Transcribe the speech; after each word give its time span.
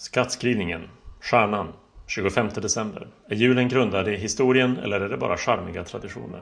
Skattskrivningen, 0.00 0.82
Stjärnan, 1.20 1.72
25 2.06 2.48
december. 2.54 3.06
Är 3.28 3.34
julen 3.34 3.68
grundad 3.68 4.08
i 4.08 4.16
historien 4.16 4.76
eller 4.78 5.00
är 5.00 5.08
det 5.08 5.16
bara 5.16 5.36
charmiga 5.36 5.84
traditioner? 5.84 6.40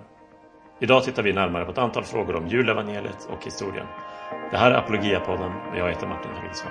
Idag 0.78 1.04
tittar 1.04 1.22
vi 1.22 1.32
närmare 1.32 1.64
på 1.64 1.70
ett 1.70 1.78
antal 1.78 2.04
frågor 2.04 2.36
om 2.36 2.46
julevangeliet 2.46 3.24
och 3.24 3.44
historien. 3.44 3.86
Det 4.50 4.56
här 4.56 4.70
är 4.70 4.74
Apologia-podden 4.74 5.52
och 5.70 5.76
jag 5.76 5.88
heter 5.88 6.06
Martin 6.06 6.32
Hagelsson. 6.32 6.70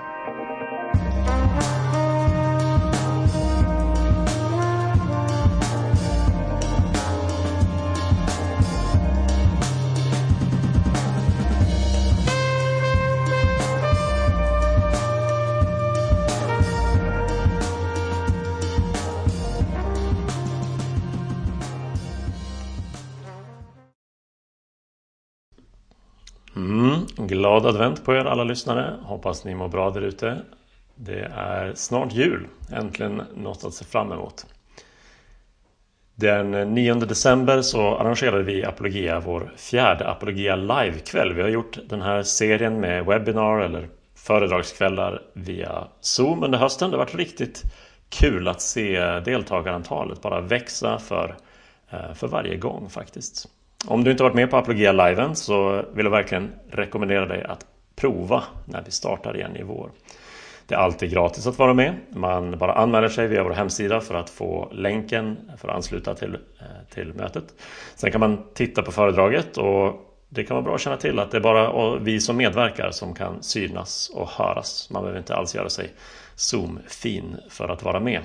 Glad 27.65 27.75
advent 27.75 28.05
på 28.05 28.13
er 28.13 28.25
alla 28.25 28.43
lyssnare. 28.43 28.99
Hoppas 29.03 29.43
ni 29.43 29.55
mår 29.55 29.67
bra 29.67 29.89
där 29.89 30.01
ute. 30.01 30.41
Det 30.95 31.31
är 31.35 31.73
snart 31.75 32.13
jul. 32.13 32.47
Äntligen 32.71 33.21
något 33.35 33.63
att 33.63 33.73
se 33.73 33.85
fram 33.85 34.11
emot. 34.11 34.45
Den 36.15 36.51
9 36.51 36.93
december 36.93 37.61
så 37.61 37.97
arrangerade 37.97 38.43
vi 38.43 38.65
Apologia 38.65 39.19
vår 39.19 39.53
fjärde 39.57 40.07
Apologia 40.07 40.55
live-kväll. 40.55 41.33
Vi 41.33 41.41
har 41.41 41.49
gjort 41.49 41.79
den 41.89 42.01
här 42.01 42.23
serien 42.23 42.79
med 42.79 43.05
webbinar 43.05 43.59
eller 43.59 43.89
föredragskvällar 44.15 45.21
via 45.33 45.87
Zoom 46.01 46.43
under 46.43 46.59
hösten. 46.59 46.91
Det 46.91 46.97
har 46.97 47.05
varit 47.05 47.15
riktigt 47.15 47.63
kul 48.09 48.47
att 48.47 48.61
se 48.61 49.19
deltagarantalet 49.19 50.21
bara 50.21 50.41
växa 50.41 50.99
för, 50.99 51.35
eh, 51.89 52.13
för 52.13 52.27
varje 52.27 52.57
gång 52.57 52.89
faktiskt. 52.89 53.54
Om 53.87 54.03
du 54.03 54.11
inte 54.11 54.23
varit 54.23 54.35
med 54.35 54.49
på 54.49 54.57
Apologia 54.57 54.91
Liven 54.91 55.35
så 55.35 55.85
vill 55.93 56.05
jag 56.05 56.11
verkligen 56.11 56.51
rekommendera 56.71 57.25
dig 57.25 57.43
att 57.43 57.65
prova 57.95 58.43
när 58.65 58.81
vi 58.85 58.91
startar 58.91 59.35
igen 59.35 59.55
i 59.55 59.63
vår. 59.63 59.89
Det 60.67 60.75
är 60.75 60.79
alltid 60.79 61.11
gratis 61.11 61.47
att 61.47 61.59
vara 61.59 61.73
med. 61.73 61.95
Man 62.09 62.57
bara 62.57 62.73
anmäler 62.73 63.09
sig 63.09 63.27
via 63.27 63.43
vår 63.43 63.51
hemsida 63.51 64.01
för 64.01 64.15
att 64.15 64.29
få 64.29 64.69
länken 64.71 65.37
för 65.57 65.69
att 65.69 65.75
ansluta 65.75 66.15
till, 66.15 66.33
eh, 66.33 66.93
till 66.93 67.13
mötet. 67.13 67.43
Sen 67.95 68.11
kan 68.11 68.19
man 68.19 68.45
titta 68.53 68.81
på 68.81 68.91
föredraget 68.91 69.57
och 69.57 69.93
det 70.29 70.43
kan 70.43 70.55
vara 70.55 70.63
bra 70.63 70.75
att 70.75 70.81
känna 70.81 70.97
till 70.97 71.19
att 71.19 71.31
det 71.31 71.37
är 71.37 71.41
bara 71.41 71.97
vi 71.99 72.19
som 72.19 72.37
medverkar 72.37 72.91
som 72.91 73.13
kan 73.13 73.43
synas 73.43 74.11
och 74.15 74.29
höras. 74.29 74.89
Man 74.91 75.01
behöver 75.01 75.19
inte 75.19 75.35
alls 75.35 75.55
göra 75.55 75.69
sig 75.69 75.91
Zoom-fin 76.35 77.37
för 77.49 77.69
att 77.69 77.83
vara 77.83 77.99
med. 77.99 78.21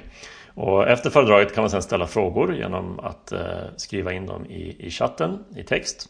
Och 0.54 0.88
efter 0.88 1.10
föredraget 1.10 1.54
kan 1.54 1.62
man 1.62 1.70
sedan 1.70 1.82
ställa 1.82 2.06
frågor 2.06 2.54
genom 2.54 3.00
att 3.00 3.32
eh, 3.32 3.40
skriva 3.76 4.12
in 4.12 4.26
dem 4.26 4.46
i, 4.46 4.86
i 4.86 4.90
chatten 4.90 5.44
i 5.56 5.62
text. 5.62 6.08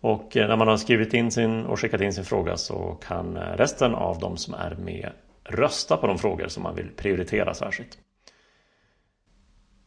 Och 0.00 0.36
eh, 0.36 0.48
när 0.48 0.56
man 0.56 0.68
har 0.68 0.76
skrivit 0.76 1.14
in 1.14 1.30
sin 1.30 1.66
och 1.66 1.80
skickat 1.80 2.00
in 2.00 2.12
sin 2.12 2.24
fråga 2.24 2.56
så 2.56 2.98
kan 3.08 3.36
eh, 3.36 3.56
resten 3.56 3.94
av 3.94 4.18
de 4.18 4.36
som 4.36 4.54
är 4.54 4.74
med 4.74 5.10
rösta 5.44 5.96
på 5.96 6.06
de 6.06 6.18
frågor 6.18 6.48
som 6.48 6.62
man 6.62 6.74
vill 6.74 6.88
prioritera 6.96 7.54
särskilt. 7.54 7.98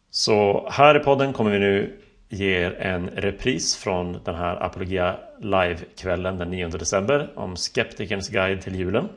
Så 0.10 0.68
här 0.72 1.02
i 1.02 1.04
podden 1.04 1.34
kommer 1.34 1.52
vi 1.52 1.60
nu 1.60 2.00
ge 2.30 2.60
er 2.60 2.72
en 2.72 3.10
repris 3.10 3.76
från 3.76 4.20
den 4.24 4.36
här 4.36 4.64
Apologia 4.64 5.16
Live-kvällen 5.40 6.38
den 6.38 6.50
9 6.50 6.68
december 6.68 7.34
om 7.36 7.56
Skeptikerns 7.56 8.30
guide 8.30 8.62
till 8.62 8.76
julen. 8.76 9.10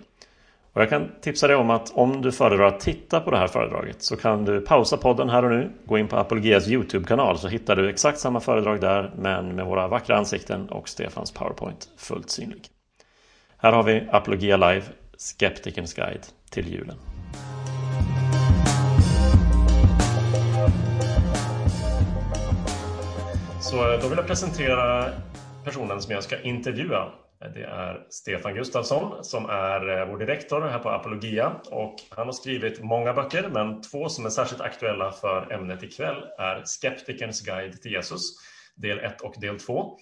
Och 0.74 0.82
jag 0.82 0.90
kan 0.90 1.10
tipsa 1.20 1.46
dig 1.46 1.56
om 1.56 1.70
att 1.70 1.92
om 1.94 2.22
du 2.22 2.32
föredrar 2.32 2.66
att 2.66 2.80
titta 2.80 3.20
på 3.20 3.30
det 3.30 3.36
här 3.36 3.46
föredraget 3.46 4.02
så 4.02 4.16
kan 4.16 4.44
du 4.44 4.60
pausa 4.60 4.96
podden 4.96 5.28
här 5.28 5.44
och 5.44 5.50
nu, 5.50 5.70
gå 5.84 5.98
in 5.98 6.08
på 6.08 6.16
Apologias 6.16 6.68
YouTube-kanal 6.68 7.38
så 7.38 7.48
hittar 7.48 7.76
du 7.76 7.90
exakt 7.90 8.18
samma 8.18 8.40
föredrag 8.40 8.80
där 8.80 9.12
men 9.18 9.56
med 9.56 9.66
våra 9.66 9.88
vackra 9.88 10.16
ansikten 10.16 10.68
och 10.68 10.88
Stefans 10.88 11.32
PowerPoint 11.32 11.88
fullt 11.96 12.30
synlig. 12.30 12.66
Här 13.56 13.72
har 13.72 13.82
vi 13.82 14.08
Apologia 14.12 14.56
Live, 14.56 14.82
Skeptikerns 15.16 15.94
guide 15.94 16.26
till 16.50 16.72
julen. 16.72 16.96
Så 23.60 23.92
eh, 23.92 24.00
då 24.00 24.08
vill 24.08 24.18
jag 24.18 24.26
presentera 24.26 25.10
personen 25.64 26.02
som 26.02 26.12
jag 26.12 26.22
ska 26.22 26.40
intervjua 26.40 27.08
Eh, 27.44 27.50
det 27.50 27.64
är 27.64 28.06
Stefan 28.10 28.54
Gustafsson 28.54 29.24
som 29.24 29.46
är 29.46 29.98
eh, 29.98 30.08
vår 30.08 30.18
direktor 30.18 30.60
här 30.60 30.78
på 30.78 30.88
Apologia 30.90 31.60
och 31.70 31.94
han 32.10 32.26
har 32.26 32.32
skrivit 32.32 32.82
många 32.82 33.12
böcker 33.12 33.50
men 33.52 33.82
två 33.82 34.08
som 34.08 34.26
är 34.26 34.30
särskilt 34.30 34.60
aktuella 34.60 35.12
för 35.12 35.52
ämnet 35.52 35.82
ikväll 35.82 36.24
är 36.38 36.62
Skeptikerns 36.64 37.40
guide 37.40 37.82
till 37.82 37.92
Jesus 37.92 38.36
del 38.76 38.98
1 38.98 39.20
och 39.20 39.34
del 39.40 39.60
2. 39.60 39.98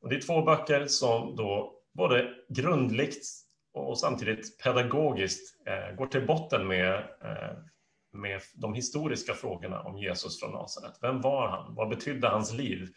Och 0.00 0.08
det 0.08 0.16
är 0.16 0.20
två 0.20 0.42
böcker 0.42 0.86
som 0.86 1.36
då 1.36 1.74
både 1.94 2.30
grundligt 2.48 3.26
och 3.74 3.98
samtidigt 3.98 4.62
pedagogiskt 4.62 5.66
eh, 5.66 5.96
går 5.96 6.06
till 6.06 6.26
botten 6.26 6.66
med, 6.66 6.94
eh, 6.94 7.56
med 8.12 8.40
de 8.54 8.74
historiska 8.74 9.34
frågorna 9.34 9.80
om 9.80 9.98
Jesus 9.98 10.40
från 10.40 10.52
Nasaret. 10.52 10.98
Vem 11.02 11.20
var 11.20 11.48
han? 11.48 11.74
Vad 11.74 11.88
betydde 11.88 12.28
hans 12.28 12.52
liv? 12.52 12.88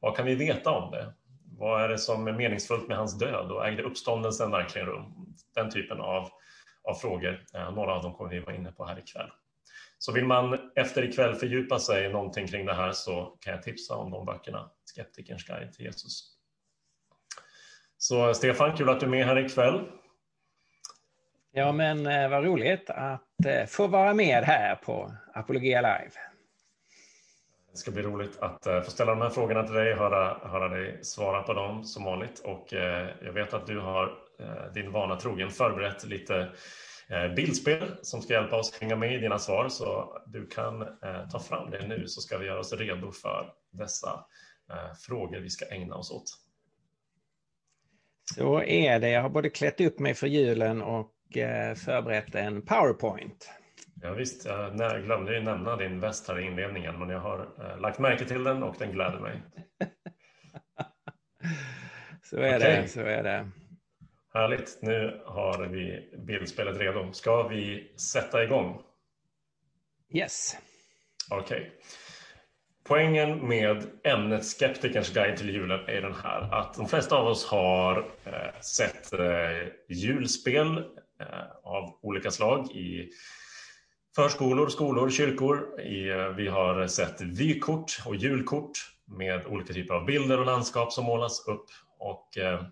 Vad 0.00 0.16
kan 0.16 0.26
vi 0.26 0.34
veta 0.34 0.70
om 0.70 0.90
det? 0.90 1.14
Vad 1.60 1.84
är 1.84 1.88
det 1.88 1.98
som 1.98 2.28
är 2.28 2.32
meningsfullt 2.32 2.88
med 2.88 2.96
hans 2.96 3.18
död 3.18 3.50
och 3.52 3.66
ägde 3.66 3.82
uppståndelsen 3.82 4.50
verkligen 4.50 4.88
rum? 4.88 5.34
Den 5.54 5.70
typen 5.70 6.00
av, 6.00 6.28
av 6.82 6.94
frågor. 6.94 7.44
Eh, 7.54 7.72
några 7.74 7.94
av 7.94 8.02
dem 8.02 8.14
kommer 8.14 8.30
vi 8.30 8.40
vara 8.40 8.56
inne 8.56 8.72
på 8.72 8.86
här 8.86 8.98
ikväll. 8.98 9.30
Så 9.98 10.12
vill 10.12 10.24
man 10.24 10.70
efter 10.76 11.02
ikväll 11.02 11.34
fördjupa 11.34 11.78
sig 11.78 12.04
i 12.04 12.08
någonting 12.08 12.46
kring 12.46 12.66
det 12.66 12.74
här 12.74 12.92
så 12.92 13.36
kan 13.40 13.52
jag 13.52 13.62
tipsa 13.62 13.96
om 13.96 14.10
de 14.10 14.26
böckerna. 14.26 14.70
Skeptikerns 14.84 15.44
guide 15.44 15.72
till 15.72 15.84
Jesus. 15.84 16.36
Så 17.98 18.34
Stefan, 18.34 18.76
kul 18.76 18.88
att 18.88 19.00
du 19.00 19.06
är 19.06 19.10
med 19.10 19.26
här 19.26 19.38
ikväll. 19.38 19.80
Ja, 21.52 21.72
men 21.72 22.06
eh, 22.06 22.28
vad 22.28 22.44
roligt 22.44 22.90
att 22.90 23.46
eh, 23.46 23.66
få 23.66 23.86
vara 23.86 24.14
med 24.14 24.44
här 24.44 24.74
på 24.76 25.12
Apologia 25.34 25.80
Live. 25.80 26.29
Det 27.72 27.78
ska 27.78 27.90
bli 27.90 28.02
roligt 28.02 28.38
att 28.38 28.66
eh, 28.66 28.80
få 28.80 28.90
ställa 28.90 29.10
de 29.14 29.20
här 29.20 29.30
frågorna 29.30 29.62
till 29.62 29.74
dig, 29.74 29.94
höra, 29.94 30.48
höra 30.48 30.68
dig 30.68 31.04
svara 31.04 31.42
på 31.42 31.52
dem 31.52 31.84
som 31.84 32.04
vanligt. 32.04 32.38
Och 32.38 32.74
eh, 32.74 33.08
jag 33.22 33.32
vet 33.32 33.54
att 33.54 33.66
du 33.66 33.78
har 33.78 34.04
eh, 34.40 34.72
din 34.74 34.92
vana 34.92 35.16
trogen 35.16 35.50
förberett 35.50 36.04
lite 36.04 36.48
bildspel 37.36 37.96
som 38.02 38.22
ska 38.22 38.32
hjälpa 38.32 38.56
oss 38.56 38.80
hänga 38.80 38.96
med 38.96 39.14
i 39.14 39.18
dina 39.18 39.38
svar. 39.38 39.68
Så 39.68 40.16
du 40.26 40.46
kan 40.46 40.86
ta 41.32 41.38
fram 41.38 41.70
det 41.70 41.86
nu 41.86 42.06
så 42.06 42.20
ska 42.20 42.38
vi 42.38 42.46
göra 42.46 42.58
oss 42.58 42.72
redo 42.72 43.12
för 43.12 43.52
dessa 43.70 44.24
frågor 45.06 45.40
vi 45.40 45.50
ska 45.50 45.64
ägna 45.64 45.94
oss 45.94 46.10
åt. 46.10 46.24
Så 48.34 48.62
är 48.62 49.00
det. 49.00 49.10
Jag 49.10 49.22
har 49.22 49.28
både 49.28 49.50
klätt 49.50 49.80
upp 49.80 49.98
mig 49.98 50.14
för 50.14 50.26
julen 50.26 50.82
och 50.82 51.12
förberett 51.76 52.34
en 52.34 52.62
PowerPoint. 52.62 53.50
Ja, 54.02 54.14
visst, 54.14 54.44
jag 54.44 55.04
glömde 55.04 55.34
ju 55.34 55.40
nämna 55.40 55.76
din 55.76 56.00
väst 56.00 56.28
här 56.28 56.38
i 56.38 56.46
inledningen, 56.46 56.98
men 56.98 57.08
jag 57.08 57.20
har 57.20 57.48
äh, 57.58 57.80
lagt 57.80 57.98
märke 57.98 58.24
till 58.24 58.44
den 58.44 58.62
och 58.62 58.76
den 58.78 58.92
gläder 58.92 59.18
mig. 59.18 59.42
så 62.22 62.36
är 62.36 62.56
okay. 62.56 62.82
det, 62.82 62.88
så 62.88 63.00
är 63.00 63.22
det. 63.22 63.50
Härligt, 64.34 64.78
nu 64.82 65.22
har 65.24 65.66
vi 65.66 66.10
bildspelet 66.26 66.76
redo. 66.76 67.12
Ska 67.12 67.48
vi 67.48 67.92
sätta 67.96 68.44
igång? 68.44 68.82
Yes. 70.14 70.56
Okej. 71.30 71.60
Okay. 71.60 71.70
Poängen 72.84 73.48
med 73.48 73.84
ämnet 74.04 74.46
Skeptikerns 74.46 75.14
guide 75.14 75.36
till 75.36 75.50
julen 75.50 75.80
är 75.86 76.02
den 76.02 76.14
här 76.14 76.54
att 76.54 76.74
de 76.74 76.88
flesta 76.88 77.16
av 77.16 77.26
oss 77.26 77.46
har 77.46 77.98
eh, 78.24 78.60
sett 78.60 79.12
eh, 79.12 79.68
julspel 79.88 80.78
eh, 81.20 81.50
av 81.62 81.98
olika 82.02 82.30
slag 82.30 82.70
i 82.70 83.10
förskolor, 84.16 84.68
skolor, 84.68 85.10
kyrkor. 85.10 85.80
Eh, 85.80 86.28
vi 86.28 86.48
har 86.48 86.86
sett 86.86 87.20
vykort 87.20 88.02
och 88.06 88.16
julkort 88.16 88.72
med 89.04 89.46
olika 89.46 89.72
typer 89.72 89.94
av 89.94 90.04
bilder 90.04 90.40
och 90.40 90.46
landskap 90.46 90.92
som 90.92 91.04
målas 91.04 91.48
upp. 91.48 91.66
Och 91.98 92.38
eh, 92.38 92.62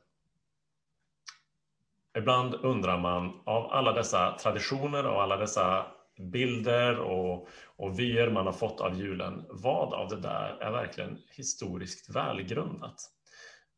ibland 2.19 2.55
undrar 2.55 2.99
man 2.99 3.43
av 3.45 3.73
alla 3.73 3.93
dessa 3.93 4.39
traditioner 4.43 5.07
och 5.07 5.23
alla 5.23 5.37
dessa 5.37 5.87
bilder 6.33 6.99
och, 6.99 7.49
och 7.77 7.99
vyer 7.99 8.31
man 8.31 8.47
har 8.47 8.53
fått 8.53 8.81
av 8.81 8.97
julen, 8.97 9.45
vad 9.49 9.95
av 9.95 10.09
det 10.09 10.21
där 10.21 10.59
är 10.61 10.71
verkligen 10.71 11.19
historiskt 11.37 12.17
välgrundat? 12.17 12.97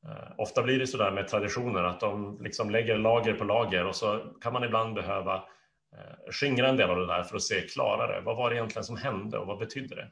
Eh, 0.07 0.33
ofta 0.39 0.63
blir 0.63 0.79
det 0.79 0.87
så 0.87 0.97
där 0.97 1.11
med 1.11 1.29
traditioner 1.29 1.85
att 1.85 2.01
de 2.01 2.39
liksom 2.41 2.71
lägger 2.71 2.99
lager 2.99 3.35
på 3.35 3.45
lager 3.45 3.87
och 3.87 3.97
så 3.97 4.35
kan 4.41 4.53
man 4.53 4.65
ibland 4.65 4.95
behöva 4.95 5.43
Eh, 5.93 6.33
skingra 6.33 6.69
en 6.69 6.77
del 6.77 6.91
av 6.91 6.97
det 6.97 7.07
där 7.07 7.23
för 7.23 7.37
att 7.37 7.43
se 7.43 7.61
klarare. 7.61 8.21
Vad 8.21 8.37
var 8.37 8.51
det 8.51 8.57
egentligen 8.57 8.85
som 8.85 8.97
hände 8.97 9.39
och 9.39 9.47
vad 9.47 9.59
betydde 9.59 9.95
det? 9.95 10.11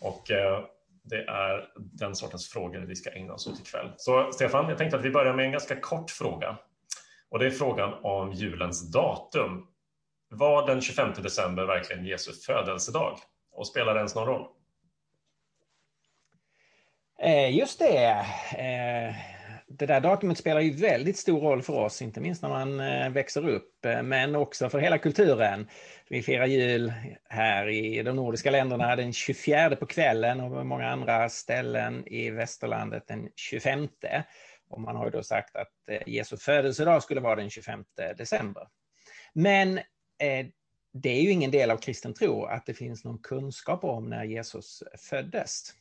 Och 0.00 0.30
eh, 0.30 0.64
det 1.02 1.24
är 1.24 1.68
den 1.76 2.14
sortens 2.14 2.48
frågor 2.48 2.78
vi 2.78 2.96
ska 2.96 3.10
ägna 3.10 3.32
oss 3.32 3.46
åt 3.46 3.60
ikväll. 3.60 3.92
Så 3.96 4.32
Stefan, 4.32 4.68
jag 4.68 4.78
tänkte 4.78 4.96
att 4.96 5.04
vi 5.04 5.10
börjar 5.10 5.34
med 5.34 5.44
en 5.44 5.52
ganska 5.52 5.80
kort 5.80 6.10
fråga. 6.10 6.58
Och 7.30 7.38
det 7.38 7.46
är 7.46 7.50
frågan 7.50 7.94
om 8.02 8.32
julens 8.32 8.92
datum. 8.92 9.66
var 10.30 10.66
den 10.66 10.80
25 10.80 11.12
december 11.22 11.64
verkligen 11.64 12.06
Jesu 12.06 12.32
födelsedag? 12.32 13.18
Och 13.52 13.66
spelar 13.66 13.94
det 13.94 13.98
ens 13.98 14.14
någon 14.14 14.26
roll? 14.26 14.46
Eh, 17.18 17.56
just 17.56 17.78
det. 17.78 18.26
Det 19.70 19.86
där 19.86 20.00
datumet 20.00 20.38
spelar 20.38 20.60
ju 20.60 20.70
väldigt 20.70 21.16
stor 21.16 21.40
roll 21.40 21.62
för 21.62 21.72
oss, 21.72 22.02
inte 22.02 22.20
minst 22.20 22.42
när 22.42 22.48
man 22.48 22.80
eh, 22.80 23.10
växer 23.10 23.48
upp, 23.48 23.84
eh, 23.84 24.02
men 24.02 24.36
också 24.36 24.68
för 24.68 24.78
hela 24.78 24.98
kulturen. 24.98 25.68
Vi 26.08 26.22
firar 26.22 26.46
jul 26.46 26.92
här 27.28 27.68
i 27.68 28.02
de 28.02 28.16
nordiska 28.16 28.50
länderna 28.50 28.96
den 28.96 29.12
24 29.12 29.76
på 29.76 29.86
kvällen 29.86 30.40
och 30.40 30.50
på 30.50 30.64
många 30.64 30.88
andra 30.88 31.28
ställen 31.28 32.06
i 32.06 32.30
västerlandet 32.30 33.06
den 33.06 33.28
25. 33.36 33.88
Och 34.68 34.80
man 34.80 34.96
har 34.96 35.04
ju 35.04 35.10
då 35.10 35.22
sagt 35.22 35.56
att 35.56 35.88
eh, 35.90 36.02
Jesu 36.06 36.36
födelsedag 36.36 37.02
skulle 37.02 37.20
vara 37.20 37.36
den 37.36 37.50
25 37.50 37.84
december. 38.16 38.68
Men 39.32 39.80
det 40.92 41.10
är 41.10 41.22
ju 41.22 41.30
ingen 41.30 41.50
del 41.50 41.70
av 41.70 41.76
kristen 41.76 42.14
tro 42.14 42.44
att 42.44 42.66
det 42.66 42.74
finns 42.74 43.04
någon 43.04 43.18
kunskap 43.18 43.84
om 43.84 44.10
när 44.10 44.24
Jesus 44.24 44.82
föddes. 45.10 45.74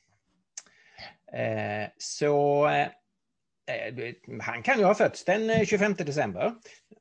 Eh, 1.33 1.89
så 1.97 2.69
Eh, 3.67 4.13
han 4.41 4.63
kan 4.63 4.79
ju 4.79 4.85
ha 4.85 4.95
fötts 4.95 5.25
den 5.25 5.49
eh, 5.49 5.65
25 5.65 5.93
december. 5.93 6.45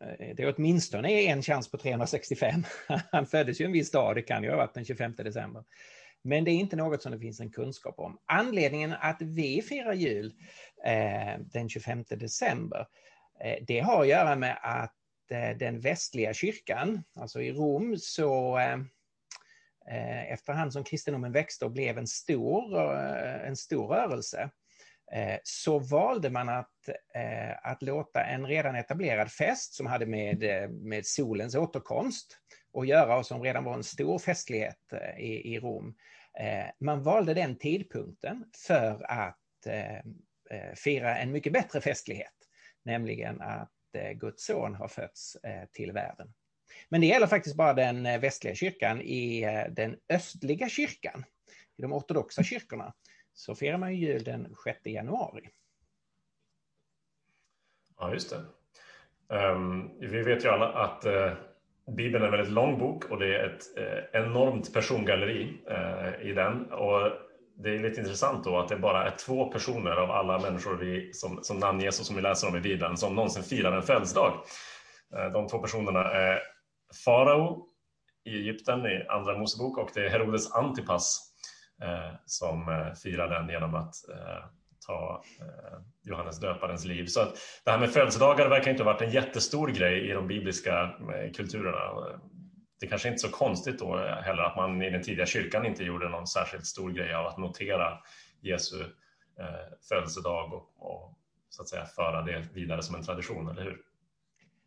Eh, 0.00 0.34
det 0.36 0.42
är 0.42 0.54
åtminstone 0.56 1.10
en 1.10 1.42
chans 1.42 1.70
på 1.70 1.78
365. 1.78 2.64
Han 3.12 3.26
föddes 3.26 3.60
ju 3.60 3.64
en 3.64 3.72
viss 3.72 3.90
dag, 3.90 4.14
det 4.14 4.22
kan 4.22 4.42
ju 4.42 4.50
ha 4.50 4.56
varit 4.56 4.74
den 4.74 4.84
25 4.84 5.14
december. 5.14 5.64
Men 6.22 6.44
det 6.44 6.50
är 6.50 6.54
inte 6.54 6.76
något 6.76 7.02
som 7.02 7.12
det 7.12 7.18
finns 7.18 7.40
en 7.40 7.50
kunskap 7.50 7.98
om. 7.98 8.18
Anledningen 8.26 8.92
att 8.92 9.22
vi 9.22 9.62
firar 9.62 9.92
jul 9.92 10.34
den 11.38 11.68
25 11.68 12.04
december, 12.10 12.86
det 13.66 13.80
har 13.80 14.02
att 14.02 14.08
göra 14.08 14.36
med 14.36 14.58
att 14.62 14.94
den 15.58 15.80
västliga 15.80 16.34
kyrkan, 16.34 17.02
alltså 17.14 17.42
i 17.42 17.52
Rom, 17.52 17.96
så 17.98 18.58
efterhand 20.28 20.72
som 20.72 20.84
kristendomen 20.84 21.32
växte 21.32 21.64
och 21.64 21.72
blev 21.72 21.98
en 21.98 22.06
stor, 22.06 22.96
en 23.46 23.56
stor 23.56 23.86
rörelse 23.86 24.50
Eh, 25.12 25.38
så 25.42 25.78
valde 25.78 26.30
man 26.30 26.48
att, 26.48 26.88
eh, 27.14 27.70
att 27.70 27.82
låta 27.82 28.24
en 28.24 28.46
redan 28.46 28.74
etablerad 28.76 29.30
fest 29.32 29.74
som 29.74 29.86
hade 29.86 30.06
med, 30.06 30.42
eh, 30.42 30.68
med 30.68 31.06
solens 31.06 31.54
återkomst 31.54 32.38
att 32.78 32.88
göra 32.88 33.18
och 33.18 33.26
som 33.26 33.42
redan 33.42 33.64
var 33.64 33.74
en 33.74 33.84
stor 33.84 34.18
festlighet 34.18 34.92
i, 35.18 35.54
i 35.54 35.60
Rom. 35.60 35.96
Man 36.80 37.02
valde 37.02 37.34
den 37.34 37.58
tidpunkten 37.58 38.44
för 38.66 39.10
att 39.10 39.38
fira 40.74 41.18
en 41.18 41.32
mycket 41.32 41.52
bättre 41.52 41.80
festlighet, 41.80 42.34
nämligen 42.84 43.40
att 43.40 43.72
Guds 44.14 44.44
son 44.46 44.74
har 44.74 44.88
fötts 44.88 45.36
till 45.72 45.92
världen. 45.92 46.32
Men 46.88 47.00
det 47.00 47.06
gäller 47.06 47.26
faktiskt 47.26 47.56
bara 47.56 47.74
den 47.74 48.20
västliga 48.20 48.54
kyrkan. 48.54 49.00
I 49.00 49.40
den 49.70 49.96
östliga 50.08 50.68
kyrkan, 50.68 51.24
i 51.78 51.82
de 51.82 51.92
ortodoxa 51.92 52.42
kyrkorna, 52.42 52.94
så 53.36 53.54
firar 53.54 53.78
man 53.78 53.96
jul 53.96 54.24
den 54.24 54.54
6 54.64 54.80
januari. 54.84 55.48
Ja, 57.98 58.12
just 58.12 58.30
det. 58.30 58.42
Um, 59.36 59.90
vi 60.00 60.22
vet 60.22 60.44
ju 60.44 60.48
alla 60.48 60.72
att 60.72 61.06
uh, 61.06 61.32
Bibeln 61.96 62.22
är 62.22 62.26
en 62.26 62.32
väldigt 62.32 62.52
lång 62.52 62.78
bok 62.78 63.04
och 63.04 63.18
det 63.18 63.36
är 63.36 63.44
ett 63.48 63.62
uh, 63.78 64.22
enormt 64.22 64.72
persongalleri 64.72 65.62
uh, 65.70 66.28
i 66.30 66.32
den. 66.32 66.72
Och 66.72 67.12
det 67.56 67.74
är 67.74 67.78
lite 67.78 68.00
intressant 68.00 68.44
då 68.44 68.58
att 68.58 68.68
det 68.68 68.76
bara 68.76 69.06
är 69.06 69.16
två 69.16 69.44
personer 69.44 69.90
av 69.90 70.10
alla 70.10 70.38
människor 70.38 70.76
vi, 70.76 71.12
som, 71.12 71.38
som 71.42 71.58
namnges 71.58 72.00
och 72.00 72.06
som 72.06 72.16
vi 72.16 72.22
läser 72.22 72.48
om 72.48 72.56
i 72.56 72.60
Bibeln 72.60 72.96
som 72.96 73.14
någonsin 73.14 73.42
firar 73.42 73.72
en 73.72 73.82
födelsedag. 73.82 74.44
De 75.32 75.48
två 75.48 75.58
personerna 75.58 76.12
är 76.12 76.40
farao 77.04 77.68
i 78.24 78.30
Egypten 78.30 78.86
i 78.86 79.06
Andra 79.08 79.38
Mosebok 79.38 79.78
och 79.78 79.90
det 79.94 80.06
är 80.06 80.10
Herodes 80.10 80.52
Antipas 80.52 81.35
Eh, 81.82 82.14
som 82.24 82.68
eh, 82.68 82.94
firar 82.94 83.28
den 83.28 83.48
genom 83.48 83.74
att 83.74 84.08
eh, 84.08 84.44
ta 84.86 85.24
eh, 85.40 85.78
Johannes 86.02 86.40
döparens 86.40 86.84
liv. 86.84 87.06
Så 87.06 87.20
att 87.20 87.36
det 87.64 87.70
här 87.70 87.78
med 87.78 87.90
födelsedagar 87.90 88.48
verkar 88.48 88.70
inte 88.70 88.82
ha 88.82 88.92
varit 88.92 89.02
en 89.02 89.10
jättestor 89.10 89.68
grej 89.68 90.10
i 90.10 90.12
de 90.12 90.26
bibliska 90.26 90.82
eh, 90.82 91.32
kulturerna. 91.32 92.18
Det 92.80 92.86
kanske 92.86 93.08
inte 93.08 93.16
är 93.16 93.30
så 93.30 93.36
konstigt 93.36 93.78
då 93.78 93.96
heller 93.96 94.42
att 94.42 94.56
man 94.56 94.82
i 94.82 94.90
den 94.90 95.02
tidiga 95.02 95.26
kyrkan 95.26 95.66
inte 95.66 95.84
gjorde 95.84 96.08
någon 96.08 96.26
särskilt 96.26 96.66
stor 96.66 96.90
grej 96.90 97.14
av 97.14 97.26
att 97.26 97.38
notera 97.38 97.98
Jesu 98.40 98.80
eh, 99.40 99.78
födelsedag 99.88 100.52
och, 100.52 100.70
och 100.78 101.18
så 101.48 101.62
att 101.62 101.68
säga 101.68 101.84
föra 101.84 102.22
det 102.22 102.44
vidare 102.54 102.82
som 102.82 102.96
en 102.96 103.02
tradition, 103.02 103.48
eller 103.48 103.62
hur? 103.62 103.78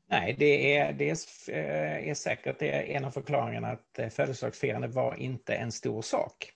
Nej, 0.09 0.35
det 0.39 0.77
är, 0.77 0.94
det 0.94 1.09
är, 1.09 1.17
eh, 1.47 2.09
är 2.09 2.13
säkert 2.13 2.59
det 2.59 2.71
är 2.71 2.97
en 2.97 3.06
av 3.06 3.11
förklaringarna 3.11 3.67
att 3.67 4.00
eh, 4.00 4.09
födelsedagsfirande 4.09 4.88
var 4.88 5.15
inte 5.15 5.56
en 5.56 5.71
stor 5.71 6.01
sak. 6.01 6.53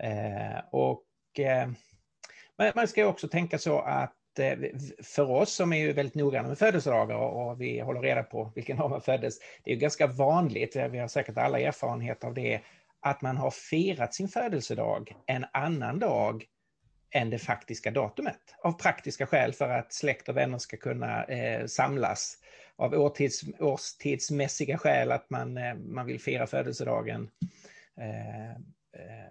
Eh, 0.00 0.58
och 0.70 1.04
eh, 1.38 1.68
man 2.74 2.88
ska 2.88 3.06
också 3.06 3.28
tänka 3.28 3.58
så 3.58 3.78
att 3.78 4.38
eh, 4.38 4.58
för 5.02 5.30
oss 5.30 5.52
som 5.52 5.72
är 5.72 5.76
ju 5.76 5.92
väldigt 5.92 6.14
noggranna 6.14 6.48
med 6.48 6.58
födelsedagar 6.58 7.16
och 7.16 7.60
vi 7.60 7.80
håller 7.80 8.00
reda 8.00 8.22
på 8.22 8.52
vilken 8.54 8.76
dag 8.76 8.90
man 8.90 9.00
föddes, 9.00 9.38
det 9.64 9.72
är 9.72 9.76
ganska 9.76 10.06
vanligt, 10.06 10.76
vi 10.76 10.98
har 10.98 11.08
säkert 11.08 11.38
alla 11.38 11.60
erfarenhet 11.60 12.24
av 12.24 12.34
det, 12.34 12.60
att 13.00 13.22
man 13.22 13.36
har 13.36 13.50
firat 13.50 14.14
sin 14.14 14.28
födelsedag 14.28 15.16
en 15.26 15.46
annan 15.52 15.98
dag 15.98 16.44
än 17.10 17.30
det 17.30 17.38
faktiska 17.38 17.90
datumet. 17.90 18.40
Av 18.62 18.72
praktiska 18.72 19.26
skäl 19.26 19.52
för 19.52 19.68
att 19.68 19.92
släkt 19.92 20.28
och 20.28 20.36
vänner 20.36 20.58
ska 20.58 20.76
kunna 20.76 21.24
eh, 21.24 21.66
samlas 21.66 22.38
av 22.76 22.94
årtids, 22.94 23.42
årstidsmässiga 23.58 24.78
skäl 24.78 25.12
att 25.12 25.30
man, 25.30 25.56
eh, 25.56 25.74
man 25.74 26.06
vill 26.06 26.20
fira 26.20 26.46
födelsedagen 26.46 27.30
eh, 28.00 28.50
eh, 28.50 29.26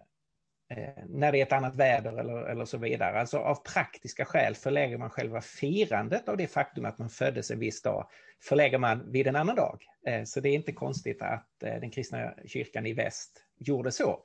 Eh, 0.70 1.04
när 1.06 1.32
det 1.32 1.40
är 1.40 1.46
ett 1.46 1.52
annat 1.52 1.76
väder 1.76 2.20
eller, 2.20 2.44
eller 2.44 2.66
så 2.66 2.78
vidare. 2.78 3.20
Alltså 3.20 3.38
av 3.38 3.56
praktiska 3.56 4.26
skäl 4.26 4.56
förlägger 4.56 4.98
man 4.98 5.10
själva 5.10 5.42
firandet 5.42 6.30
av 6.30 6.38
det 6.38 6.48
faktum 6.48 6.86
att 6.86 6.98
man 6.98 7.10
föddes 7.10 7.52
en 7.52 7.60
viss 7.60 7.82
dag, 7.82 8.08
förlägger 8.44 8.78
man 8.78 9.12
vid 9.12 9.28
en 9.28 9.36
annan 9.36 9.56
dag. 9.56 9.84
Eh, 10.08 10.24
så 10.24 10.40
det 10.40 10.50
är 10.50 10.54
inte 10.54 10.72
konstigt 10.72 11.22
att 11.22 11.64
eh, 11.64 11.80
den 11.80 11.92
kristna 11.92 12.34
kyrkan 12.46 12.86
i 12.86 12.94
väst 12.94 13.46
gjorde 13.60 13.92
så. 13.92 14.24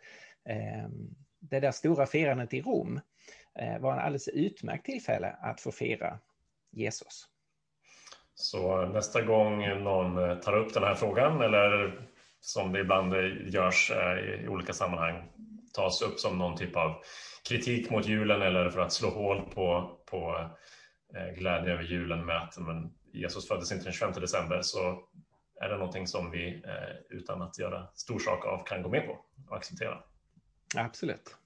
Ehm, 0.49 1.14
det 1.40 1.61
där 1.61 1.70
stora 1.70 2.06
firandet 2.06 2.55
i 2.55 2.61
Rom 2.61 3.00
var 3.81 3.93
en 3.93 3.99
alldeles 3.99 4.29
utmärkt 4.29 4.85
tillfälle 4.85 5.37
att 5.40 5.61
få 5.61 5.73
fira 5.73 6.19
Jesus. 6.73 7.25
Så 8.35 8.87
nästa 8.87 9.23
gång 9.23 9.82
någon 9.82 10.40
tar 10.40 10.56
upp 10.56 10.75
den 10.75 10.82
här 10.82 10.94
frågan 10.94 11.43
eller 11.43 12.00
som 12.40 12.73
det 12.73 12.81
ibland 12.81 13.14
görs 13.55 13.93
i 14.44 14.49
olika 14.49 14.73
sammanhang 14.73 15.28
tas 15.78 16.02
upp 16.02 16.18
som 16.18 16.38
någon 16.38 16.56
typ 16.56 16.76
av 16.76 17.02
kritik 17.49 17.90
mot 17.90 18.06
julen 18.06 18.42
eller 18.42 18.70
för 18.70 18.80
att 18.80 18.92
slå 18.92 19.11
hål 19.11 19.50
på, 19.54 19.99
på 20.11 20.50
eh, 21.16 21.38
glädje 21.38 21.73
över 21.73 21.82
julen 21.82 22.26
med 22.26 22.37
att 22.37 22.58
men, 22.58 22.92
Jesus 23.12 23.49
föddes 23.49 23.73
inte 23.73 23.85
den 23.85 23.92
25 23.92 24.12
december 24.20 24.61
så 24.62 25.02
är 25.61 25.68
det 25.68 25.76
någonting 25.76 26.06
som 26.06 26.30
vi 26.30 26.62
utan 27.11 27.42
att 27.42 27.58
göra 27.58 27.87
stor 27.94 28.18
sak 28.18 28.47
av 28.47 28.64
kan 28.66 28.82
gå 28.82 28.88
med 28.88 29.06
på 29.06 29.18
och 29.49 29.56
acceptera. 29.56 29.99
Absolut. 30.76 31.37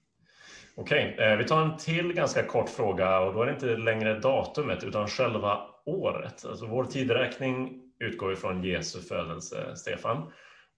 Okej, 0.74 1.36
vi 1.38 1.44
tar 1.44 1.62
en 1.62 1.76
till 1.76 2.12
ganska 2.12 2.42
kort 2.42 2.68
fråga 2.68 3.20
och 3.20 3.34
då 3.34 3.42
är 3.42 3.46
det 3.46 3.52
inte 3.52 3.76
längre 3.76 4.18
datumet 4.18 4.84
utan 4.84 5.08
själva 5.08 5.60
året. 5.84 6.44
Alltså 6.44 6.66
vår 6.66 6.84
tideräkning 6.84 7.82
utgår 7.98 8.32
ifrån 8.32 8.64
Jesu 8.64 9.00
födelse, 9.00 9.76
Stefan. 9.76 10.32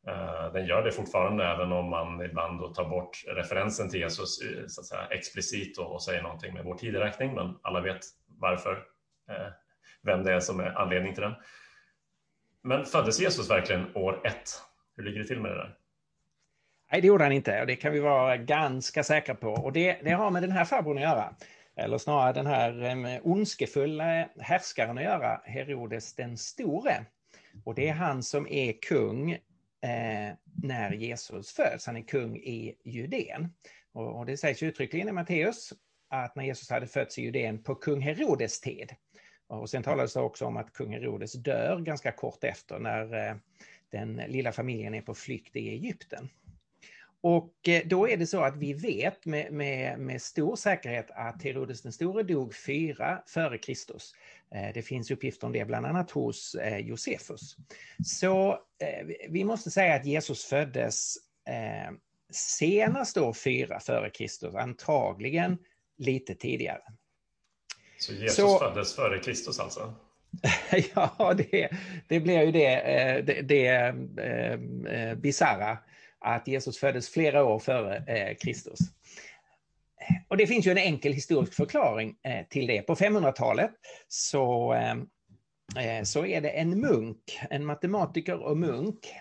Eh, 0.06 0.52
den 0.52 0.66
gör 0.66 0.82
det 0.82 0.92
fortfarande 0.92 1.44
även 1.44 1.72
om 1.72 1.90
man 1.90 2.22
ibland 2.22 2.60
då 2.60 2.68
tar 2.68 2.88
bort 2.88 3.24
referensen 3.26 3.90
till 3.90 4.00
Jesus 4.00 4.42
eh, 4.42 4.66
så 4.66 4.80
att 4.80 4.86
säga, 4.86 5.06
explicit 5.10 5.78
och, 5.78 6.02
säger 6.02 6.22
någonting 6.22 6.54
med 6.54 6.64
vår 6.64 6.74
tideräkning, 6.74 7.34
men 7.34 7.58
alla 7.62 7.80
vet 7.80 8.00
varför, 8.26 8.72
eh, 9.30 9.46
vem 10.02 10.22
det 10.24 10.32
är 10.32 10.40
som 10.40 10.60
är 10.60 10.78
anledning 10.78 11.14
till 11.14 11.22
den. 11.22 11.34
Men 12.62 12.84
föddes 12.84 13.20
Jesus 13.20 13.50
verkligen 13.50 13.96
år 13.96 14.26
ett? 14.26 14.50
Hur 14.96 15.04
ligger 15.04 15.18
det 15.18 15.26
till 15.26 15.40
med 15.40 15.50
det 15.50 15.56
där? 15.56 15.76
Nej, 16.92 17.00
det 17.00 17.06
gjorde 17.06 17.24
han 17.24 17.32
inte 17.32 17.60
och 17.60 17.66
det 17.66 17.76
kan 17.76 17.92
vi 17.92 18.00
vara 18.00 18.36
ganska 18.36 19.04
säkra 19.04 19.34
på. 19.34 19.50
Och 19.50 19.72
det, 19.72 20.00
det 20.04 20.10
har 20.10 20.30
med 20.30 20.42
den 20.42 20.52
här 20.52 20.64
farbrorn 20.64 20.96
att 20.96 21.02
göra 21.02 21.34
eller 21.76 21.98
snarare 21.98 22.32
den 22.32 22.46
här 22.46 23.20
ondskefulla 23.22 24.28
härskaren 24.38 24.98
att 24.98 25.04
göra, 25.04 25.40
Herodes 25.44 26.14
den 26.14 26.38
store. 26.38 27.04
Och 27.64 27.74
det 27.74 27.88
är 27.88 27.92
han 27.92 28.22
som 28.22 28.48
är 28.48 28.72
kung 28.72 29.38
eh, 29.84 30.34
när 30.62 30.92
Jesus 30.92 31.52
föds. 31.52 31.86
Han 31.86 31.96
är 31.96 32.02
kung 32.02 32.36
i 32.36 32.78
Judeen. 32.84 33.52
Och, 33.92 34.18
och 34.18 34.26
det 34.26 34.36
sägs 34.36 34.62
uttryckligen 34.62 35.08
i 35.08 35.12
Matteus 35.12 35.72
att 36.08 36.36
när 36.36 36.44
Jesus 36.44 36.70
hade 36.70 36.86
fötts 36.86 37.18
i 37.18 37.22
Judeen 37.22 37.62
på 37.62 37.74
kung 37.74 38.00
Herodes 38.00 38.60
tid. 38.60 38.94
Och 39.46 39.70
sen 39.70 39.82
talades 39.82 40.14
det 40.14 40.20
också 40.20 40.46
om 40.46 40.56
att 40.56 40.72
kung 40.72 40.92
Herodes 40.92 41.32
dör 41.32 41.80
ganska 41.80 42.12
kort 42.12 42.44
efter 42.44 42.78
när 42.78 43.28
eh, 43.28 43.36
den 43.90 44.16
lilla 44.16 44.52
familjen 44.52 44.94
är 44.94 45.02
på 45.02 45.14
flykt 45.14 45.56
i 45.56 45.68
Egypten. 45.68 46.28
Och 47.20 47.68
eh, 47.68 47.82
då 47.86 48.08
är 48.08 48.16
det 48.16 48.26
så 48.26 48.40
att 48.40 48.56
vi 48.56 48.72
vet 48.72 49.26
med, 49.26 49.52
med, 49.52 49.98
med 49.98 50.22
stor 50.22 50.56
säkerhet 50.56 51.10
att 51.10 51.42
Herodes 51.42 51.82
den 51.82 51.92
store 51.92 52.22
dog 52.22 52.54
fyra 52.54 53.22
före 53.26 53.58
Kristus. 53.58 54.14
Eh, 54.54 54.70
det 54.74 54.82
finns 54.82 55.10
uppgifter 55.10 55.46
om 55.46 55.52
det 55.52 55.64
bland 55.64 55.86
annat 55.86 56.10
hos 56.10 56.54
eh, 56.54 56.78
Josefus. 56.78 57.56
Så 58.04 58.58
vi 59.28 59.44
måste 59.44 59.70
säga 59.70 59.94
att 59.94 60.06
Jesus 60.06 60.44
föddes 60.44 61.16
senast 62.32 63.16
år 63.16 63.32
fyra 63.32 63.80
före 63.80 64.10
Kristus, 64.10 64.54
antagligen 64.54 65.58
lite 65.98 66.34
tidigare. 66.34 66.82
Så 67.98 68.12
Jesus 68.12 68.36
så, 68.36 68.58
föddes 68.58 68.94
före 68.94 69.18
Kristus 69.18 69.60
alltså? 69.60 69.94
ja, 70.94 71.34
det, 71.36 71.68
det 72.08 72.20
blir 72.20 72.42
ju 72.42 72.52
det, 72.52 72.82
det, 73.26 73.42
det 73.42 73.66
eh, 73.66 75.14
bisarra 75.14 75.78
att 76.18 76.48
Jesus 76.48 76.78
föddes 76.78 77.08
flera 77.10 77.44
år 77.44 77.58
före 77.58 77.96
eh, 77.96 78.36
Kristus. 78.36 78.78
Och 80.28 80.36
det 80.36 80.46
finns 80.46 80.66
ju 80.66 80.70
en 80.70 80.78
enkel 80.78 81.12
historisk 81.12 81.54
förklaring 81.54 82.16
eh, 82.22 82.46
till 82.46 82.66
det. 82.66 82.82
På 82.82 82.94
500-talet 82.94 83.70
så, 84.08 84.72
eh, 84.72 84.96
eh, 85.84 86.02
så 86.02 86.26
är 86.26 86.40
det 86.40 86.50
en 86.50 86.80
munk, 86.80 87.40
en 87.50 87.66
matematiker 87.66 88.42
och 88.42 88.58
munk, 88.58 89.14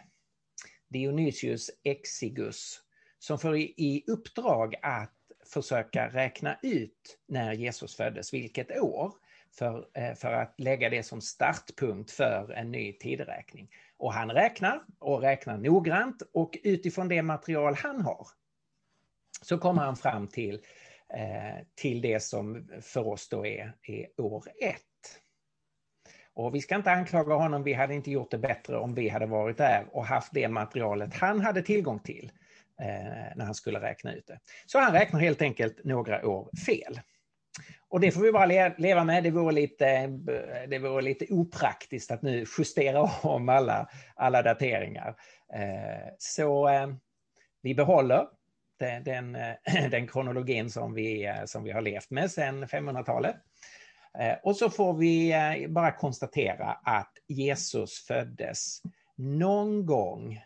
Dionysius 0.89 1.71
Exigus, 1.83 2.79
som 3.19 3.39
får 3.39 3.57
i, 3.57 3.73
i 3.77 4.03
uppdrag 4.07 4.75
att 4.81 5.13
försöka 5.53 6.07
räkna 6.07 6.59
ut 6.61 7.19
när 7.27 7.53
Jesus 7.53 7.95
föddes, 7.95 8.33
vilket 8.33 8.79
år, 8.79 9.13
för, 9.57 9.87
eh, 9.93 10.13
för 10.13 10.31
att 10.31 10.55
lägga 10.57 10.89
det 10.89 11.03
som 11.03 11.21
startpunkt 11.21 12.11
för 12.11 12.51
en 12.51 12.71
ny 12.71 12.93
tideräkning. 12.93 13.69
Och 13.97 14.13
han 14.13 14.31
räknar 14.31 14.83
och 14.99 15.21
räknar 15.21 15.57
noggrant 15.57 16.23
och 16.33 16.57
utifrån 16.63 17.07
det 17.07 17.21
material 17.21 17.75
han 17.75 18.01
har 18.01 18.27
så 19.43 19.57
kommer 19.57 19.81
han 19.81 19.95
fram 19.95 20.27
till, 20.27 20.53
eh, 21.13 21.65
till 21.75 22.01
det 22.01 22.19
som 22.19 22.69
för 22.81 23.07
oss 23.07 23.29
då 23.29 23.45
är, 23.45 23.73
är 23.87 24.21
år 24.21 24.43
ett. 24.61 24.79
Och 26.35 26.55
vi 26.55 26.61
ska 26.61 26.75
inte 26.75 26.91
anklaga 26.91 27.35
honom, 27.35 27.63
vi 27.63 27.73
hade 27.73 27.93
inte 27.93 28.11
gjort 28.11 28.31
det 28.31 28.37
bättre 28.37 28.77
om 28.77 28.95
vi 28.95 29.09
hade 29.09 29.25
varit 29.25 29.57
där 29.57 29.85
och 29.91 30.05
haft 30.05 30.33
det 30.33 30.47
materialet 30.47 31.13
han 31.13 31.41
hade 31.41 31.61
tillgång 31.61 31.99
till 31.99 32.31
eh, 32.81 33.35
när 33.35 33.45
han 33.45 33.55
skulle 33.55 33.81
räkna 33.81 34.13
ut 34.13 34.27
det. 34.27 34.39
Så 34.65 34.79
han 34.79 34.93
räknar 34.93 35.19
helt 35.19 35.41
enkelt 35.41 35.83
några 35.83 36.27
år 36.27 36.49
fel. 36.65 36.99
Och 37.89 37.99
det 37.99 38.11
får 38.11 38.21
vi 38.21 38.31
bara 38.31 38.73
leva 38.77 39.03
med. 39.03 39.23
Det 39.23 39.31
vore 39.31 39.51
lite, 39.51 39.87
eh, 39.87 40.09
det 40.69 40.79
vore 40.79 41.01
lite 41.01 41.25
opraktiskt 41.29 42.11
att 42.11 42.21
nu 42.21 42.45
justera 42.57 43.01
om 43.23 43.49
alla, 43.49 43.89
alla 44.15 44.41
dateringar. 44.41 45.15
Eh, 45.55 46.09
så 46.17 46.67
eh, 46.67 46.87
vi 47.61 47.75
behåller 47.75 48.27
den, 48.77 49.03
den, 49.03 49.35
eh, 49.35 49.89
den 49.89 50.07
kronologin 50.07 50.69
som 50.69 50.93
vi, 50.93 51.25
eh, 51.25 51.45
som 51.45 51.63
vi 51.63 51.71
har 51.71 51.81
levt 51.81 52.09
med 52.09 52.31
sedan 52.31 52.65
500-talet. 52.65 53.35
Eh, 54.19 54.35
och 54.43 54.55
så 54.55 54.69
får 54.69 54.93
vi 54.93 55.35
bara 55.69 55.91
konstatera 55.91 56.71
att 56.71 57.11
Jesus 57.27 58.05
föddes 58.07 58.81
någon 59.15 59.85
gång 59.85 60.41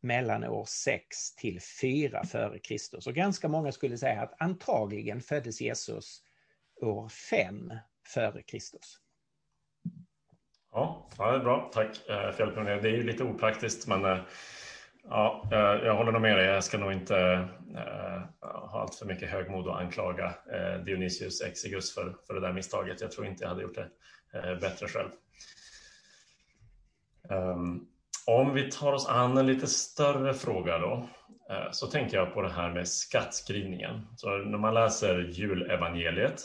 mellan 0.00 0.44
år 0.44 0.64
6 0.68 1.34
till 1.34 1.60
4 1.80 2.24
före 2.24 2.58
Kristus. 2.58 3.06
Och 3.06 3.14
ganska 3.14 3.48
många 3.48 3.72
skulle 3.72 3.98
säga 3.98 4.22
att 4.22 4.34
antagligen 4.38 5.20
föddes 5.20 5.60
Jesus 5.60 6.22
år 6.80 7.08
5 7.08 7.72
före 8.06 8.42
Kristus. 8.42 8.98
Ja, 10.72 11.08
det 11.16 11.22
är 11.22 11.38
bra. 11.38 11.70
Tack 11.72 11.96
för 12.06 12.38
hjälpen. 12.38 12.64
Det 12.64 12.72
är 12.72 12.96
ju 12.96 13.02
lite 13.02 13.24
opraktiskt, 13.24 13.86
men 13.86 14.22
ja, 15.08 15.48
eh, 15.52 15.86
jag 15.86 15.96
håller 15.96 16.12
nog 16.12 16.22
med 16.22 16.36
dig. 16.36 16.46
Jag 16.46 16.64
ska 16.64 16.78
nog 16.78 16.92
inte 16.92 17.48
äh, 17.74 18.22
ha 18.42 18.80
allt 18.80 18.94
för 18.94 19.06
mycket 19.06 19.30
högmod 19.30 19.66
och 19.66 19.80
anklaga 19.80 20.34
äh, 20.52 20.84
Dionysius 20.84 21.40
Exigus 21.40 21.94
för, 21.94 22.16
för 22.26 22.34
det 22.34 22.40
där 22.40 22.52
misstaget. 22.52 23.00
Jag 23.00 23.10
tror 23.12 23.26
inte 23.26 23.44
jag 23.44 23.48
hade 23.48 23.62
gjort 23.62 23.74
det 23.74 23.88
äh, 24.38 24.58
bättre 24.58 24.88
själv. 24.88 25.10
Um, 27.28 27.88
om 28.26 28.54
vi 28.54 28.70
tar 28.70 28.92
oss 28.92 29.08
an 29.08 29.36
en 29.36 29.46
lite 29.46 29.66
större 29.66 30.34
fråga 30.34 30.78
då, 30.78 31.08
så 31.70 31.86
tänker 31.86 32.16
jag 32.16 32.34
på 32.34 32.42
det 32.42 32.52
här 32.52 32.72
med 32.72 32.88
skattskrivningen. 32.88 34.06
Så 34.16 34.28
när 34.36 34.58
man 34.58 34.74
läser 34.74 35.18
julevangeliet 35.18 36.42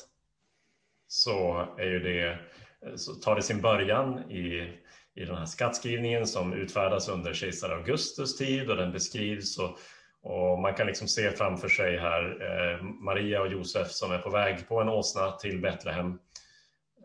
så 1.08 1.68
är 1.78 1.86
ju 1.86 2.00
det, 2.00 2.40
Eh, 2.86 2.96
så 2.96 3.14
tar 3.14 3.36
det 3.36 3.42
sin 3.42 3.62
början 3.62 4.32
i, 4.32 4.74
i 5.16 5.26
den 5.26 5.36
här 5.36 5.46
skattskrivningen 5.46 6.28
som 6.28 6.54
utfärdas 6.54 7.10
under 7.10 7.34
kejsar 7.34 7.70
Augustus 7.70 8.38
tid 8.38 8.70
och 8.70 8.78
den 8.78 8.92
beskrivs 8.92 9.60
och, 9.60 9.78
och 10.24 10.60
man 10.60 10.74
kan 10.74 10.88
liksom 10.88 11.08
se 11.08 11.32
framför 11.32 11.68
sig 11.68 11.98
här 11.98 12.24
eh, 12.42 12.84
Maria 12.84 13.42
och 13.42 13.52
Josef 13.52 13.92
som 13.92 14.12
är 14.12 14.18
på 14.18 14.30
väg 14.30 14.68
på 14.68 14.82
en 14.82 14.90
åsna 14.90 15.32
till 15.32 15.62
Betlehem. 15.62 16.20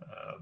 Eh, 0.02 0.40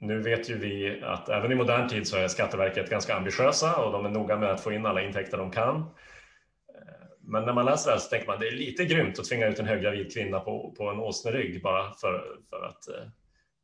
nu 0.00 0.20
vet 0.20 0.50
ju 0.50 0.58
vi 0.58 1.02
att 1.02 1.28
även 1.28 1.52
i 1.52 1.54
modern 1.54 1.88
tid 1.88 2.06
så 2.06 2.16
är 2.16 2.28
Skatteverket 2.28 2.90
ganska 2.90 3.14
ambitiösa 3.14 3.76
och 3.76 3.92
de 3.92 4.06
är 4.06 4.10
noga 4.10 4.36
med 4.36 4.50
att 4.50 4.60
få 4.60 4.72
in 4.72 4.86
alla 4.86 5.02
intäkter 5.02 5.38
de 5.38 5.50
kan. 5.50 5.76
Eh, 5.76 7.06
men 7.20 7.44
när 7.44 7.52
man 7.52 7.64
läser 7.64 7.90
det 7.90 7.94
här 7.94 8.00
så 8.00 8.10
tänker 8.10 8.26
man 8.26 8.34
att 8.34 8.40
det 8.40 8.48
är 8.48 8.56
lite 8.56 8.84
grymt 8.84 9.18
att 9.18 9.24
tvinga 9.24 9.46
ut 9.46 9.58
en 9.58 9.66
höggravid 9.66 10.14
kvinna 10.14 10.40
på, 10.40 10.74
på 10.78 10.90
en 10.90 10.98
åsnerygg 10.98 11.62
bara 11.62 11.92
för, 11.92 12.36
för 12.50 12.66
att 12.66 12.88
eh, 12.88 13.08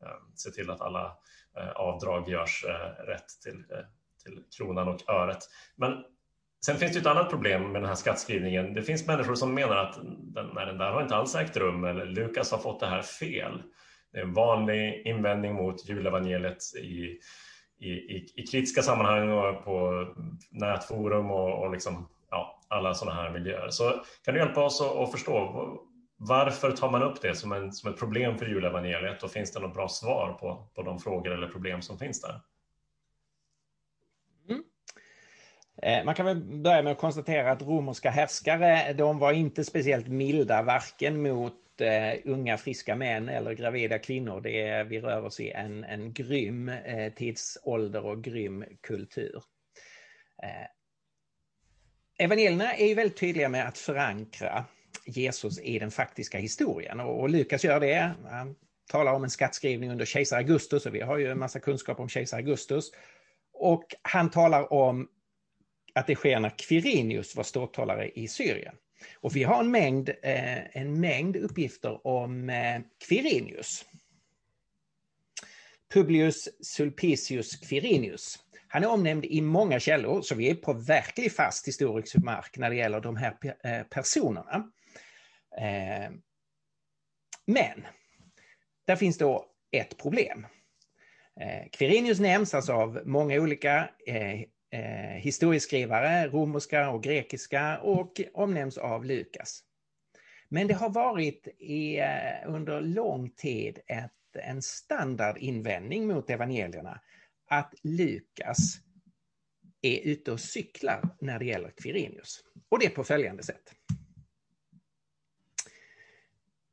Ehm, 0.03 0.35
se 0.35 0.51
till 0.51 0.71
att 0.71 0.81
alla 0.81 1.17
eh, 1.57 1.71
avdrag 1.71 2.29
görs 2.29 2.65
eh, 2.69 3.05
rätt 3.05 3.29
till, 3.43 3.65
eh, 3.71 3.85
till 4.25 4.43
kronan 4.57 4.89
och 4.89 5.09
öret. 5.09 5.39
Men 5.77 6.05
sen 6.67 6.77
finns 6.77 6.93
det 6.93 6.99
ett 6.99 7.07
annat 7.07 7.31
problem 7.31 7.73
med 7.73 7.83
den 7.83 7.89
här 7.89 7.95
skattskrivningen. 7.95 8.75
Det 8.75 8.83
finns 8.83 9.07
människor 9.07 9.35
som 9.35 9.55
menar 9.55 9.77
att 9.77 9.99
den, 10.19 10.47
nej, 10.55 10.67
den 10.67 10.79
där 10.79 10.91
har 10.91 11.03
inte 11.03 11.17
alls 11.17 11.35
ägt 11.35 11.57
rum 11.57 11.85
eller 11.85 12.07
Lukas 12.07 12.51
har 12.51 12.59
fått 12.59 12.81
det 12.81 12.87
här 12.87 13.03
fel. 13.03 13.63
Det 14.13 14.19
är 14.19 14.23
en 14.23 14.35
vanlig 14.35 15.07
invändning 15.07 15.55
mot 15.55 15.89
julevangeliet 15.89 16.59
i, 16.77 17.19
i, 17.79 17.91
i, 17.91 18.27
i 18.37 18.47
kritiska 18.47 18.83
sammanhang 18.83 19.31
och 19.31 19.65
på 19.65 20.07
nätforum 20.51 21.31
och, 21.31 21.63
och 21.63 21.71
liksom 21.71 22.09
ja, 22.31 22.63
alla 22.69 22.95
sådana 22.95 23.23
här 23.23 23.31
miljöer. 23.31 23.69
Så 23.71 24.05
kan 24.25 24.35
du 24.35 24.41
hjälpa 24.41 24.65
oss 24.65 24.81
att 24.81 25.13
förstå 25.13 25.55
varför 26.23 26.73
tar 26.73 26.91
man 26.91 27.03
upp 27.03 27.23
det 27.23 27.35
som, 27.35 27.53
en, 27.53 27.73
som 27.73 27.93
ett 27.93 27.99
problem 27.99 28.39
för 28.39 28.47
julevangeliet 28.47 29.23
och 29.23 29.31
finns 29.31 29.53
det 29.53 29.61
något 29.61 29.75
bra 29.75 29.89
svar 29.89 30.33
på, 30.41 30.69
på 30.75 30.83
de 30.83 30.99
frågor 30.99 31.33
eller 31.33 31.49
problem 31.49 31.83
som 31.83 31.99
finns 31.99 32.21
där? 32.21 32.41
Mm. 34.49 34.63
Eh, 35.83 36.05
man 36.05 36.15
kan 36.15 36.27
väl 36.27 36.43
börja 36.43 36.83
med 36.83 36.93
att 36.93 36.99
konstatera 36.99 37.53
att 37.53 37.63
romerska 37.63 38.11
härskare, 38.11 38.93
de 38.93 39.19
var 39.19 39.33
inte 39.33 39.65
speciellt 39.65 40.09
milda, 40.09 40.63
varken 40.63 41.23
mot 41.23 41.81
eh, 41.81 42.19
unga 42.25 42.59
friska 42.59 42.97
män 42.97 43.29
eller 43.29 43.53
gravida 43.53 43.99
kvinnor. 43.99 44.41
Det 44.41 44.61
är, 44.61 44.85
vi 44.85 45.01
rör 45.01 45.25
oss 45.25 45.41
i 45.41 45.51
en, 45.51 45.85
en 45.85 46.13
grym 46.13 46.69
eh, 46.69 47.13
tidsålder 47.13 48.07
och 48.07 48.25
grym 48.25 48.65
kultur. 48.81 49.43
Eh, 50.43 50.67
evangelierna 52.25 52.75
är 52.75 52.87
ju 52.87 52.95
väldigt 52.95 53.21
tydliga 53.21 53.49
med 53.49 53.69
att 53.69 53.79
förankra 53.79 54.65
Jesus 55.07 55.61
i 55.61 55.79
den 55.79 55.91
faktiska 55.91 56.39
historien 56.39 57.01
och, 57.01 57.21
och 57.21 57.31
Lukas 57.31 57.65
gör 57.65 57.81
det. 57.81 58.15
Han 58.25 58.55
talar 58.91 59.13
om 59.13 59.25
en 59.25 59.31
skattskrivning 59.31 59.91
under 59.91 60.05
kejsar 60.05 60.37
Augustus 60.37 60.87
och 60.87 60.95
vi 60.95 61.01
har 61.01 61.19
ju 61.19 61.31
en 61.31 61.39
massa 61.39 61.61
kunskap 61.61 62.01
om 62.01 62.09
kejsar 62.09 62.37
Augustus. 62.37 62.91
Och 63.53 63.85
han 64.03 64.31
talar 64.31 64.73
om 64.73 65.09
att 65.95 66.07
det 66.07 66.15
sker 66.15 66.41
när 66.41 66.59
Quirinius 66.59 67.37
var 67.37 67.45
ståthållare 67.45 68.11
i 68.11 68.29
Syrien. 68.29 68.75
Och 69.15 69.37
vi 69.37 69.43
har 69.43 69.61
en 69.61 69.71
mängd, 69.71 70.09
eh, 70.09 70.77
en 70.77 71.01
mängd 71.01 71.37
uppgifter 71.37 72.07
om 72.07 72.51
eh, 72.51 72.81
Quirinius. 73.09 73.85
Publius 75.95 76.49
Sulpicius 76.63 77.57
Quirinius 77.57 78.39
han 78.73 78.85
är 78.85 78.89
omnämnd 78.89 79.25
i 79.25 79.41
många 79.41 79.81
källor, 79.81 80.23
så 80.23 80.35
vi 80.35 80.51
är 80.51 80.55
på 80.55 80.73
verklig 80.73 81.33
fast 81.33 81.69
historisk 81.69 82.17
mark 82.17 82.59
när 82.59 82.71
det 82.71 82.77
gäller 82.77 83.01
de 83.01 83.17
här 83.17 83.37
eh, 83.65 83.83
personerna. 83.83 84.71
Eh, 85.61 86.11
men, 87.47 87.87
där 88.87 88.97
finns 88.97 89.19
då 89.19 89.47
ett 89.71 89.99
problem. 89.99 90.47
Eh, 91.41 91.69
Quirinius 91.73 92.21
nämns 92.21 92.55
alltså 92.55 92.73
av 92.73 93.03
många 93.05 93.41
olika 93.41 93.91
eh, 94.07 94.41
eh, 94.71 95.17
historieskrivare, 95.17 96.29
romerska 96.29 96.91
och 96.91 97.03
grekiska, 97.03 97.79
och 97.79 98.21
omnämns 98.35 98.79
av 98.79 99.05
Lukas. 99.05 99.65
Men 100.49 100.67
det 100.67 100.75
har 100.75 100.91
varit 100.91 101.49
i, 101.59 101.99
eh, 101.99 102.07
under 102.47 102.81
lång 102.81 103.31
tid 103.31 103.79
ett, 103.87 104.13
en 104.43 104.63
standardinvändning 104.63 106.07
mot 106.07 106.31
evangelierna 106.31 107.01
att 107.51 107.75
Lukas 107.83 108.79
är 109.83 110.01
ute 110.01 110.33
och 110.33 110.41
cyklar 110.41 111.03
när 111.21 111.39
det 111.39 111.45
gäller 111.45 111.71
Quirinius. 111.71 112.41
Och 112.69 112.79
det 112.79 112.89
på 112.89 113.05
följande 113.05 113.43
sätt. 113.43 113.75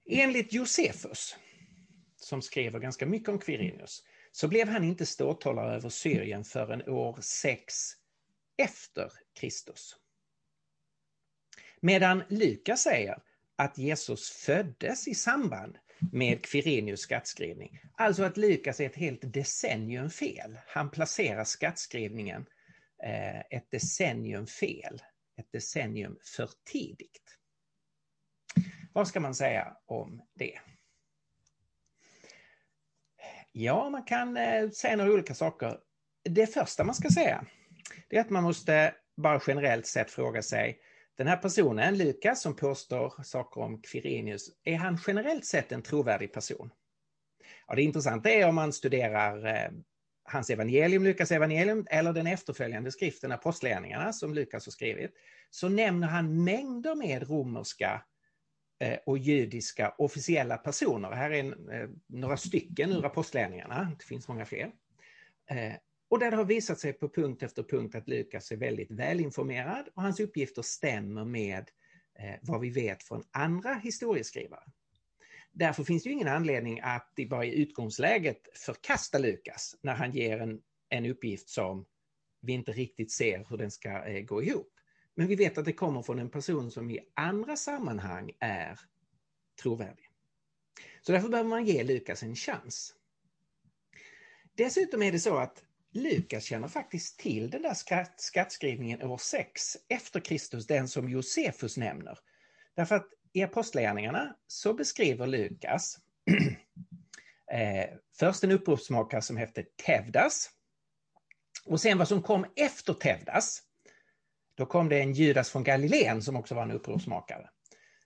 Enligt 0.10 0.54
Josefus, 0.54 1.36
som 2.16 2.42
skriver 2.42 2.80
ganska 2.80 3.06
mycket 3.06 3.30
om 3.30 3.40
Quirinius, 3.40 4.04
så 4.32 4.48
blev 4.48 4.68
han 4.68 4.84
inte 4.84 5.06
ståthållare 5.06 5.76
över 5.76 5.90
Syrien 5.90 6.44
förrän 6.44 6.90
år 6.90 7.18
6 7.22 7.76
efter 8.58 9.12
Kristus. 9.40 9.96
Medan 11.82 12.24
Lukas 12.30 12.82
säger 12.82 13.24
att 13.56 13.78
Jesus 13.78 14.30
föddes 14.30 15.08
i 15.08 15.16
samband 15.16 15.78
med 16.12 16.46
Quirinius 16.46 17.00
skattskrivning. 17.00 17.80
Alltså 17.94 18.24
att 18.24 18.38
Lukas 18.38 18.80
är 18.80 18.86
ett 18.86 18.96
helt 18.96 19.34
decennium 19.34 20.10
fel. 20.10 20.60
Han 20.68 20.92
placerar 20.92 21.44
skattskrivningen 21.44 22.46
eh, 23.04 23.40
ett 23.40 23.72
decennium 23.72 24.48
fel, 24.48 25.02
ett 25.38 25.52
decennium 25.52 26.18
för 26.36 26.50
tidigt. 26.72 27.37
Vad 28.94 29.08
ska 29.08 29.20
man 29.20 29.36
säga 29.36 29.78
om 29.86 30.22
det? 30.36 30.60
Ja, 33.52 33.90
man 33.90 34.04
kan 34.04 34.38
eh, 34.38 34.70
säga 34.70 34.96
några 34.96 35.12
olika 35.12 35.34
saker. 35.34 35.78
Det 36.24 36.48
första 36.48 36.84
man 36.84 36.96
ska 36.96 37.10
säga, 37.10 37.46
det 38.10 38.18
är 38.18 38.22
att 38.22 38.30
man 38.30 38.44
måste 38.44 38.96
bara 39.18 39.42
generellt 39.48 39.88
sett 39.88 40.12
fråga 40.12 40.42
sig, 40.42 40.80
den 41.18 41.28
här 41.28 41.38
personen, 41.38 41.98
Lukas, 41.98 42.42
som 42.42 42.56
påstår 42.56 43.24
saker 43.24 43.62
om 43.62 43.82
Quirinius, 43.82 44.50
är 44.64 44.76
han 44.76 45.00
generellt 45.08 45.46
sett 45.46 45.72
en 45.72 45.82
trovärdig 45.82 46.34
person? 46.34 46.72
Ja, 47.68 47.76
det 47.76 47.82
intressanta 47.82 48.30
är 48.30 48.48
om 48.48 48.56
man 48.56 48.74
studerar 48.74 49.46
eh, 49.46 49.72
hans 50.24 50.50
evangelium, 50.50 51.04
Lukas 51.04 51.32
evangelium, 51.32 51.88
eller 51.90 52.14
den 52.14 52.28
efterföljande 52.28 52.92
skriften 52.92 53.32
Apostlagärningarna 53.32 54.14
som 54.14 54.34
Lukas 54.34 54.66
har 54.66 54.72
skrivit, 54.72 55.12
så 55.50 55.70
nämner 55.70 56.08
han 56.08 56.44
mängder 56.44 56.96
med 56.96 57.30
romerska 57.30 58.04
Eh, 58.80 58.98
och 59.06 59.18
judiska 59.18 59.94
officiella 59.98 60.58
personer. 60.58 61.12
Här 61.12 61.32
är 61.32 61.40
en, 61.40 61.70
eh, 61.70 61.90
några 62.08 62.38
stycken 62.38 62.92
ur 62.92 63.06
Apostlagärningarna, 63.06 63.96
det 64.00 64.06
finns 64.06 64.28
många 64.28 64.46
fler. 64.46 64.72
Eh, 65.50 65.74
och 66.10 66.20
där 66.20 66.32
det 66.32 66.38
har 66.38 66.46
visat 66.46 66.80
sig 66.80 66.94
på 66.94 67.10
punkt 67.10 67.44
efter 67.44 67.64
punkt 67.64 67.96
att 67.96 68.08
Lukas 68.08 68.52
är 68.52 68.58
väldigt 68.58 68.92
välinformerad 68.92 69.90
och 69.96 70.02
hans 70.02 70.20
uppgifter 70.20 70.62
stämmer 70.62 71.26
med 71.26 71.70
vad 72.42 72.62
vi 72.62 72.70
vet 72.70 73.04
från 73.04 73.24
andra 73.32 73.74
historieskrivare. 73.74 74.64
Därför 75.52 75.84
finns 75.84 76.04
det 76.04 76.10
ingen 76.10 76.28
anledning 76.28 76.80
att 76.84 77.14
i 77.16 77.26
bara 77.26 77.46
i 77.46 77.62
utgångsläget 77.62 78.38
förkasta 78.54 79.18
Lukas 79.20 79.76
när 79.82 79.94
han 79.94 80.12
ger 80.12 80.40
en, 80.40 80.62
en 80.90 81.06
uppgift 81.06 81.50
som 81.50 81.86
vi 82.42 82.54
inte 82.54 82.72
riktigt 82.72 83.12
ser 83.12 83.46
hur 83.50 83.58
den 83.58 83.72
ska 83.72 84.20
gå 84.20 84.44
ihop. 84.44 84.77
Men 85.18 85.28
vi 85.28 85.36
vet 85.36 85.58
att 85.58 85.66
det 85.66 85.74
kommer 85.74 86.02
från 86.02 86.20
en 86.20 86.30
person 86.30 86.72
som 86.72 86.92
i 86.92 87.00
andra 87.14 87.56
sammanhang 87.56 88.32
är 88.40 88.80
trovärdig. 89.62 90.10
Så 91.02 91.12
därför 91.12 91.30
behöver 91.30 91.50
man 91.50 91.66
ge 91.66 91.84
Lukas 91.84 92.24
en 92.24 92.36
chans. 92.36 92.94
Dessutom 94.56 95.04
är 95.04 95.12
det 95.12 95.20
så 95.20 95.38
att 95.38 95.64
Lukas 95.92 96.44
känner 96.44 96.68
faktiskt 96.68 97.20
till 97.20 97.50
den 97.50 97.62
där 97.62 97.74
skatt, 97.74 98.14
skattskrivningen 98.22 99.02
år 99.02 99.18
6 99.18 99.78
efter 99.88 100.20
Kristus, 100.20 100.68
den 100.68 100.88
som 100.88 101.10
Josefus 101.10 101.78
nämner. 101.78 102.20
Därför 102.76 102.96
att 102.96 103.08
i 103.34 103.44
Apostlagärningarna 103.44 104.36
så 104.48 104.74
beskriver 104.74 105.28
Lukas 105.28 105.98
eh, 107.52 107.90
först 108.20 108.44
en 108.44 108.52
uppropsmakare 108.52 109.22
som 109.22 109.38
hette 109.38 109.64
Tevdas. 109.86 110.50
Och 111.66 111.82
sen 111.82 111.98
vad 111.98 112.08
som 112.08 112.22
kom 112.22 112.46
efter 112.56 112.94
Tevdas. 112.94 113.64
Då 114.58 114.66
kom 114.66 114.90
det 114.90 115.00
en 115.00 115.14
Judas 115.14 115.50
från 115.50 115.64
Galileen 115.64 116.22
som 116.22 116.36
också 116.36 116.56
var 116.56 116.62
en 116.64 116.72
upprorsmakare. 116.72 117.50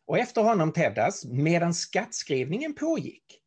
Och 0.05 0.17
efter 0.17 0.41
honom 0.41 0.73
Tebdas, 0.73 1.25
medan 1.25 1.73
skattskrivningen 1.73 2.75
pågick, 2.75 3.41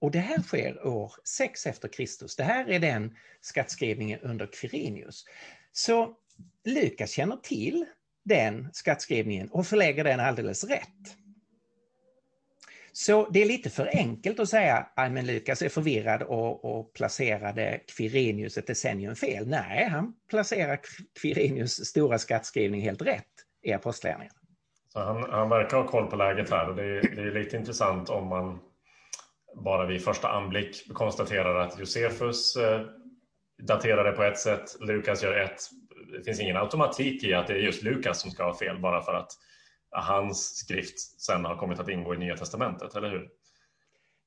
och 0.00 0.10
det 0.10 0.18
här 0.18 0.42
sker 0.42 0.86
år 0.86 1.12
6 1.24 1.66
efter 1.66 1.88
Kristus. 1.88 2.36
Det 2.36 2.44
här 2.44 2.70
är 2.70 2.78
den 2.78 3.16
skattskrivningen 3.40 4.20
under 4.20 4.46
Quirinius. 4.46 5.24
Så 5.72 6.16
Lukas 6.64 7.10
känner 7.10 7.36
till 7.36 7.86
den 8.24 8.68
skattskrivningen 8.72 9.48
och 9.50 9.66
förlägger 9.66 10.04
den 10.04 10.20
alldeles 10.20 10.64
rätt. 10.64 11.16
Så 12.96 13.28
det 13.30 13.42
är 13.42 13.46
lite 13.46 13.70
för 13.70 13.90
enkelt 13.92 14.40
att 14.40 14.48
säga 14.48 14.86
att 14.94 15.24
Lukas 15.24 15.62
är 15.62 15.68
förvirrad 15.68 16.22
och, 16.22 16.64
och 16.64 16.92
placerade 16.92 17.80
Quirinius 17.96 18.58
ett 18.58 18.66
decennium 18.66 19.16
fel. 19.16 19.46
Nej, 19.48 19.88
han 19.88 20.14
placerar 20.30 20.80
Quirinius 21.22 21.86
stora 21.86 22.18
skattskrivning 22.18 22.80
helt 22.80 23.02
rätt 23.02 23.24
i 23.62 23.72
Apostlagärningarna. 23.72 24.38
Han, 24.94 25.30
han 25.30 25.48
verkar 25.48 25.76
ha 25.76 25.86
koll 25.86 26.06
på 26.06 26.16
läget 26.16 26.50
här 26.50 26.68
och 26.68 26.76
det 26.76 26.82
är, 26.82 27.16
det 27.16 27.22
är 27.22 27.44
lite 27.44 27.56
intressant 27.56 28.10
om 28.10 28.28
man 28.28 28.58
bara 29.64 29.86
vid 29.86 30.04
första 30.04 30.28
anblick 30.28 30.92
konstaterar 30.92 31.60
att 31.60 31.78
Josefus 31.78 32.56
eh, 32.56 32.80
daterar 33.62 34.04
det 34.04 34.12
på 34.12 34.22
ett 34.22 34.38
sätt, 34.38 34.76
Lukas 34.80 35.22
gör 35.22 35.40
ett. 35.40 35.60
Det 36.12 36.24
finns 36.24 36.40
ingen 36.40 36.56
automatik 36.56 37.24
i 37.24 37.34
att 37.34 37.46
det 37.46 37.52
är 37.52 37.58
just 37.58 37.82
Lukas 37.82 38.20
som 38.20 38.30
ska 38.30 38.44
ha 38.44 38.58
fel 38.58 38.78
bara 38.78 39.02
för 39.02 39.14
att 39.14 39.30
hans 40.02 40.56
skrift 40.56 41.20
sen 41.20 41.44
har 41.44 41.56
kommit 41.56 41.78
att 41.78 41.88
ingå 41.88 42.14
i 42.14 42.18
Nya 42.18 42.36
Testamentet, 42.36 42.96
eller 42.96 43.10
hur? 43.10 43.28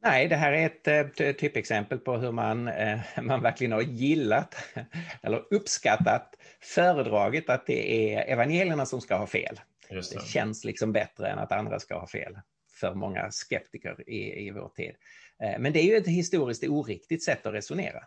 Nej, 0.03 0.27
det 0.27 0.35
här 0.35 0.51
är 0.51 0.65
ett 0.65 1.19
eh, 1.19 1.31
typexempel 1.31 1.97
på 1.99 2.17
hur 2.17 2.31
man, 2.31 2.67
eh, 2.67 2.99
man 3.21 3.41
verkligen 3.41 3.71
har 3.71 3.81
gillat 3.81 4.55
eller 5.21 5.53
uppskattat 5.53 6.35
föredraget 6.61 7.49
att 7.49 7.65
det 7.65 8.13
är 8.13 8.33
evangelierna 8.33 8.85
som 8.85 9.01
ska 9.01 9.17
ha 9.17 9.27
fel. 9.27 9.59
Det. 9.89 9.95
det. 9.95 10.27
känns 10.27 10.63
liksom 10.63 10.91
bättre 10.91 11.29
än 11.29 11.39
att 11.39 11.51
andra 11.51 11.79
ska 11.79 11.99
ha 11.99 12.07
fel 12.07 12.39
för 12.79 12.93
många 12.93 13.31
skeptiker 13.31 14.09
i, 14.09 14.47
i 14.47 14.51
vår 14.51 14.69
tid. 14.69 14.95
Eh, 15.43 15.59
men 15.59 15.73
det 15.73 15.79
är 15.79 15.83
ju 15.83 15.95
ett 15.95 16.07
historiskt 16.07 16.63
oriktigt 16.63 17.23
sätt 17.23 17.45
att 17.45 17.53
resonera. 17.53 18.03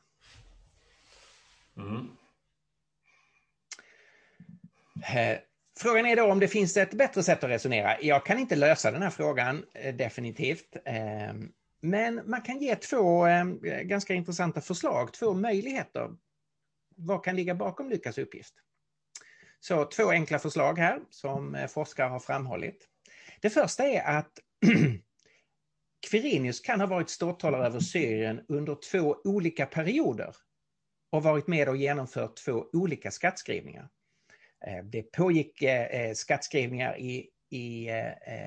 Mm. 1.76 2.08
Frågan 5.82 6.06
är 6.06 6.16
då 6.16 6.24
om 6.24 6.40
det 6.40 6.48
finns 6.48 6.76
ett 6.76 6.94
bättre 6.94 7.22
sätt 7.22 7.44
att 7.44 7.50
resonera. 7.50 8.00
Jag 8.00 8.26
kan 8.26 8.38
inte 8.38 8.56
lösa 8.56 8.90
den 8.90 9.02
här 9.02 9.10
frågan 9.10 9.64
eh, 9.74 9.94
definitivt. 9.94 10.76
Ehm, 10.84 11.52
men 11.80 12.22
man 12.24 12.42
kan 12.42 12.58
ge 12.58 12.76
två 12.76 13.26
ehm, 13.26 13.58
ganska 13.62 14.14
intressanta 14.14 14.60
förslag, 14.60 15.12
två 15.12 15.34
möjligheter. 15.34 16.10
Vad 16.96 17.24
kan 17.24 17.36
ligga 17.36 17.54
bakom 17.54 17.90
Lukas 17.90 18.18
uppgift? 18.18 18.54
Så 19.60 19.84
två 19.84 20.10
enkla 20.10 20.38
förslag 20.38 20.78
här 20.78 21.00
som 21.10 21.54
eh, 21.54 21.66
forskare 21.66 22.08
har 22.08 22.20
framhållit. 22.20 22.88
Det 23.40 23.50
första 23.50 23.84
är 23.84 24.18
att 24.18 24.32
Quirinius 26.10 26.60
kan 26.60 26.80
ha 26.80 26.86
varit 26.86 27.10
ståthållare 27.10 27.66
över 27.66 27.80
Syrien 27.80 28.40
under 28.48 28.74
två 28.90 29.16
olika 29.24 29.66
perioder 29.66 30.36
och 31.12 31.22
varit 31.22 31.46
med 31.46 31.68
och 31.68 31.76
genomfört 31.76 32.36
två 32.36 32.66
olika 32.72 33.10
skattskrivningar. 33.10 33.88
Eh, 34.66 34.84
det 34.84 35.02
pågick 35.02 35.62
eh, 35.62 35.86
eh, 35.86 36.14
skattskrivningar 36.14 36.98
i, 36.98 37.28
i 37.50 37.88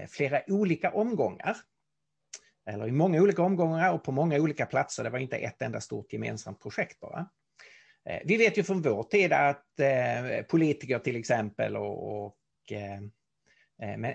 flera 0.10 0.41
olika 0.47 0.91
omgångar. 0.91 1.58
Eller 2.69 2.88
i 2.88 2.91
många 2.91 3.21
olika 3.21 3.41
omgångar 3.41 3.93
och 3.93 4.04
på 4.04 4.12
många 4.12 4.39
olika 4.39 4.65
platser. 4.65 5.04
Det 5.04 5.10
var 5.10 5.19
inte 5.19 5.38
ett 5.38 5.62
enda 5.62 5.82
stort 5.82 6.13
gemensamt 6.13 6.62
projekt 6.62 6.99
bara. 6.99 7.30
Vi 8.26 8.38
vet 8.38 8.58
ju 8.58 8.63
från 8.63 8.82
vår 8.82 9.04
tid 9.04 9.34
att 9.34 9.65
politiker 10.49 10.99
till 10.99 11.15
exempel 11.15 11.78
och, 11.78 12.26
och 12.26 12.38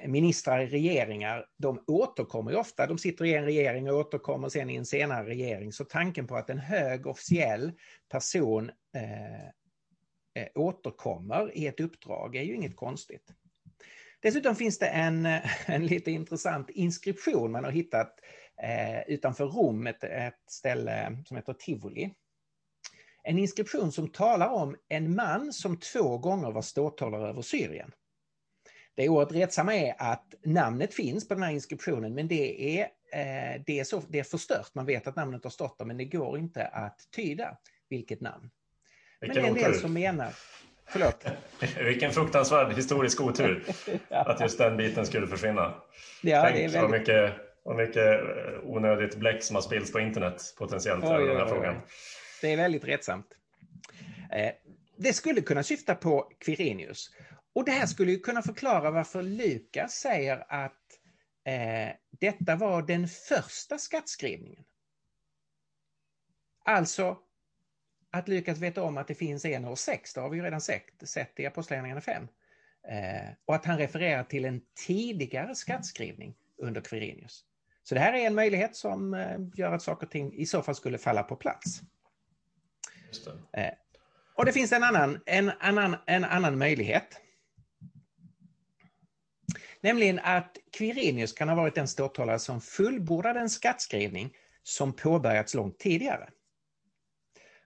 ministrar 0.06 0.60
i 0.60 0.66
regeringar, 0.66 1.46
de 1.58 1.84
återkommer 1.86 2.50
ju 2.50 2.56
ofta. 2.56 2.86
De 2.86 2.98
sitter 2.98 3.24
i 3.24 3.34
en 3.34 3.44
regering 3.44 3.90
och 3.90 3.96
återkommer 3.96 4.48
sen 4.48 4.70
i 4.70 4.76
en 4.76 4.86
senare 4.86 5.28
regering. 5.28 5.72
Så 5.72 5.84
tanken 5.84 6.26
på 6.26 6.36
att 6.36 6.50
en 6.50 6.58
hög 6.58 7.06
officiell 7.06 7.72
person 8.10 8.70
Eh, 10.38 10.46
återkommer 10.54 11.56
i 11.56 11.66
ett 11.66 11.80
uppdrag 11.80 12.36
är 12.36 12.42
ju 12.42 12.54
inget 12.54 12.76
konstigt. 12.76 13.32
Dessutom 14.20 14.56
finns 14.56 14.78
det 14.78 14.86
en, 14.86 15.26
en 15.66 15.86
lite 15.86 16.10
intressant 16.10 16.70
inskription 16.70 17.52
man 17.52 17.64
har 17.64 17.70
hittat 17.70 18.20
eh, 18.62 19.14
utanför 19.14 19.46
Rom, 19.46 19.86
ett, 19.86 20.04
ett 20.04 20.42
ställe 20.50 21.22
som 21.26 21.36
heter 21.36 21.52
Tivoli. 21.52 22.14
En 23.22 23.38
inskription 23.38 23.92
som 23.92 24.08
talar 24.08 24.48
om 24.48 24.76
en 24.88 25.14
man 25.14 25.52
som 25.52 25.76
två 25.76 26.18
gånger 26.18 26.50
var 26.50 26.62
ståthållare 26.62 27.28
över 27.28 27.42
Syrien. 27.42 27.92
Det 28.94 29.08
oerhört 29.08 29.32
retsamma 29.32 29.74
är 29.74 29.94
att 29.98 30.34
namnet 30.44 30.94
finns 30.94 31.28
på 31.28 31.34
den 31.34 31.42
här 31.42 31.52
inskriptionen 31.52 32.14
men 32.14 32.28
det 32.28 32.78
är, 32.78 32.82
eh, 33.12 33.62
det, 33.66 33.78
är 33.80 33.84
så, 33.84 34.02
det 34.08 34.18
är 34.18 34.24
förstört. 34.24 34.74
Man 34.74 34.86
vet 34.86 35.06
att 35.06 35.16
namnet 35.16 35.44
har 35.44 35.50
stått 35.50 35.78
där 35.78 35.84
men 35.84 35.96
det 35.96 36.04
går 36.04 36.38
inte 36.38 36.66
att 36.66 37.08
tyda 37.16 37.56
vilket 37.88 38.20
namn. 38.20 38.50
Men 39.20 39.30
det 39.30 39.40
är 39.40 39.44
en 39.44 39.54
del 39.54 39.74
som 39.74 39.92
menar... 39.92 40.32
Förlåt? 40.86 41.24
Vilken 41.78 42.12
fruktansvärd 42.12 42.72
historisk 42.72 43.20
otur 43.20 43.64
ja. 44.08 44.22
att 44.22 44.40
just 44.40 44.58
den 44.58 44.76
biten 44.76 45.06
skulle 45.06 45.26
försvinna. 45.26 45.74
Ja, 46.22 46.42
Tänk 46.42 46.56
det 46.56 46.64
är 46.64 46.68
väldigt... 46.68 46.80
så 46.80 46.88
mycket, 46.88 47.34
och 47.62 47.76
mycket 47.76 47.96
eh, 47.96 48.60
onödigt 48.64 49.16
bläck 49.16 49.42
som 49.42 49.56
har 49.56 49.62
spillts 49.62 49.92
på 49.92 50.00
internet 50.00 50.54
potentiellt 50.58 51.04
oj, 51.04 51.26
den 51.26 51.36
här 51.36 51.44
oj, 51.44 51.50
frågan. 51.50 51.74
Oj. 51.74 51.82
Det 52.40 52.52
är 52.52 52.56
väldigt 52.56 52.84
rättsamt. 52.84 53.26
Eh, 54.32 54.50
det 54.96 55.12
skulle 55.12 55.40
kunna 55.40 55.62
syfta 55.62 55.94
på 55.94 56.32
Quirinius. 56.40 57.10
Och 57.54 57.64
det 57.64 57.72
här 57.72 57.86
skulle 57.86 58.12
ju 58.12 58.18
kunna 58.18 58.42
förklara 58.42 58.90
varför 58.90 59.22
Lukas 59.22 59.92
säger 59.92 60.44
att 60.48 60.72
eh, 61.44 61.94
detta 62.20 62.56
var 62.56 62.82
den 62.82 63.08
första 63.08 63.78
skattskrivningen. 63.78 64.64
Alltså 66.64 67.18
att 68.10 68.28
Lukas 68.28 68.58
vet 68.58 68.78
om 68.78 68.98
att 68.98 69.08
det 69.08 69.14
finns 69.14 69.44
en 69.44 69.64
år 69.64 69.76
sex, 69.76 70.14
det 70.14 70.20
har 70.20 70.28
vi 70.28 70.36
ju 70.36 70.42
redan 70.42 70.60
sett, 70.60 70.82
sett 71.02 71.40
i 71.40 71.46
Apostlagärningarna 71.46 72.00
5. 72.00 72.28
och 73.44 73.54
att 73.54 73.64
han 73.64 73.78
refererar 73.78 74.24
till 74.24 74.44
en 74.44 74.60
tidigare 74.86 75.54
skattskrivning 75.54 76.34
under 76.58 76.80
Quirinius. 76.80 77.44
Så 77.82 77.94
det 77.94 78.00
här 78.00 78.12
är 78.12 78.26
en 78.26 78.34
möjlighet 78.34 78.76
som 78.76 79.26
gör 79.54 79.72
att 79.72 79.82
saker 79.82 80.06
och 80.06 80.12
ting 80.12 80.34
i 80.34 80.46
så 80.46 80.62
fall 80.62 80.74
skulle 80.74 80.98
falla 80.98 81.22
på 81.22 81.36
plats. 81.36 81.80
Det. 83.52 83.74
Och 84.34 84.44
det 84.44 84.52
finns 84.52 84.72
en 84.72 84.82
annan, 84.82 85.20
en, 85.26 85.50
annan, 85.60 85.96
en 86.06 86.24
annan 86.24 86.58
möjlighet. 86.58 87.20
Nämligen 89.80 90.18
att 90.18 90.56
Quirinius 90.72 91.32
kan 91.32 91.48
ha 91.48 91.56
varit 91.56 91.74
den 91.74 91.88
ståthållare 91.88 92.38
som 92.38 92.60
fullbordade 92.60 93.40
en 93.40 93.50
skattskrivning 93.50 94.34
som 94.62 94.92
påbörjats 94.92 95.54
långt 95.54 95.78
tidigare. 95.78 96.30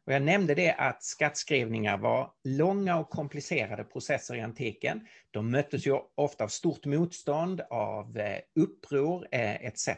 Och 0.06 0.12
jag 0.12 0.22
nämnde 0.22 0.54
det 0.54 0.72
att 0.72 1.02
skattskrivningar 1.02 1.98
var 1.98 2.30
långa 2.44 2.98
och 2.98 3.10
komplicerade 3.10 3.84
processer 3.84 4.34
i 4.34 4.40
antiken. 4.40 5.06
De 5.30 5.50
möttes 5.50 5.86
ju 5.86 5.98
ofta 6.14 6.44
av 6.44 6.48
stort 6.48 6.86
motstånd, 6.86 7.60
av 7.70 8.18
eh, 8.18 8.38
uppror 8.54 9.28
eh, 9.30 9.64
etc. 9.64 9.88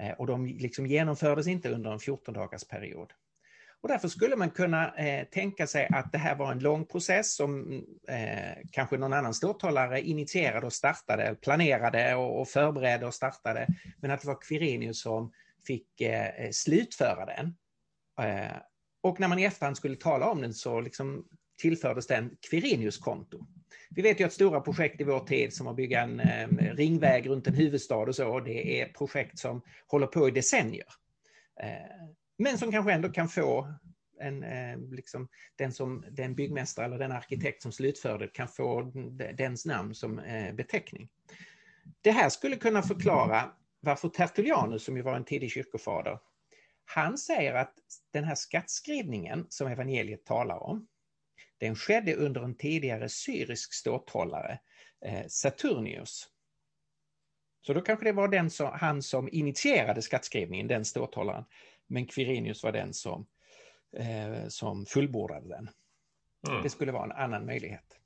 Eh, 0.00 0.10
och 0.18 0.26
de 0.26 0.46
liksom 0.46 0.86
genomfördes 0.86 1.46
inte 1.46 1.70
under 1.70 1.92
en 1.92 2.00
14 2.00 2.34
dagars 2.34 2.64
period. 2.64 3.12
Och 3.82 3.88
därför 3.88 4.08
skulle 4.08 4.36
man 4.36 4.50
kunna 4.50 4.94
eh, 4.94 5.24
tänka 5.24 5.66
sig 5.66 5.88
att 5.92 6.12
det 6.12 6.18
här 6.18 6.36
var 6.36 6.52
en 6.52 6.58
lång 6.58 6.86
process 6.86 7.34
som 7.34 7.72
eh, 8.08 8.58
kanske 8.72 8.98
någon 8.98 9.12
annan 9.12 9.34
ståthållare 9.34 10.00
initierade 10.00 10.66
och 10.66 10.72
startade, 10.72 11.34
planerade 11.34 12.14
och, 12.14 12.40
och 12.40 12.48
förberedde 12.48 13.06
och 13.06 13.14
startade. 13.14 13.66
Men 14.00 14.10
att 14.10 14.20
det 14.20 14.26
var 14.26 14.40
Quirinius 14.40 15.00
som 15.00 15.32
fick 15.66 16.00
eh, 16.00 16.50
slutföra 16.50 17.26
den. 17.26 17.54
Och 19.02 19.20
när 19.20 19.28
man 19.28 19.38
i 19.38 19.44
efterhand 19.44 19.76
skulle 19.76 19.96
tala 19.96 20.30
om 20.30 20.40
den 20.40 20.54
så 20.54 20.80
liksom 20.80 21.24
tillfördes 21.58 22.06
den 22.06 22.36
Quirinius-konto. 22.50 23.46
Vi 23.90 24.02
vet 24.02 24.20
ju 24.20 24.24
att 24.24 24.32
stora 24.32 24.60
projekt 24.60 25.00
i 25.00 25.04
vår 25.04 25.20
tid 25.20 25.54
som 25.54 25.66
att 25.66 25.76
bygga 25.76 26.02
en 26.02 26.20
eh, 26.20 26.48
ringväg 26.74 27.28
runt 27.28 27.46
en 27.46 27.54
huvudstad 27.54 27.96
och 27.96 28.14
så, 28.14 28.40
det 28.40 28.80
är 28.80 28.88
projekt 28.88 29.38
som 29.38 29.62
håller 29.86 30.06
på 30.06 30.28
i 30.28 30.30
decennier. 30.30 30.86
Eh, 31.60 32.06
men 32.38 32.58
som 32.58 32.72
kanske 32.72 32.92
ändå 32.92 33.08
kan 33.08 33.28
få 33.28 33.74
en, 34.20 34.42
eh, 34.42 34.78
liksom, 34.90 35.28
den, 35.56 35.72
som, 35.72 36.04
den 36.10 36.34
byggmästare 36.34 36.86
eller 36.86 36.98
den 36.98 37.12
arkitekt 37.12 37.62
som 37.62 37.72
slutförde 37.72 38.26
kan 38.28 38.48
få 38.48 38.92
dens 39.34 39.66
namn 39.66 39.94
som 39.94 40.18
eh, 40.18 40.54
beteckning. 40.54 41.08
Det 42.00 42.10
här 42.10 42.28
skulle 42.28 42.56
kunna 42.56 42.82
förklara 42.82 43.50
varför 43.80 44.08
Tertullianus, 44.08 44.84
som 44.84 44.96
ju 44.96 45.02
var 45.02 45.16
en 45.16 45.24
tidig 45.24 45.50
kyrkofader, 45.50 46.18
han 46.84 47.18
säger 47.18 47.54
att 47.54 47.74
den 48.12 48.24
här 48.24 48.34
skattskrivningen 48.34 49.46
som 49.48 49.68
evangeliet 49.68 50.24
talar 50.24 50.62
om, 50.62 50.86
den 51.58 51.76
skedde 51.76 52.14
under 52.14 52.42
en 52.42 52.54
tidigare 52.54 53.08
syrisk 53.08 53.74
ståthållare, 53.74 54.58
eh, 55.04 55.26
Saturnius. 55.28 56.28
Så 57.66 57.74
då 57.74 57.80
kanske 57.80 58.04
det 58.04 58.12
var 58.12 58.28
den 58.28 58.50
som, 58.50 58.70
han 58.72 59.02
som 59.02 59.28
initierade 59.32 60.02
skattskrivningen, 60.02 60.68
den 60.68 60.84
ståthållaren. 60.84 61.44
Men 61.86 62.06
Quirinius 62.06 62.64
var 62.64 62.72
den 62.72 62.92
som, 62.92 63.26
eh, 63.96 64.48
som 64.48 64.86
fullbordade 64.86 65.48
den. 65.48 65.70
Mm. 66.48 66.62
Det 66.62 66.70
skulle 66.70 66.92
vara 66.92 67.04
en 67.04 67.12
annan 67.12 67.46
möjlighet. 67.46 67.98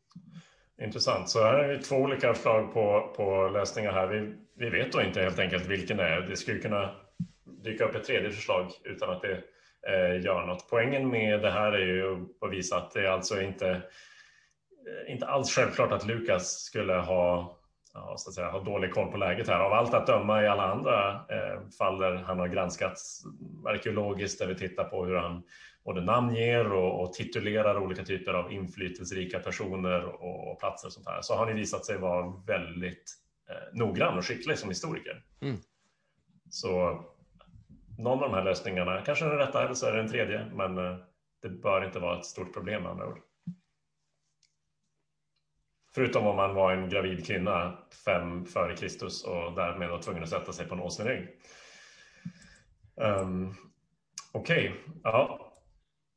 Intressant. 0.82 1.28
Så 1.28 1.42
här 1.42 1.54
är 1.54 1.82
två 1.82 1.96
olika 1.96 2.34
förslag 2.34 2.72
på, 2.72 3.12
på 3.16 3.48
lösningar 3.48 3.92
här. 3.92 4.06
Vi, 4.06 4.34
vi 4.54 4.70
vet 4.70 4.92
då 4.92 5.02
inte 5.02 5.22
helt 5.22 5.38
enkelt 5.38 5.66
vilken 5.66 5.96
det 5.96 6.08
är. 6.08 6.20
Det 6.20 6.36
skulle 6.36 6.58
kunna 6.58 7.05
dyka 7.46 7.84
upp 7.84 7.94
ett 7.94 8.04
tredje 8.04 8.30
förslag 8.30 8.72
utan 8.84 9.10
att 9.10 9.22
det 9.22 9.42
eh, 9.88 10.24
gör 10.24 10.46
något. 10.46 10.66
Poängen 10.70 11.08
med 11.08 11.42
det 11.42 11.50
här 11.50 11.72
är 11.72 11.86
ju 11.86 12.26
att 12.40 12.52
visa 12.52 12.76
att 12.76 12.90
det 12.90 13.12
alltså 13.12 13.42
inte, 13.42 13.68
eh, 13.68 15.12
inte 15.12 15.26
alls 15.26 15.54
självklart 15.54 15.92
att 15.92 16.06
Lukas 16.06 16.60
skulle 16.62 16.94
ha 16.94 17.58
ja, 17.94 18.14
så 18.18 18.30
att 18.30 18.34
säga, 18.34 18.50
har 18.50 18.64
dålig 18.64 18.94
koll 18.94 19.10
på 19.10 19.16
läget 19.16 19.48
här. 19.48 19.60
Av 19.60 19.72
allt 19.72 19.94
att 19.94 20.06
döma 20.06 20.42
i 20.42 20.48
alla 20.48 20.72
andra 20.72 21.12
eh, 21.12 21.68
fall 21.78 21.98
där 21.98 22.14
han 22.14 22.38
har 22.38 22.48
granskats 22.48 23.22
arkeologiskt, 23.64 24.38
där 24.38 24.46
vi 24.46 24.54
tittar 24.54 24.84
på 24.84 25.04
hur 25.04 25.16
han 25.16 25.42
både 25.84 26.00
namnger 26.00 26.72
och, 26.72 27.02
och 27.02 27.12
titulerar 27.12 27.78
olika 27.78 28.04
typer 28.04 28.34
av 28.34 28.52
inflytelserika 28.52 29.38
personer 29.38 30.04
och, 30.04 30.52
och 30.52 30.60
platser 30.60 30.88
och 30.88 30.92
sånt 30.92 31.06
här, 31.06 31.22
så 31.22 31.34
har 31.34 31.46
han 31.46 31.56
visat 31.56 31.84
sig 31.84 31.98
vara 31.98 32.32
väldigt 32.46 33.14
eh, 33.50 33.78
noggrann 33.78 34.18
och 34.18 34.24
skicklig 34.24 34.58
som 34.58 34.68
historiker. 34.68 35.22
Mm. 35.40 35.56
Så 36.50 37.04
någon 37.98 38.22
av 38.22 38.30
de 38.30 38.34
här 38.34 38.44
lösningarna, 38.44 39.00
kanske 39.00 39.24
den 39.24 39.38
rätta 39.38 39.64
eller 39.64 39.74
så 39.74 39.86
är 39.86 39.92
det 39.92 39.98
den 39.98 40.08
tredje, 40.08 40.46
men 40.52 40.78
eh, 40.78 40.96
det 41.42 41.48
bör 41.48 41.84
inte 41.84 41.98
vara 41.98 42.18
ett 42.18 42.24
stort 42.24 42.54
problem 42.54 42.82
med 42.82 42.92
andra 42.92 43.06
ord. 43.06 43.18
Förutom 45.94 46.26
om 46.26 46.36
man 46.36 46.54
var 46.54 46.72
en 46.72 46.88
gravid 46.88 47.26
kvinna 47.26 47.78
fem 48.04 48.44
före 48.44 48.76
Kristus 48.76 49.24
och 49.24 49.52
därmed 49.52 49.90
var 49.90 49.98
tvungen 49.98 50.22
att 50.22 50.28
sätta 50.28 50.52
sig 50.52 50.68
på 50.68 50.74
en 50.74 50.80
åsnerygg. 50.80 51.28
Um, 52.94 53.06
ehm, 53.06 53.54
Okej, 54.32 54.68
okay. 54.68 54.80
ja. 55.02 55.52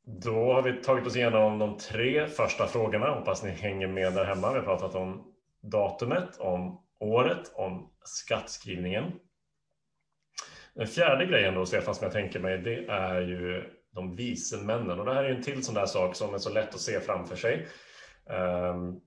Då 0.04 0.52
har 0.52 0.62
vi 0.62 0.82
tagit 0.82 1.06
oss 1.06 1.16
igenom 1.16 1.58
de 1.58 1.78
tre 1.78 2.26
första 2.26 2.66
frågorna. 2.66 3.14
Hoppas 3.14 3.42
ni 3.42 3.50
hänger 3.50 3.86
med 3.86 4.12
där 4.12 4.24
hemma. 4.24 4.52
Vi 4.52 4.58
har 4.58 4.64
pratat 4.64 4.94
om 4.94 5.34
datumet, 5.60 6.36
om 6.38 6.80
året, 6.98 7.52
om 7.54 7.90
skattskrivningen. 8.04 9.12
Den 10.74 10.86
fjärde 10.86 11.26
grejen 11.26 11.54
då, 11.54 11.66
Stefan, 11.66 11.94
som 11.94 12.04
jag 12.04 12.12
tänker 12.12 12.40
mig, 12.40 12.58
det 12.58 12.86
är 12.86 13.20
ju 13.20 13.64
de 13.94 14.16
vise 14.16 14.64
männen. 14.64 15.00
Och 15.00 15.06
det 15.06 15.14
här 15.14 15.24
är 15.24 15.28
ju 15.28 15.34
en 15.34 15.42
till 15.42 15.64
sån 15.64 15.74
där 15.74 15.86
sak 15.86 16.16
som 16.16 16.34
är 16.34 16.38
så 16.38 16.52
lätt 16.52 16.74
att 16.74 16.80
se 16.80 17.00
framför 17.00 17.36
sig. 17.36 17.66
Um, 18.72 19.00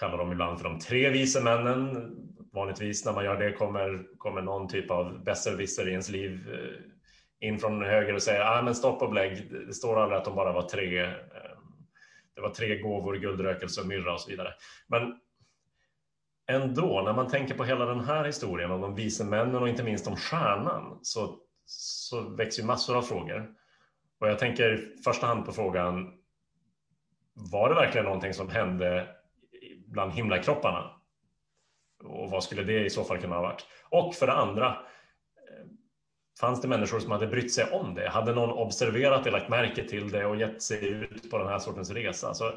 kallar 0.00 0.18
dem 0.18 0.32
ibland 0.32 0.58
för 0.58 0.68
de 0.68 0.78
tre 0.78 1.10
vise 1.10 1.42
männen. 1.42 2.10
Vanligtvis 2.52 3.04
när 3.04 3.12
man 3.12 3.24
gör 3.24 3.36
det 3.36 3.52
kommer, 3.52 4.04
kommer 4.18 4.42
någon 4.42 4.68
typ 4.68 4.90
av 4.90 5.24
besserwisser 5.24 5.88
i 5.88 5.90
ens 5.90 6.08
liv 6.08 6.48
eh, 6.52 7.48
in 7.48 7.58
från 7.58 7.82
höger 7.82 8.14
och 8.14 8.22
säger 8.22 8.40
ah, 8.40 8.62
men 8.62 8.74
stopp 8.74 9.02
och 9.02 9.08
belägg. 9.08 9.50
Det 9.66 9.74
står 9.74 10.00
aldrig 10.00 10.18
att 10.18 10.24
de 10.24 10.34
bara 10.34 10.52
var 10.52 10.68
tre. 10.68 10.98
Ehm, 10.98 11.14
det 12.34 12.40
var 12.40 12.50
tre 12.50 12.78
gåvor, 12.78 13.14
guldrökelse 13.14 13.80
och 13.80 13.86
myrra 13.86 14.12
och 14.12 14.20
så 14.20 14.30
vidare. 14.30 14.52
Men 14.88 15.02
ändå, 16.46 17.02
när 17.04 17.12
man 17.12 17.28
tänker 17.28 17.54
på 17.54 17.64
hela 17.64 17.86
den 17.86 18.00
här 18.00 18.24
historien 18.24 18.70
om 18.70 18.80
de 18.80 18.94
vise 18.94 19.24
männen 19.24 19.62
och 19.62 19.68
inte 19.68 19.82
minst 19.82 20.06
om 20.06 20.16
stjärnan 20.16 20.98
så, 21.02 21.38
så 21.66 22.20
växer 22.20 22.64
massor 22.64 22.96
av 22.96 23.02
frågor. 23.02 23.54
Och 24.20 24.28
jag 24.28 24.38
tänker 24.38 24.74
i 24.74 25.02
första 25.02 25.26
hand 25.26 25.46
på 25.46 25.52
frågan, 25.52 26.12
var 27.34 27.68
det 27.68 27.74
verkligen 27.74 28.04
någonting 28.04 28.34
som 28.34 28.48
hände 28.48 29.08
bland 29.86 30.12
himlakropparna. 30.12 30.90
Och 32.04 32.30
vad 32.30 32.44
skulle 32.44 32.62
det 32.62 32.84
i 32.84 32.90
så 32.90 33.04
fall 33.04 33.18
kunna 33.18 33.34
ha 33.34 33.42
varit? 33.42 33.66
Och 33.90 34.14
för 34.14 34.26
det 34.26 34.32
andra, 34.32 34.66
eh, 34.68 35.66
fanns 36.40 36.60
det 36.60 36.68
människor 36.68 37.00
som 37.00 37.10
hade 37.10 37.26
brytt 37.26 37.52
sig 37.52 37.70
om 37.70 37.94
det? 37.94 38.08
Hade 38.08 38.34
någon 38.34 38.50
observerat 38.50 39.24
det, 39.24 39.30
lagt 39.30 39.48
märke 39.48 39.88
till 39.88 40.10
det 40.10 40.26
och 40.26 40.36
gett 40.36 40.62
sig 40.62 40.88
ut 40.88 41.30
på 41.30 41.38
den 41.38 41.48
här 41.48 41.58
sortens 41.58 41.90
resa? 41.90 42.34
Så, 42.34 42.52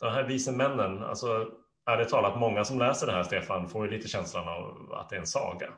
de 0.00 0.10
här 0.12 0.24
vise 0.24 0.52
männen, 0.52 1.02
alltså 1.02 1.50
ärligt 1.86 2.08
talat, 2.08 2.40
många 2.40 2.64
som 2.64 2.78
läser 2.78 3.06
det 3.06 3.12
här, 3.12 3.22
Stefan, 3.22 3.68
får 3.68 3.84
ju 3.84 3.90
lite 3.90 4.08
känslan 4.08 4.48
av 4.48 4.92
att 4.92 5.08
det 5.08 5.16
är 5.16 5.20
en 5.20 5.26
saga. 5.26 5.68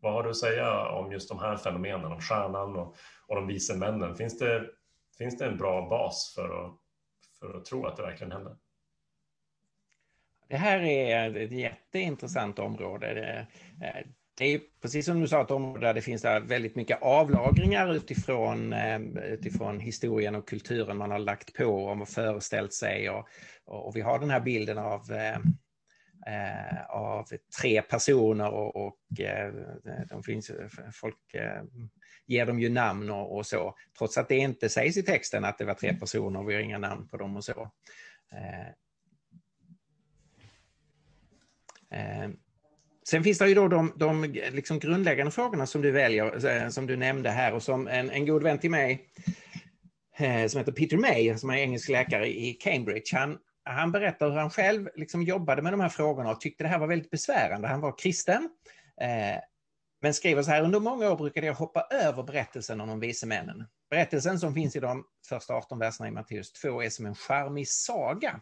Vad 0.00 0.12
har 0.12 0.22
du 0.22 0.30
att 0.30 0.36
säga 0.36 0.88
om 0.88 1.12
just 1.12 1.28
de 1.28 1.38
här 1.38 1.56
fenomenen, 1.56 2.12
om 2.12 2.20
stjärnan 2.20 2.76
och, 2.76 2.96
och 3.26 3.34
de 3.34 3.46
vise 3.46 3.76
männen? 3.76 4.16
Finns 4.16 4.38
det, 4.38 4.70
finns 5.18 5.38
det 5.38 5.46
en 5.46 5.56
bra 5.56 5.88
bas 5.88 6.32
för 6.34 6.64
att, 6.64 6.74
för 7.40 7.58
att 7.58 7.64
tro 7.64 7.86
att 7.86 7.96
det 7.96 8.02
verkligen 8.02 8.32
hände? 8.32 8.56
Det 10.48 10.56
här 10.56 10.80
är 10.80 11.36
ett 11.36 11.52
jätteintressant 11.52 12.58
område. 12.58 13.46
Eh, 13.80 14.06
det, 14.38 14.44
är 14.44 14.60
precis 14.82 15.06
som 15.06 15.20
du 15.20 15.28
sa 15.28 15.42
ett 15.42 15.50
område 15.50 15.86
där 15.86 15.94
det 15.94 16.02
finns 16.02 16.24
väldigt 16.24 16.76
mycket 16.76 17.02
avlagringar 17.02 17.94
utifrån, 17.94 18.72
eh, 18.72 19.00
utifrån 19.24 19.80
historien 19.80 20.34
och 20.34 20.48
kulturen 20.48 20.96
man 20.96 21.10
har 21.10 21.18
lagt 21.18 21.54
på 21.54 21.64
och 21.64 22.08
föreställt 22.08 22.72
sig. 22.72 23.10
Och, 23.10 23.28
och 23.64 23.96
vi 23.96 24.00
har 24.00 24.18
den 24.18 24.30
här 24.30 24.40
bilden 24.40 24.78
av, 24.78 25.12
eh, 25.12 25.36
eh 26.26 26.90
av 26.90 27.26
tre 27.60 27.82
personer 27.82 28.50
och, 28.50 28.76
och 28.76 29.20
eh, 29.20 29.52
de 30.08 30.22
finns, 30.22 30.50
folk 30.92 31.34
ger 32.26 32.46
dem 32.46 32.60
ju 32.60 32.68
namn 32.68 33.10
och, 33.10 33.36
och, 33.36 33.46
så. 33.46 33.74
Trots 33.98 34.18
att 34.18 34.28
det 34.28 34.36
inte 34.36 34.68
sägs 34.68 34.96
i 34.96 35.02
texten 35.02 35.44
att 35.44 35.58
det 35.58 35.64
var 35.64 35.74
tre 35.74 35.94
personer, 35.94 36.42
vi 36.42 36.54
har 36.54 36.60
inga 36.60 36.78
namn 36.78 37.08
på 37.08 37.16
dem 37.16 37.36
och 37.36 37.44
så. 37.44 37.70
Sen 43.10 43.24
finns 43.24 43.38
det 43.38 43.48
ju 43.48 43.54
då 43.54 43.68
de, 43.68 43.92
de 43.96 44.24
liksom 44.52 44.78
grundläggande 44.78 45.32
frågorna 45.32 45.66
som 45.66 45.82
du 45.82 45.90
väljer, 45.90 46.46
eh, 46.46 46.68
som 46.68 46.86
du 46.86 46.96
nämnde 46.96 47.30
här 47.30 47.54
och 47.54 47.62
som 47.62 47.88
en, 47.88 48.10
en 48.10 48.26
god 48.26 48.42
vän 48.42 48.58
till 48.58 48.70
mig 48.70 49.08
eh, 50.18 50.46
som 50.46 50.58
heter 50.58 50.72
Peter 50.72 50.96
May, 50.96 51.38
som 51.38 51.50
är 51.50 51.56
engelsk 51.56 51.88
läkare 51.88 52.28
i 52.28 52.52
Cambridge, 52.52 53.16
han, 53.16 53.38
han 53.64 53.92
berättar 53.92 54.30
hur 54.30 54.36
han 54.36 54.50
själv 54.50 54.88
liksom 54.96 55.22
jobbade 55.22 55.62
med 55.62 55.72
de 55.72 55.80
här 55.80 55.88
frågorna 55.88 56.30
och 56.30 56.40
tyckte 56.40 56.64
det 56.64 56.68
här 56.68 56.78
var 56.78 56.86
väldigt 56.86 57.10
besvärande. 57.10 57.68
Han 57.68 57.80
var 57.80 57.98
kristen, 57.98 58.48
eh, 59.00 59.40
men 60.02 60.14
skriver 60.14 60.42
så 60.42 60.50
här, 60.50 60.62
under 60.62 60.80
många 60.80 61.10
år 61.10 61.16
brukade 61.16 61.46
jag 61.46 61.54
hoppa 61.54 61.86
över 61.90 62.22
berättelsen 62.22 62.80
om 62.80 62.88
de 62.88 63.00
vise 63.00 63.26
männen. 63.26 63.66
Berättelsen 63.90 64.38
som 64.38 64.54
finns 64.54 64.76
i 64.76 64.80
de 64.80 65.04
första 65.28 65.54
18 65.54 65.78
verserna 65.78 66.08
i 66.08 66.10
Matteus 66.10 66.52
2 66.52 66.82
är 66.82 66.90
som 66.90 67.06
en 67.06 67.14
charmig 67.14 67.68
saga 67.68 68.40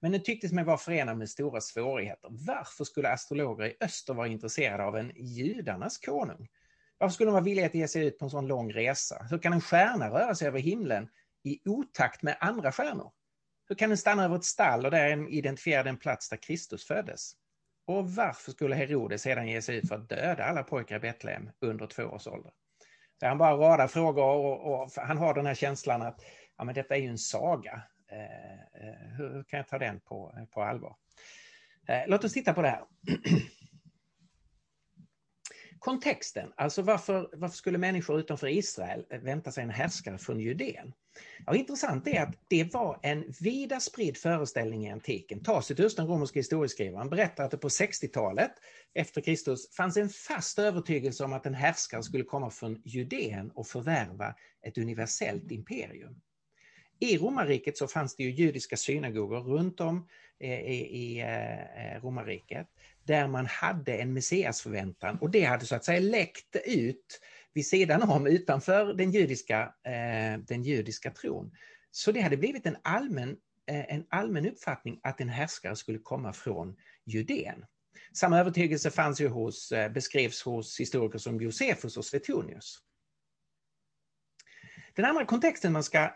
men 0.00 0.12
den 0.12 0.22
tycktes 0.22 0.52
mig 0.52 0.64
vara 0.64 0.78
förenad 0.78 1.18
med 1.18 1.28
stora 1.28 1.60
svårigheter. 1.60 2.28
Varför 2.30 2.84
skulle 2.84 3.08
astrologer 3.08 3.66
i 3.66 3.76
öster 3.80 4.14
vara 4.14 4.26
intresserade 4.26 4.84
av 4.84 4.96
en 4.96 5.12
judarnas 5.16 5.98
konung? 5.98 6.48
Varför 6.98 7.14
skulle 7.14 7.28
de 7.28 7.32
vara 7.32 7.44
villiga 7.44 7.66
att 7.66 7.74
ge 7.74 7.88
sig 7.88 8.06
ut 8.06 8.18
på 8.18 8.24
en 8.24 8.30
sån 8.30 8.46
lång 8.46 8.72
resa? 8.72 9.26
Hur 9.30 9.38
kan 9.38 9.52
en 9.52 9.60
stjärna 9.60 10.10
röra 10.10 10.34
sig 10.34 10.48
över 10.48 10.58
himlen 10.58 11.08
i 11.44 11.68
otakt 11.68 12.22
med 12.22 12.36
andra 12.40 12.72
stjärnor? 12.72 13.12
Hur 13.68 13.76
kan 13.76 13.90
den 13.90 13.98
stanna 13.98 14.24
över 14.24 14.36
ett 14.36 14.44
stall 14.44 14.84
och 14.84 14.90
där 14.90 15.32
identifiera 15.32 15.82
den 15.82 15.96
plats 15.96 16.28
där 16.28 16.36
Kristus 16.36 16.86
föddes? 16.86 17.32
Och 17.86 18.10
varför 18.10 18.52
skulle 18.52 18.74
Herodes 18.74 19.22
sedan 19.22 19.48
ge 19.48 19.62
sig 19.62 19.76
ut 19.76 19.88
för 19.88 19.94
att 19.94 20.08
döda 20.08 20.44
alla 20.44 20.62
pojkar 20.62 20.96
i 20.96 20.98
Betlehem 20.98 21.50
under 21.60 21.86
två 21.86 22.02
års 22.02 22.26
ålder? 22.26 22.52
Så 23.20 23.26
han 23.26 23.38
bara 23.38 23.56
radar 23.56 23.88
frågor 23.88 24.24
och, 24.24 24.82
och, 24.82 24.90
han 24.96 25.18
har 25.18 25.34
den 25.34 25.46
här 25.46 25.54
känslan 25.54 26.02
att 26.02 26.24
ja, 26.56 26.64
men 26.64 26.74
detta 26.74 26.96
är 26.96 27.00
ju 27.00 27.08
en 27.08 27.18
saga. 27.18 27.82
Eh, 28.16 28.88
eh, 28.88 28.94
hur, 29.16 29.42
kan 29.42 29.56
jag 29.56 29.68
ta 29.68 29.78
den 29.78 30.00
på, 30.00 30.46
på 30.50 30.62
allvar? 30.62 30.96
Eh, 31.88 32.02
låt 32.06 32.24
oss 32.24 32.32
titta 32.32 32.54
på 32.54 32.62
det 32.62 32.68
här. 32.68 32.84
Kontexten, 35.78 36.52
alltså 36.56 36.82
varför, 36.82 37.30
varför 37.32 37.56
skulle 37.56 37.78
människor 37.78 38.20
utanför 38.20 38.46
Israel 38.46 39.06
vänta 39.22 39.52
sig 39.52 39.62
en 39.62 39.70
härskare 39.70 40.18
från 40.18 40.40
Judeen? 40.40 40.92
Ja, 41.46 41.54
intressant 41.54 42.06
är 42.06 42.22
att 42.22 42.34
det 42.48 42.74
var 42.74 43.00
en 43.02 43.32
vida 43.40 43.80
spridd 43.80 44.16
föreställning 44.16 44.86
i 44.86 44.90
antiken. 44.90 45.42
Tacitus, 45.42 45.96
den 45.96 46.06
romerska 46.06 46.38
historieskrivaren, 46.38 47.10
berättar 47.10 47.44
att 47.44 47.50
det 47.50 47.58
på 47.58 47.68
60-talet 47.68 48.52
efter 48.94 49.20
Kristus 49.20 49.74
fanns 49.76 49.96
en 49.96 50.08
fast 50.08 50.58
övertygelse 50.58 51.24
om 51.24 51.32
att 51.32 51.46
en 51.46 51.54
härskare 51.54 52.02
skulle 52.02 52.24
komma 52.24 52.50
från 52.50 52.82
Judeen 52.84 53.50
och 53.50 53.66
förvärva 53.66 54.34
ett 54.62 54.78
universellt 54.78 55.50
imperium. 55.50 56.20
I 56.98 57.18
romarriket 57.18 57.78
så 57.78 57.88
fanns 57.88 58.16
det 58.16 58.22
ju 58.22 58.30
judiska 58.30 58.76
synagogor 58.76 59.40
runt 59.40 59.80
om 59.80 60.08
eh, 60.40 60.60
i, 60.60 61.20
eh, 61.20 61.94
eh, 61.94 62.02
romarriket 62.02 62.66
där 63.04 63.28
man 63.28 63.46
hade 63.46 63.96
en 63.96 64.12
messiasförväntan 64.12 65.18
och 65.18 65.30
det 65.30 65.44
hade 65.44 65.66
så 65.66 65.76
att 65.76 65.84
säga 65.84 66.00
läckt 66.00 66.56
ut 66.64 67.20
vid 67.54 67.66
sidan 67.66 68.02
om, 68.02 68.26
utanför 68.26 68.94
den 68.94 69.10
judiska, 69.10 69.74
den 70.48 70.62
judiska 70.62 71.10
tron. 71.10 71.52
Så 71.90 72.12
det 72.12 72.20
hade 72.20 72.36
blivit 72.36 72.66
en 72.66 72.76
allmän, 72.82 73.36
en 73.66 74.04
allmän 74.08 74.46
uppfattning 74.46 75.00
att 75.02 75.20
en 75.20 75.28
härskare 75.28 75.76
skulle 75.76 75.98
komma 75.98 76.32
från 76.32 76.76
Judeen. 77.04 77.64
Samma 78.12 78.38
övertygelse 78.38 78.90
fanns 78.90 79.20
ju 79.20 79.28
hos, 79.28 79.72
beskrevs 79.94 80.42
hos 80.42 80.80
historiker 80.80 81.18
som 81.18 81.40
Josefus 81.40 81.96
och 81.96 82.04
Suetonius. 82.04 82.78
Den 84.94 85.04
andra 85.04 85.24
kontexten 85.24 85.72
man 85.72 85.84
ska 85.84 86.10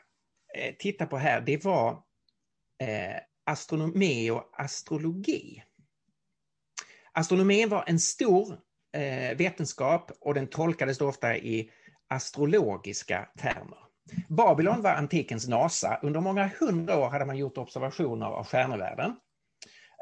eh, 0.55 0.75
titta 0.79 1.07
på 1.07 1.17
här, 1.17 1.41
det 1.41 1.65
var 1.65 1.91
eh, 2.81 3.17
astronomi 3.45 4.31
och 4.31 4.51
astrologi. 4.53 5.63
Astronomin 7.13 7.69
var 7.69 7.85
en 7.87 7.99
stor 7.99 8.59
eh, 8.93 9.37
vetenskap 9.37 10.11
och 10.21 10.35
den 10.35 10.47
tolkades 10.47 10.99
då 10.99 11.09
ofta 11.09 11.37
i 11.37 11.71
astrologiska 12.09 13.29
termer. 13.39 13.79
Babylon 14.29 14.83
var 14.83 14.91
antikens 14.91 15.49
NASA. 15.49 16.01
Under 16.03 16.21
många 16.21 16.51
hundra 16.61 16.99
år 16.99 17.09
hade 17.09 17.25
man 17.25 17.39
gjort 17.39 17.59
observationer 17.59 18.27
av 18.27 18.45
stjärnevärlden 18.45 19.17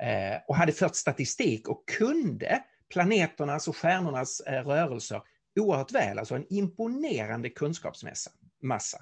eh, 0.03 0.41
och 0.49 0.57
hade 0.57 0.73
fört 0.73 0.95
statistik 0.95 1.69
och 1.69 1.89
kunde 1.99 2.65
planeternas 2.93 3.69
och 3.69 3.77
stjärnornas 3.77 4.41
eh, 4.41 4.65
rörelser 4.65 5.23
oerhört 5.61 5.93
väl, 5.93 6.19
alltså 6.19 6.35
en 6.35 6.47
imponerande 6.53 7.51
kunskapsmassa. 7.51 9.01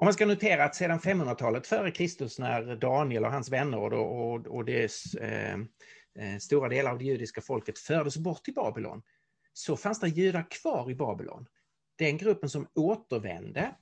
Och 0.00 0.04
man 0.04 0.14
ska 0.14 0.26
notera 0.26 0.64
att 0.64 0.74
sedan 0.74 0.98
500-talet 0.98 1.66
före 1.66 1.90
Kristus 1.90 2.38
när 2.38 2.76
Daniel 2.76 3.24
och 3.24 3.32
hans 3.32 3.50
vänner 3.50 3.92
och, 3.92 4.32
och, 4.32 4.46
och 4.46 4.64
det 4.64 4.90
eh, 5.20 5.54
eh, 5.54 6.38
stora 6.40 6.68
delar 6.68 6.90
av 6.90 6.98
det 6.98 7.04
judiska 7.04 7.40
folket 7.40 7.78
fördes 7.78 8.16
bort 8.16 8.44
till 8.44 8.54
Babylon, 8.54 9.02
så 9.52 9.76
fanns 9.76 10.00
det 10.00 10.08
judar 10.08 10.46
kvar 10.50 10.90
i 10.90 10.94
Babylon. 10.94 11.46
Den 11.98 12.16
gruppen 12.16 12.48
som 12.48 12.68
återvände 12.74 13.74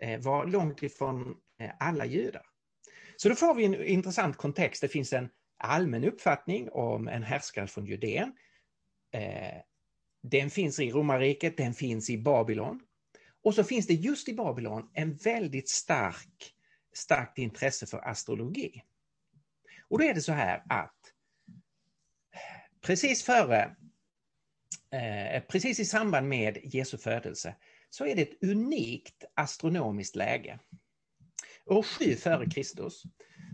eh, 0.00 0.20
var 0.20 0.46
långt 0.46 0.82
ifrån 0.82 1.36
eh, 1.60 1.70
alla 1.78 2.06
judar. 2.06 2.46
Så 3.16 3.28
då 3.28 3.34
får 3.34 3.54
vi 3.54 3.64
en 3.64 3.84
intressant 3.84 4.36
kontext. 4.36 4.80
Det 4.80 4.88
finns 4.88 5.12
en 5.12 5.28
allmän 5.58 6.04
uppfattning 6.04 6.68
om 6.70 7.08
en 7.08 7.22
härskare 7.22 7.66
från 7.66 7.86
Judeen. 7.86 8.32
Eh, 9.12 9.60
den 10.22 10.50
finns 10.50 10.80
i 10.80 10.90
romarriket, 10.90 11.56
den 11.56 11.74
finns 11.74 12.10
i 12.10 12.18
Babylon. 12.18 12.80
Och 13.44 13.54
så 13.54 13.64
finns 13.64 13.86
det 13.86 13.94
just 13.94 14.28
i 14.28 14.34
Babylon 14.34 14.90
en 14.92 15.16
väldigt 15.16 15.68
stark, 15.68 16.54
starkt 16.94 17.38
intresse 17.38 17.86
för 17.86 18.08
astrologi. 18.08 18.82
Och 19.88 19.98
då 19.98 20.04
är 20.04 20.14
det 20.14 20.20
så 20.20 20.32
här 20.32 20.62
att 20.68 20.96
precis 22.80 23.22
före, 23.22 23.76
eh, 24.90 25.42
precis 25.42 25.80
i 25.80 25.84
samband 25.84 26.28
med 26.28 26.58
Jesu 26.62 26.98
födelse, 26.98 27.54
så 27.90 28.06
är 28.06 28.16
det 28.16 28.22
ett 28.22 28.42
unikt 28.42 29.24
astronomiskt 29.34 30.16
läge. 30.16 30.58
År 31.66 31.82
7 31.82 32.14
före 32.16 32.50
Kristus 32.50 33.02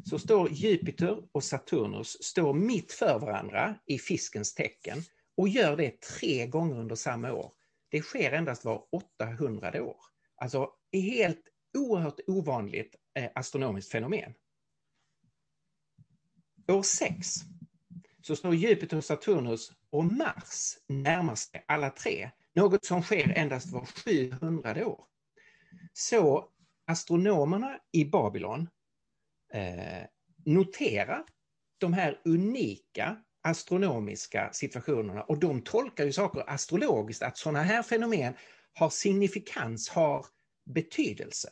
så 0.05 0.19
står 0.19 0.51
Jupiter 0.51 1.19
och 1.33 1.45
Saturnus 1.45 2.23
står 2.23 2.55
mitt 2.55 2.93
för 2.93 3.19
varandra 3.19 3.79
i 3.87 3.99
fiskens 3.99 4.55
tecken 4.55 5.03
och 5.37 5.49
gör 5.49 5.77
det 5.77 6.01
tre 6.01 6.47
gånger 6.47 6.79
under 6.79 6.95
samma 6.95 7.33
år. 7.33 7.53
Det 7.91 8.03
sker 8.03 8.33
endast 8.33 8.65
var 8.65 8.85
800 8.93 9.83
år. 9.83 9.97
Alltså 10.37 10.71
ett 10.93 11.03
helt 11.03 11.49
oerhört 11.79 12.21
ovanligt 12.27 12.97
eh, 13.15 13.31
astronomiskt 13.35 13.93
fenomen. 13.93 14.35
År 16.69 16.83
6 16.83 17.27
så 18.23 18.37
står 18.37 18.55
Jupiter, 18.55 19.01
Saturnus 19.01 19.73
och 19.91 20.05
Mars 20.05 20.79
närmast 20.87 21.57
alla 21.67 21.91
tre, 21.91 22.31
något 22.55 22.85
som 22.85 23.03
sker 23.03 23.39
endast 23.39 23.73
var 23.73 23.87
700 23.87 24.87
år. 24.87 25.05
Så 25.93 26.51
astronomerna 26.87 27.79
i 27.93 28.05
Babylon 28.05 28.69
eh, 29.53 30.03
noterar 30.45 31.25
de 31.79 31.93
här 31.93 32.21
unika 32.25 33.23
astronomiska 33.43 34.49
situationerna 34.53 35.23
och 35.23 35.39
de 35.39 35.63
tolkar 35.63 36.05
ju 36.05 36.13
saker 36.13 36.45
astrologiskt, 36.47 37.23
att 37.23 37.39
sådana 37.39 37.63
här 37.63 37.83
fenomen 37.83 38.35
har 38.75 38.91
signifikans, 38.91 39.89
har 39.89 40.27
betydelse. 40.65 41.49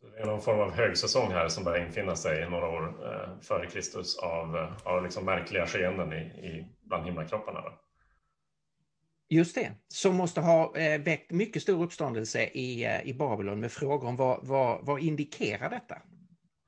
Så 0.00 0.08
det 0.08 0.18
är 0.18 0.26
någon 0.26 0.42
form 0.42 0.60
av 0.60 0.72
högsäsong 0.72 1.32
här 1.32 1.48
som 1.48 1.64
börjar 1.64 1.86
infinna 1.86 2.16
sig 2.16 2.50
några 2.50 2.68
år 2.68 3.12
eh, 3.12 3.40
före 3.40 3.66
Kristus 3.66 4.18
av, 4.18 4.56
eh, 4.56 4.86
av 4.86 5.02
liksom 5.02 5.24
märkliga 5.24 5.66
skeenden 5.66 6.12
i, 6.12 6.16
i, 6.16 6.66
bland 6.82 7.04
himlakropparna. 7.04 7.60
Då. 7.60 7.80
Just 9.28 9.54
det, 9.54 9.72
som 9.88 10.16
måste 10.16 10.40
ha 10.40 10.76
eh, 10.76 11.00
väckt 11.00 11.30
mycket 11.30 11.62
stor 11.62 11.84
uppståndelse 11.84 12.44
i, 12.44 12.86
i 13.04 13.14
Babylon 13.14 13.60
med 13.60 13.72
frågor 13.72 14.08
om 14.08 14.16
vad, 14.16 14.46
vad, 14.46 14.86
vad 14.86 15.00
indikerar 15.00 15.70
detta? 15.70 16.02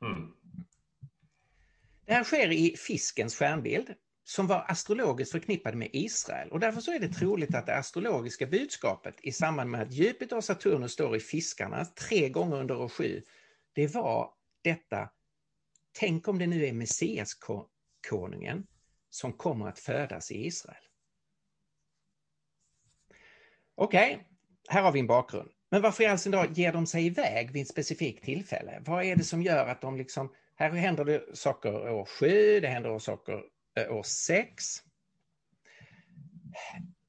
Mm. 0.03 0.33
Det 2.07 2.13
här 2.13 2.25
sker 2.25 2.53
i 2.53 2.77
fiskens 2.77 3.35
stjärnbild 3.35 3.95
som 4.31 4.47
var 4.47 4.65
astrologiskt 4.69 5.33
förknippade 5.33 5.77
med 5.77 5.89
Israel 5.93 6.51
och 6.51 6.61
därför 6.61 6.81
så 6.81 6.93
är 6.93 6.99
det 6.99 7.09
troligt 7.09 7.55
att 7.55 7.67
det 7.67 7.77
astrologiska 7.77 8.47
budskapet 8.47 9.15
i 9.23 9.33
samband 9.33 9.71
med 9.71 9.83
att 9.83 9.93
Jupiter 9.93 10.37
och 10.37 10.45
Saturnus 10.45 10.93
står 10.93 11.17
i 11.17 11.21
fiskarna 11.21 11.85
tre 11.85 12.29
gånger 12.29 12.57
under 12.57 12.81
år 12.81 12.89
sju, 12.89 13.23
det 13.73 13.95
var 13.95 14.33
detta, 14.63 15.11
tänk 15.99 16.29
om 16.29 16.39
det 16.39 16.47
nu 16.47 16.67
är 16.67 16.73
Messias-konungen 16.73 18.67
som 19.11 19.33
kommer 19.33 19.69
att 19.69 19.79
födas 19.79 20.31
i 20.31 20.47
Israel. 20.47 20.85
Okej, 23.75 24.15
okay, 24.15 24.25
här 24.69 24.83
har 24.83 24.93
vi 24.93 25.01
en 25.01 25.07
bakgrund. 25.07 25.51
Men 25.71 25.83
varför 25.83 26.05
i 26.05 26.07
all 26.07 26.19
sin 26.19 26.33
dag 26.33 26.53
ger 26.53 26.73
de 26.73 26.87
sig 26.87 27.07
iväg 27.07 27.51
vid 27.51 27.63
ett 27.63 27.69
specifikt 27.69 28.25
tillfälle? 28.25 28.83
Vad 28.87 29.05
är 29.05 29.17
det 29.17 29.25
som 29.25 29.43
gör 29.43 29.67
att 29.67 29.81
de 29.81 29.97
liksom, 29.97 30.35
här 30.55 30.71
händer 30.71 31.05
det 31.05 31.37
saker 31.37 31.91
år 31.91 32.05
sju, 32.05 32.61
det 32.61 32.69
händer 32.69 32.99
saker 32.99 33.43
Eh, 33.75 33.93
år 33.93 34.03
6. 34.03 34.65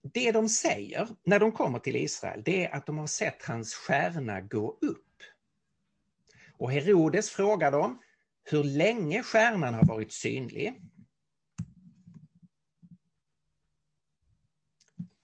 Det 0.02 0.32
de 0.32 0.50
säger 0.50 1.08
när 1.24 1.40
de 1.40 1.52
kommer 1.52 1.80
till 1.80 1.96
Israel, 1.96 2.42
det 2.46 2.66
är 2.66 2.76
att 2.76 2.86
de 2.86 2.98
har 2.98 3.08
sett 3.08 3.44
hans 3.44 3.74
stjärna 3.74 4.42
gå 4.42 4.78
upp. 4.82 5.08
Och 6.58 6.72
Herodes 6.72 7.30
frågar 7.30 7.72
dem 7.72 8.02
hur 8.44 8.64
länge 8.64 9.24
stjärnan 9.24 9.74
har 9.74 9.86
varit 9.86 10.12
synlig. 10.12 10.82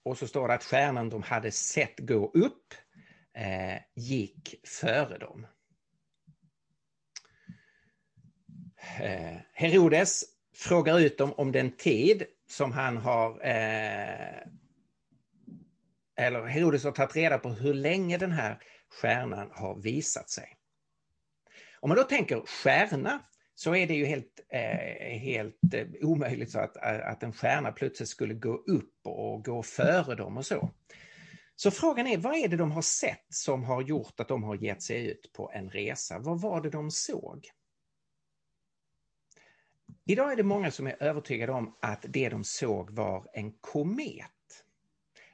Och 0.04 0.17
så 0.17 0.28
står 0.28 0.47
det 0.47 0.54
att 0.54 0.63
stjärnan 0.63 1.10
de 1.10 1.23
hade 1.23 1.52
sett 1.52 2.00
gå 2.00 2.32
upp 2.32 2.73
eh, 3.34 3.82
gick 3.95 4.56
före 4.67 5.17
dem. 5.17 5.47
Eh, 9.00 9.38
Herodes 9.54 10.37
frågar 10.58 11.00
ut 11.00 11.17
dem 11.17 11.34
om 11.34 11.52
den 11.52 11.72
tid 11.72 12.24
som 12.50 12.72
han 12.72 12.98
har 12.98 13.30
eh, 13.48 14.48
eller 16.20 16.46
Herodes 16.46 16.84
har 16.84 16.91
tagit 16.91 17.15
reda 17.15 17.38
på 17.38 17.50
hur 17.50 17.74
länge 17.74 18.17
den 18.17 18.32
här 18.32 18.60
stjärnan 18.89 19.52
har 19.52 19.76
visat 19.76 20.30
sig. 20.30 20.54
Om 21.80 21.89
man 21.89 21.98
då 21.98 22.04
tänker 22.04 22.41
stjärna 22.46 23.20
så 23.56 23.76
är 23.76 23.88
det 23.88 23.93
ju 23.93 24.06
helt, 24.06 24.39
eh, 24.50 25.20
helt 25.20 25.74
eh, 25.74 25.88
omöjligt 26.02 26.52
så 26.52 26.60
att, 26.60 26.78
att 26.78 27.24
en 27.24 27.34
stjärna 27.34 27.72
plötsligt 27.72 28.10
skulle 28.10 28.34
gå 28.34 28.56
upp 28.56 28.93
och 29.04 29.46
gå 29.46 29.63
före 29.63 30.15
dem 30.15 30.38
och 30.38 30.46
så. 30.46 30.70
Så 31.56 31.72
frågan 31.72 32.08
är, 32.08 32.17
vad 32.17 32.36
är 32.36 32.48
det 32.48 32.58
de 32.58 32.72
har 32.72 32.82
sett 32.82 33.26
som 33.30 33.63
har 33.63 33.82
gjort 33.82 34.20
att 34.20 34.28
de 34.28 34.43
har 34.43 34.56
gett 34.56 34.84
sig 34.84 35.08
ut 35.08 35.32
på 35.34 35.52
en 35.54 35.70
resa? 35.70 36.20
Vad 36.20 36.41
var 36.41 36.62
det 36.62 36.70
de 36.70 36.91
såg? 36.91 37.50
Idag 40.06 40.32
är 40.32 40.36
det 40.36 40.43
många 40.43 40.71
som 40.71 40.88
är 40.88 41.04
övertygade 41.04 41.52
om 41.52 41.76
att 41.82 42.06
det 42.10 42.30
de 42.30 42.43
såg 42.43 42.91
var 42.91 43.28
en 43.34 43.52
komet. 43.52 44.32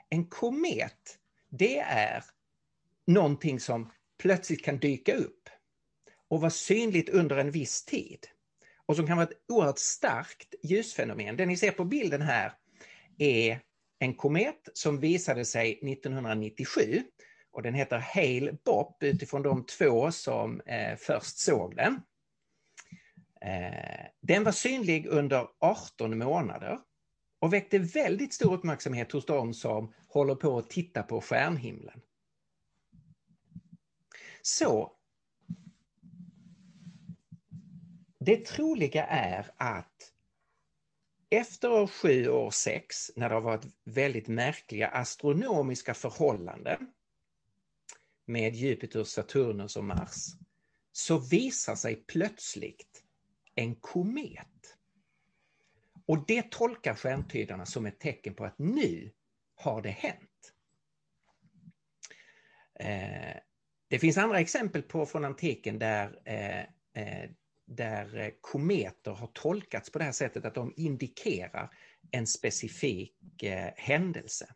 En 0.09 0.25
komet, 0.25 1.17
det 1.49 1.79
är 1.79 2.23
någonting 3.07 3.59
som 3.59 3.91
plötsligt 4.21 4.65
kan 4.65 4.77
dyka 4.77 5.15
upp 5.15 5.49
och 6.27 6.41
vara 6.41 6.51
synligt 6.51 7.09
under 7.09 7.37
en 7.37 7.51
viss 7.51 7.85
tid. 7.85 8.27
Och 8.85 8.95
som 8.95 9.07
kan 9.07 9.17
vara 9.17 9.27
ett 9.27 9.43
oerhört 9.47 9.79
starkt 9.79 10.55
ljusfenomen. 10.63 11.37
Det 11.37 11.45
ni 11.45 11.57
ser 11.57 11.71
på 11.71 11.85
bilden 11.85 12.21
här 12.21 12.53
är 13.17 13.59
en 13.99 14.13
komet 14.13 14.69
som 14.73 14.99
visade 14.99 15.45
sig 15.45 15.71
1997 15.71 17.03
och 17.51 17.61
den 17.61 17.73
heter 17.73 17.97
Hale-Bopp 17.97 19.03
utifrån 19.03 19.41
de 19.41 19.65
två 19.65 20.11
som 20.11 20.61
eh, 20.61 20.95
först 20.97 21.37
såg 21.37 21.75
den. 21.75 22.01
Eh, 23.43 24.06
den 24.21 24.43
var 24.43 24.51
synlig 24.51 25.08
under 25.08 25.47
18 25.60 26.17
månader 26.17 26.79
och 27.39 27.53
väckte 27.53 27.79
väldigt 27.79 28.34
stor 28.34 28.53
uppmärksamhet 28.53 29.12
hos 29.12 29.25
de 29.25 29.53
som 29.53 29.93
håller 30.08 30.36
på 30.36 30.58
att 30.58 30.69
titta 30.69 31.03
på 31.03 31.21
stjärnhimlen. 31.21 32.01
Så 34.41 34.91
det 38.19 38.45
troliga 38.45 39.06
är 39.06 39.51
att 39.58 40.13
efter 41.29 41.71
år 41.71 41.88
7 41.88 42.27
och 42.27 42.45
år 42.45 42.51
6, 42.51 43.12
när 43.15 43.29
det 43.29 43.36
har 43.36 43.41
varit 43.41 43.67
väldigt 43.84 44.27
märkliga 44.27 44.88
astronomiska 44.88 45.93
förhållanden 45.93 46.91
med 48.25 48.56
Jupiter, 48.56 49.03
Saturnus 49.03 49.75
och 49.75 49.84
Mars, 49.84 50.25
så 50.91 51.17
visar 51.17 51.75
sig 51.75 51.95
plötsligt 51.95 53.02
en 53.55 53.75
komet. 53.75 54.77
Och 56.05 56.25
det 56.27 56.51
tolkar 56.51 56.95
stjärntydarna 56.95 57.65
som 57.65 57.85
ett 57.85 57.99
tecken 57.99 58.33
på 58.33 58.45
att 58.45 58.59
nu 58.59 59.11
har 59.55 59.81
det 59.81 59.89
hänt. 59.89 60.53
Eh, 62.79 63.37
det 63.87 63.99
finns 63.99 64.17
andra 64.17 64.39
exempel 64.39 64.81
på 64.81 65.05
från 65.05 65.25
antiken 65.25 65.79
där, 65.79 66.19
eh, 66.25 66.59
eh, 67.03 67.29
där 67.65 68.31
kometer 68.41 69.11
har 69.11 69.27
tolkats 69.27 69.91
på 69.91 69.99
det 69.99 70.05
här 70.05 70.11
sättet 70.11 70.45
att 70.45 70.55
de 70.55 70.73
indikerar 70.77 71.69
en 72.11 72.27
specifik 72.27 73.43
eh, 73.43 73.73
händelse. 73.75 74.47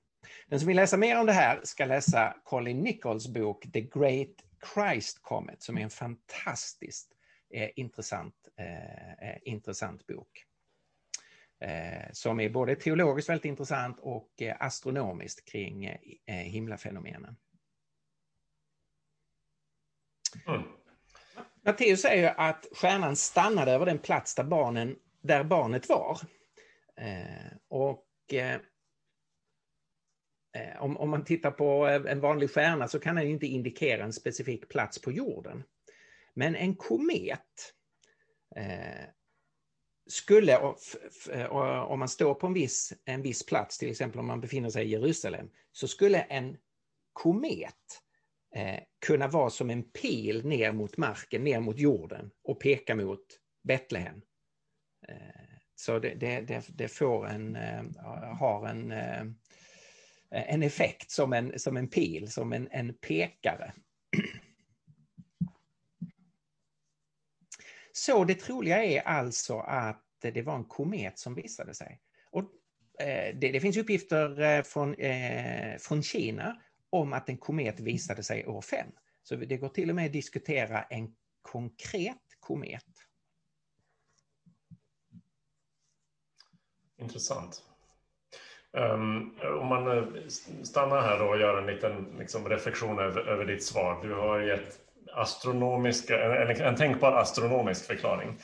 Den 0.47 0.59
som 0.59 0.67
vill 0.67 0.77
läsa 0.77 0.97
mer 0.97 1.19
om 1.19 1.25
det 1.25 1.33
här 1.33 1.61
ska 1.63 1.85
läsa 1.85 2.35
Colin 2.43 2.79
Nichols 2.79 3.27
bok 3.27 3.71
The 3.73 3.81
Great 3.81 4.35
Christ 4.73 5.21
Comet 5.21 5.61
som 5.61 5.77
är 5.77 5.81
en 5.81 5.89
fantastiskt 5.89 7.16
eh, 7.49 7.69
intressant, 7.75 8.35
eh, 8.57 9.37
intressant 9.41 10.07
bok. 10.07 10.43
som 12.11 12.39
är 12.39 12.49
både 12.49 12.75
teologiskt 12.75 13.29
väldigt 13.29 13.45
intressant 13.45 13.99
och 13.99 14.41
astronomiskt 14.59 15.45
kring 15.45 15.97
himlafenomenen. 16.27 17.35
Mm. 20.47 20.63
Matteus 21.67 22.01
säger 22.01 22.33
att 22.37 22.67
stjärnan 22.71 23.15
stannade 23.15 23.71
över 23.71 23.85
den 23.85 23.99
plats 23.99 24.35
där, 24.35 24.43
barnen, 24.43 24.95
där 25.21 25.43
barnet 25.43 25.89
var. 25.89 26.19
Eh, 26.95 27.57
och 27.67 28.33
eh, 28.33 28.55
eh 30.53 30.81
om, 30.81 30.97
om, 30.97 31.09
man 31.09 31.25
tittar 31.25 31.51
på 31.51 31.85
en 31.85 32.19
vanlig 32.19 32.51
stjärna 32.51 32.87
så 32.87 32.99
kan 32.99 33.15
den 33.15 33.27
inte 33.27 33.45
indikera 33.45 34.03
en 34.03 34.13
specifik 34.13 34.69
plats 34.69 35.01
på 35.01 35.11
jorden. 35.11 35.63
Men 36.37 36.55
en 36.55 36.75
komet 36.75 37.73
eh, 38.55 39.05
skulle, 40.07 40.57
om 41.87 41.99
man 41.99 42.09
står 42.09 42.33
på 42.33 42.47
en 42.47 42.53
viss, 42.53 42.93
en 43.05 43.21
viss 43.21 43.45
plats, 43.45 43.77
till 43.77 43.89
exempel 43.89 44.19
om 44.19 44.27
man 44.27 44.41
befinner 44.41 44.69
sig 44.69 44.85
i 44.85 44.89
Jerusalem, 44.89 45.49
så 45.71 45.87
skulle 45.87 46.21
en 46.21 46.57
komet 47.13 48.01
eh, 48.55 48.79
kunna 49.05 49.27
vara 49.27 49.49
som 49.49 49.69
en 49.69 49.83
pil 49.83 50.45
ner 50.45 50.71
mot 50.71 50.97
marken, 50.97 51.43
ner 51.43 51.59
mot 51.59 51.79
jorden 51.79 52.31
och 52.43 52.61
peka 52.61 52.95
mot 52.95 53.25
Betlehem. 53.63 54.21
Eh, 55.07 55.15
så 55.75 55.99
det, 55.99 56.13
det, 56.13 56.41
det, 56.41 56.65
det, 56.67 56.87
får 56.87 57.27
en, 57.27 57.55
eh, 57.55 57.83
har 58.39 58.67
en, 58.67 58.91
eh, 58.91 59.25
en 60.29 60.63
effekt 60.63 61.11
som 61.11 61.33
en, 61.33 61.59
som 61.59 61.77
en 61.77 61.89
pil, 61.89 62.31
som 62.31 62.53
en, 62.53 62.67
en 62.71 62.93
pekare. 62.93 63.73
Så 67.97 68.23
det 68.23 68.35
troliga 68.35 68.83
är 68.83 69.01
alltså 69.01 69.59
att 69.59 70.03
det 70.21 70.41
var 70.41 70.55
en 70.55 70.65
komet 70.65 71.19
som 71.19 71.35
visade 71.35 71.73
sig. 71.73 72.01
Och 72.31 72.43
eh, 72.99 73.35
det, 73.35 73.51
det, 73.51 73.59
finns 73.59 73.77
uppgifter 73.77 74.41
eh, 74.41 74.63
från, 74.63 74.93
eh, 74.93 75.77
från 75.77 76.03
Kina 76.03 76.61
om 76.89 77.13
att 77.13 77.29
en 77.29 77.37
komet 77.37 77.79
visade 77.79 78.23
sig 78.23 78.47
år 78.47 78.61
5. 78.61 78.87
Så 79.23 79.35
det 79.35 79.57
går 79.57 79.69
till 79.69 79.89
och 79.89 79.95
med 79.95 80.05
att 80.05 80.13
diskutera 80.13 80.83
en 80.83 81.15
konkret 81.41 82.37
komet. 82.39 82.83
Intressant. 86.97 87.63
Um, 88.71 89.39
om 89.61 89.67
man 89.67 89.97
eh, 89.97 90.27
stannar 90.63 91.01
här 91.01 91.19
då 91.19 91.25
och 91.25 91.39
gör 91.39 91.61
en 91.61 91.75
liten 91.75 92.15
liksom, 92.19 92.49
reflektion 92.49 92.99
över, 92.99 93.21
över 93.21 93.45
ditt 93.45 93.63
svar. 93.63 94.03
Du 94.03 94.13
har 94.13 94.39
gett 94.39 94.86
astronomiska, 95.17 96.41
en, 96.41 96.61
en 96.61 96.75
tänkbar 96.75 97.11
astronomisk 97.11 97.85
förklaring. 97.85 98.39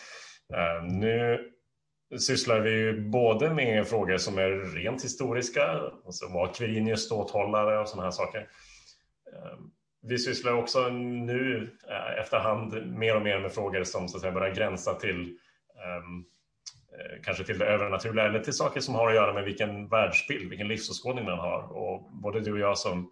Eh, 0.54 0.84
nu 0.84 1.50
sysslar 2.20 2.60
vi 2.60 2.72
ju 2.72 3.10
både 3.10 3.50
med 3.50 3.88
frågor 3.88 4.18
som 4.18 4.38
är 4.38 4.76
rent 4.76 5.04
historiska, 5.04 5.82
alltså 6.06 6.28
var 6.28 6.54
Quirinius 6.54 7.06
ståthållare 7.06 7.80
och 7.80 7.90
sådana 7.90 8.04
här 8.04 8.12
saker. 8.12 8.40
Eh, 9.34 9.58
vi 10.02 10.18
sysslar 10.18 10.54
också 10.54 10.90
nu 10.90 11.78
eh, 11.90 12.20
efterhand 12.22 12.88
mer 12.88 13.16
och 13.16 13.22
mer 13.22 13.40
med 13.40 13.52
frågor 13.52 13.84
som 13.84 14.08
så 14.08 14.18
att 14.18 14.22
säga 14.22 14.34
börjar 14.34 14.56
gränsa 14.56 14.94
till 14.94 15.38
ehm, 15.86 16.26
eh, 17.00 17.22
kanske 17.24 17.44
till 17.44 17.60
det 17.60 17.66
övernaturliga 17.66 18.26
eller 18.26 18.40
till 18.40 18.54
saker 18.54 18.80
som 18.80 18.96
har 18.96 19.10
att 19.10 19.16
göra 19.16 19.34
med 19.34 19.44
vilken 19.44 19.88
världsbild, 19.88 20.50
vilken 20.50 20.68
livsåskådning 20.68 21.26
man 21.26 21.40
har. 21.40 21.78
Och 21.78 22.12
både 22.12 22.40
du 22.40 22.54
och 22.54 22.60
jag 22.60 22.78
som 22.78 23.12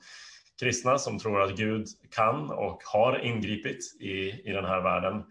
kristna 0.61 0.97
som 0.97 1.19
tror 1.19 1.41
att 1.41 1.55
Gud 1.55 1.87
kan 2.15 2.51
och 2.51 2.81
har 2.83 3.25
ingripit 3.25 3.97
i, 3.99 4.41
i 4.49 4.51
den 4.51 4.65
här 4.65 4.81
världen 4.81 5.23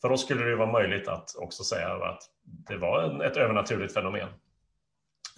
för 0.00 0.12
oss 0.12 0.24
skulle 0.24 0.44
det 0.44 0.56
vara 0.56 0.72
möjligt 0.72 1.08
att 1.08 1.36
också 1.36 1.64
säga 1.64 1.88
att 1.88 2.22
det 2.44 2.76
var 2.76 3.02
en, 3.02 3.20
ett 3.20 3.36
övernaturligt 3.36 3.94
fenomen 3.94 4.28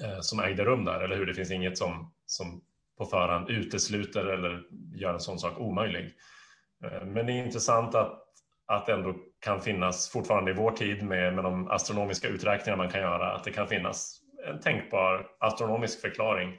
eh, 0.04 0.20
som 0.20 0.40
ägde 0.40 0.64
rum 0.64 0.84
där, 0.84 1.00
eller 1.00 1.16
hur? 1.16 1.26
Det 1.26 1.34
finns 1.34 1.50
inget 1.50 1.78
som, 1.78 2.12
som 2.26 2.60
på 2.98 3.04
förhand 3.04 3.50
utesluter 3.50 4.26
eller 4.26 4.62
gör 4.94 5.14
en 5.14 5.20
sån 5.20 5.38
sak 5.38 5.58
omöjlig. 5.58 6.14
Eh, 6.84 7.04
men 7.04 7.26
det 7.26 7.32
är 7.32 7.44
intressant 7.44 7.94
att, 7.94 8.22
att 8.66 8.86
det 8.86 8.92
ändå 8.92 9.14
kan 9.40 9.60
finnas, 9.60 10.10
fortfarande 10.10 10.50
i 10.50 10.54
vår 10.54 10.70
tid 10.70 11.02
med, 11.02 11.34
med 11.34 11.44
de 11.44 11.70
astronomiska 11.70 12.28
uträkningar 12.28 12.76
man 12.76 12.90
kan 12.90 13.00
göra, 13.00 13.32
att 13.32 13.44
det 13.44 13.52
kan 13.52 13.68
finnas 13.68 14.18
en 14.46 14.60
tänkbar 14.60 15.26
astronomisk 15.38 16.00
förklaring 16.00 16.58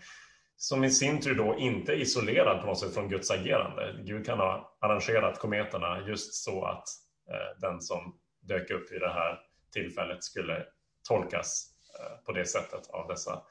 som 0.63 0.83
i 0.83 0.89
sin 0.89 1.21
tur 1.21 1.35
då 1.35 1.57
inte 1.57 1.91
är 1.91 1.97
isolerad 1.97 2.61
på 2.61 2.67
något 2.67 2.79
sätt 2.79 2.93
från 2.93 3.09
Guds 3.09 3.31
agerande. 3.31 3.95
Gud 4.03 4.25
kan 4.25 4.39
ha 4.39 4.77
arrangerat 4.79 5.39
kometerna 5.39 6.03
just 6.07 6.33
så 6.33 6.65
att 6.65 6.87
Eh, 7.29 7.59
den 7.59 7.81
som 7.81 8.19
dök 8.41 8.71
upp 8.71 8.91
vid 8.91 9.01
det 9.01 9.13
här 9.13 9.39
tillfället 9.73 10.23
skulle 10.23 10.65
tolkas 11.07 11.69
eh, 11.99 12.25
på 12.25 12.31
det 12.31 12.45
sättet 12.45 12.89
av 12.89 13.07
dessa 13.07 13.41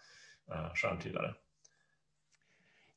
eh, 0.53 0.75
stjärntydare. 0.75 1.35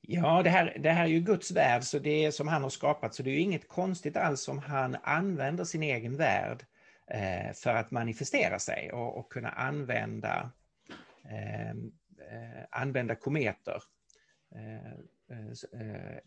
Ja, 0.02 0.44
det 0.44 0.50
här, 0.50 0.78
det 0.80 0.92
här 0.92 1.04
är 1.04 1.10
ju 1.10 1.20
Guds 1.20 1.52
värld, 1.52 1.84
så 1.84 2.00
det 2.00 2.26
är 2.26 2.32
som 2.32 2.48
han 2.48 2.64
har 2.64 2.70
skapat, 2.70 3.16
så 3.16 3.24
det 3.24 3.30
är 3.30 3.34
ju 3.34 3.40
inget 3.40 3.68
konstigt 3.68 4.18
alls 4.18 4.48
om 4.48 4.60
han 4.60 4.98
använder 5.04 5.64
sin 5.64 5.84
egen 5.84 6.18
värld 6.18 6.66
eh, 7.08 7.54
för 7.54 7.70
att 7.70 7.92
manifestera 7.92 8.60
sig 8.60 8.92
och, 8.92 9.18
och 9.18 9.32
kunna 9.32 9.50
använda, 9.50 10.52
eh, 11.30 11.70
eh 11.70 12.64
använda 12.72 13.16
kometer 13.16 13.82
Eh, 14.56 14.92
eh, 15.38 15.82
eh, 15.82 16.20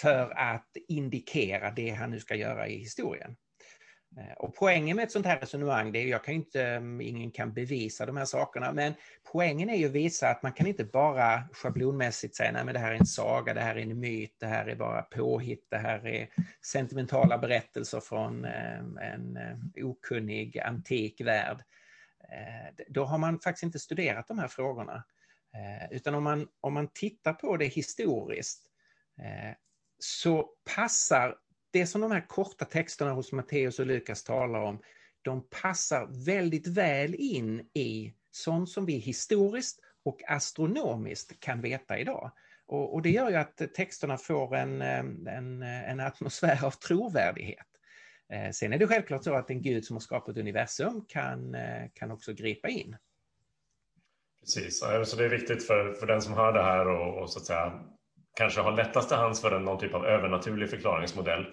för 0.00 0.38
att 0.38 0.76
indikera 0.88 1.70
det 1.70 1.90
han 1.90 2.10
nu 2.10 2.20
ska 2.20 2.34
göra 2.34 2.68
i 2.68 2.78
historien. 2.78 3.36
Och 4.36 4.54
poängen 4.54 4.96
med 4.96 5.02
ett 5.02 5.12
sånt 5.12 5.26
här 5.26 5.40
resonemang, 5.40 5.92
det 5.92 5.98
är 5.98 6.06
jag 6.06 6.24
kan 6.24 6.34
inte, 6.34 6.62
mm, 6.62 7.00
ingen 7.00 7.30
kan 7.30 7.52
bevisa 7.52 8.06
de 8.06 8.16
här 8.16 8.24
sakerna, 8.24 8.72
men 8.72 8.94
poängen 9.32 9.70
är 9.70 9.76
ju 9.76 9.86
att 9.86 9.92
visa 9.92 10.28
att 10.28 10.42
man 10.42 10.52
kan 10.52 10.66
inte 10.66 10.84
bara 10.84 11.42
schablonmässigt 11.52 12.36
säga 12.36 12.52
nej 12.52 12.64
men 12.64 12.74
det 12.74 12.80
här 12.80 12.92
är 12.92 12.96
en 12.96 13.06
saga, 13.06 13.54
det 13.54 13.60
här 13.60 13.76
är 13.76 13.80
en 13.80 14.00
myt, 14.00 14.36
det 14.38 14.46
här 14.46 14.66
är 14.66 14.76
bara 14.76 15.02
påhitt, 15.02 15.66
det 15.70 15.76
här 15.76 16.06
är 16.06 16.28
sentimentala 16.64 17.38
berättelser 17.38 18.00
från 18.00 18.44
en 18.44 19.38
okunnig 19.76 20.58
antik 20.58 21.20
värld. 21.20 21.62
Då 22.88 23.04
har 23.04 23.18
man 23.18 23.40
faktiskt 23.40 23.62
inte 23.62 23.78
studerat 23.78 24.28
de 24.28 24.38
här 24.38 24.48
frågorna. 24.48 25.04
Eh, 25.54 25.96
utan 25.96 26.14
om 26.14 26.24
man, 26.24 26.48
om 26.60 26.74
man 26.74 26.88
tittar 26.88 27.32
på 27.32 27.56
det 27.56 27.66
historiskt 27.66 28.66
eh, 29.18 29.56
så 29.98 30.50
passar 30.74 31.36
det 31.70 31.86
som 31.86 32.00
de 32.00 32.10
här 32.10 32.26
korta 32.28 32.64
texterna 32.64 33.12
hos 33.12 33.32
Matteus 33.32 33.78
och 33.78 33.86
Lukas 33.86 34.24
talar 34.24 34.60
om, 34.60 34.82
de 35.22 35.48
passar 35.48 36.24
väldigt 36.24 36.66
väl 36.66 37.14
in 37.14 37.60
i 37.60 38.14
sånt 38.30 38.70
som 38.70 38.86
vi 38.86 38.92
historiskt 38.92 39.80
och 40.04 40.20
astronomiskt 40.28 41.40
kan 41.40 41.60
veta 41.60 41.98
idag. 41.98 42.32
Och, 42.66 42.94
och 42.94 43.02
det 43.02 43.10
gör 43.10 43.30
ju 43.30 43.36
att 43.36 43.56
texterna 43.74 44.18
får 44.18 44.56
en, 44.56 44.82
eh, 44.82 45.34
en, 45.36 45.62
en 45.62 46.00
atmosfär 46.00 46.64
av 46.64 46.70
trovärdighet. 46.70 47.66
Sen 48.52 48.72
är 48.72 48.78
det 48.78 48.86
självklart 48.86 49.24
så 49.24 49.34
att 49.34 49.50
en 49.50 49.62
gud 49.62 49.84
som 49.84 49.96
har 49.96 50.00
skapat 50.00 50.36
universum 50.36 51.04
kan, 51.08 51.56
kan 51.94 52.10
också 52.10 52.32
gripa 52.32 52.68
in. 52.68 52.96
Precis, 54.44 54.78
så 55.04 55.16
det 55.16 55.24
är 55.24 55.28
viktigt 55.28 55.66
för, 55.66 55.92
för 55.92 56.06
den 56.06 56.22
som 56.22 56.34
hör 56.34 56.52
det 56.52 56.62
här 56.62 56.88
och, 56.88 57.22
och 57.22 57.30
så 57.30 57.38
att 57.38 57.44
säga 57.44 57.80
kanske 58.36 58.60
har 58.60 58.72
lättast 58.72 59.08
till 59.08 59.16
hands 59.16 59.40
för 59.40 59.52
en, 59.52 59.64
någon 59.64 59.78
typ 59.78 59.94
av 59.94 60.06
övernaturlig 60.06 60.70
förklaringsmodell. 60.70 61.46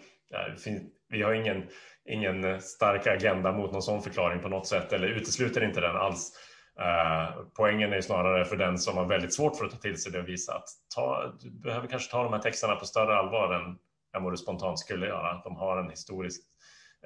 Vi 1.09 1.21
har 1.21 1.33
ingen, 1.33 1.69
ingen 2.09 2.61
stark 2.61 3.07
agenda 3.07 3.51
mot 3.51 3.71
någon 3.71 3.81
sån 3.81 4.01
förklaring 4.01 4.39
på 4.41 4.49
något 4.49 4.67
sätt 4.67 4.93
eller 4.93 5.07
utesluter 5.07 5.63
inte 5.63 5.81
den 5.81 5.95
alls. 5.95 6.31
Uh, 6.79 7.43
poängen 7.57 7.93
är 7.93 8.01
snarare 8.01 8.45
för 8.45 8.55
den 8.55 8.77
som 8.77 8.97
har 8.97 9.05
väldigt 9.05 9.33
svårt 9.33 9.57
för 9.57 9.65
att 9.65 9.71
ta 9.71 9.77
till 9.77 10.01
sig 10.01 10.11
det 10.11 10.19
och 10.19 10.27
visa 10.27 10.53
att 10.53 10.67
ta, 10.95 11.33
du 11.39 11.51
behöver 11.51 11.87
kanske 11.87 12.11
ta 12.11 12.23
de 12.23 12.33
här 12.33 12.39
texterna 12.39 12.75
på 12.75 12.85
större 12.85 13.15
allvar 13.15 13.53
än, 13.53 13.77
än 14.17 14.23
vad 14.23 14.33
du 14.33 14.37
spontant 14.37 14.79
skulle 14.79 15.07
göra. 15.07 15.41
De 15.43 15.55
har 15.55 15.77
en 15.77 15.89
historisk 15.89 16.41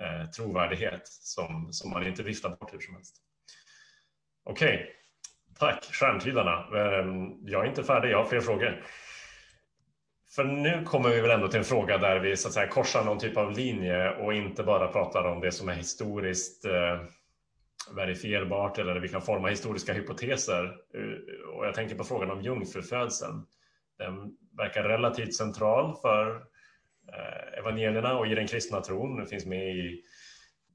uh, 0.02 0.30
trovärdighet 0.30 1.08
som, 1.08 1.68
som 1.72 1.92
man 1.92 2.08
inte 2.08 2.24
viftar 2.24 2.50
bort 2.50 2.74
hur 2.74 2.80
som 2.80 2.96
helst. 2.96 3.16
Okej, 4.44 4.76
okay 4.76 4.86
tack 5.60 5.84
stjärntydarna. 5.84 6.78
Ehm, 6.78 7.48
jag 7.48 7.66
är 7.66 7.70
inte 7.70 7.84
färdig, 7.84 8.12
jag 8.12 8.18
har 8.18 8.26
fler 8.26 8.42
frågor. 8.42 8.84
För 10.36 10.44
nu 10.44 10.84
kommer 10.84 11.10
vi 11.10 11.22
väl 11.22 11.32
ändå 11.32 11.48
till 11.48 11.60
en 11.60 11.66
fråga 11.66 11.98
där 11.98 12.20
vi 12.20 12.38
så 12.38 12.48
att 12.48 12.54
säga 12.54 12.68
korsar 12.68 13.04
någon 13.04 13.20
typ 13.20 13.38
av 13.38 13.52
linje 13.52 14.10
och 14.10 14.34
inte 14.34 14.64
bara 14.64 14.88
pratar 14.88 15.24
om 15.24 15.40
det 15.40 15.52
som 15.52 15.70
är 15.70 15.74
historiskt 15.76 16.66
eh, 16.66 17.02
verifierbart 17.96 18.78
eller 18.78 19.00
vi 19.00 19.10
kan 19.10 19.22
forma 19.22 19.48
historiska 19.48 19.94
hypoteser. 19.94 20.66
Eh, 20.66 21.50
och 21.56 21.66
jag 21.66 21.74
tänker 21.74 21.96
på 21.96 22.04
frågan 22.04 22.32
om 22.32 22.42
jungfrufödseln. 22.42 23.46
Den 23.98 24.38
verkar 24.58 24.84
relativt 24.84 25.36
central 25.36 25.96
för 26.02 26.36
eh, 27.14 27.60
evangelierna 27.60 28.18
och 28.18 28.28
i 28.28 28.36
den 28.36 28.48
kristna 28.48 28.82
tron. 28.82 29.18
Den 29.18 29.28
finns 29.28 29.46
med 29.46 29.76
i, 29.76 30.04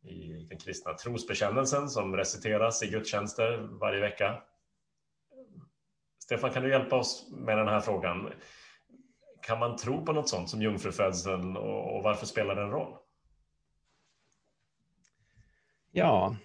i 0.02 0.46
den 0.48 0.58
kristna 0.58 0.94
trosbekännelsen 0.94 1.88
som 1.88 2.16
reciteras 2.16 2.82
i 2.82 2.86
gudstjänster 2.86 3.56
varje 3.80 4.00
vecka. 4.00 4.42
Stefan, 6.30 6.50
kan 6.50 6.62
du 6.62 6.70
hjälpa 6.70 6.96
oss 6.96 7.28
med 7.30 7.58
den 7.58 7.68
här 7.68 7.80
frågan? 7.80 8.32
Kan 9.42 9.58
man 9.58 9.76
tro 9.76 10.04
på 10.04 10.12
något 10.12 10.28
sånt 10.28 10.50
som 10.50 10.62
jungfrufödseln 10.62 11.56
och, 11.56 11.96
och 11.96 12.02
varför 12.02 12.26
spelar 12.26 12.54
den 12.54 12.70
roll? 12.70 12.96
Ja, 15.92 16.36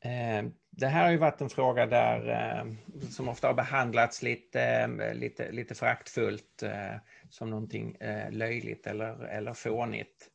eh, 0.00 0.50
det 0.70 0.86
här 0.86 1.04
har 1.04 1.10
ju 1.10 1.16
varit 1.16 1.40
en 1.40 1.50
fråga 1.50 1.86
där 1.86 2.28
eh, 2.28 2.72
som 3.10 3.28
ofta 3.28 3.46
har 3.46 3.54
behandlats 3.54 4.22
lite, 4.22 4.62
eh, 4.62 5.14
lite, 5.14 5.52
lite 5.52 5.74
föraktfullt 5.74 6.62
eh, 6.62 6.96
som 7.30 7.50
någonting 7.50 7.94
eh, 7.94 8.30
löjligt 8.30 8.86
eller, 8.86 9.24
eller 9.24 9.54
fånigt. 9.54 10.28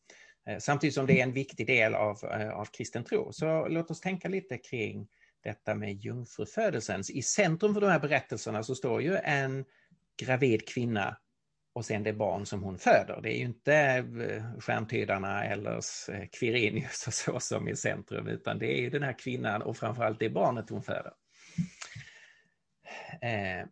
Eh, 0.48 0.58
samtidigt 0.58 0.94
som 0.94 1.06
det 1.06 1.20
är 1.20 1.24
en 1.24 1.34
viktig 1.34 1.68
del 1.68 1.96
av, 1.96 2.26
av 2.54 2.66
kristen 2.66 3.04
tro. 3.04 3.34
Så 3.34 3.68
låt 3.68 3.92
oss 3.92 4.02
tänka 4.02 4.28
lite 4.28 4.58
kring 4.58 5.08
detta 5.44 5.76
med 5.76 5.94
jungfrufödelsen. 5.94 7.02
I 7.10 7.22
centrum 7.22 7.74
för 7.74 7.82
de 7.82 7.90
här 7.90 8.00
berättelserna 8.00 8.64
så 8.64 8.76
står 8.76 9.02
ju 9.02 9.16
en 9.16 9.66
gravid 10.22 10.68
kvinna 10.68 11.18
och 11.74 11.86
sen 11.86 12.04
det 12.04 12.14
barn 12.14 12.46
som 12.46 12.64
hon 12.64 12.78
föder. 12.78 13.20
Det 13.24 13.36
är 13.36 13.38
ju 13.38 13.46
inte 13.46 13.76
eh, 13.76 14.60
stjärntydarna 14.60 15.46
eller 15.46 15.80
eh, 16.10 16.28
Quirinius 16.40 17.08
och 17.08 17.14
så 17.14 17.40
som 17.40 17.68
är 17.68 17.72
i 17.72 17.76
centrum, 17.76 18.28
utan 18.28 18.60
det 18.60 18.78
är 18.78 18.82
ju 18.82 18.90
den 18.90 19.04
här 19.04 19.20
kvinnan 19.20 19.62
och 19.62 19.78
framförallt 19.78 20.20
det 20.20 20.30
barnet 20.30 20.70
hon 20.70 20.84
föder. 20.84 21.14
Eh, 23.22 23.68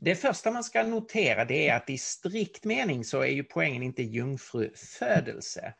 det 0.00 0.14
första 0.14 0.50
man 0.50 0.64
ska 0.64 0.82
notera 0.82 1.44
det 1.44 1.68
är 1.68 1.76
att 1.76 1.90
i 1.90 1.98
strikt 1.98 2.64
mening 2.64 3.04
så 3.04 3.20
är 3.20 3.30
ju 3.30 3.44
poängen 3.44 3.82
inte 3.82 4.02
jungfrufödelse, 4.02 5.74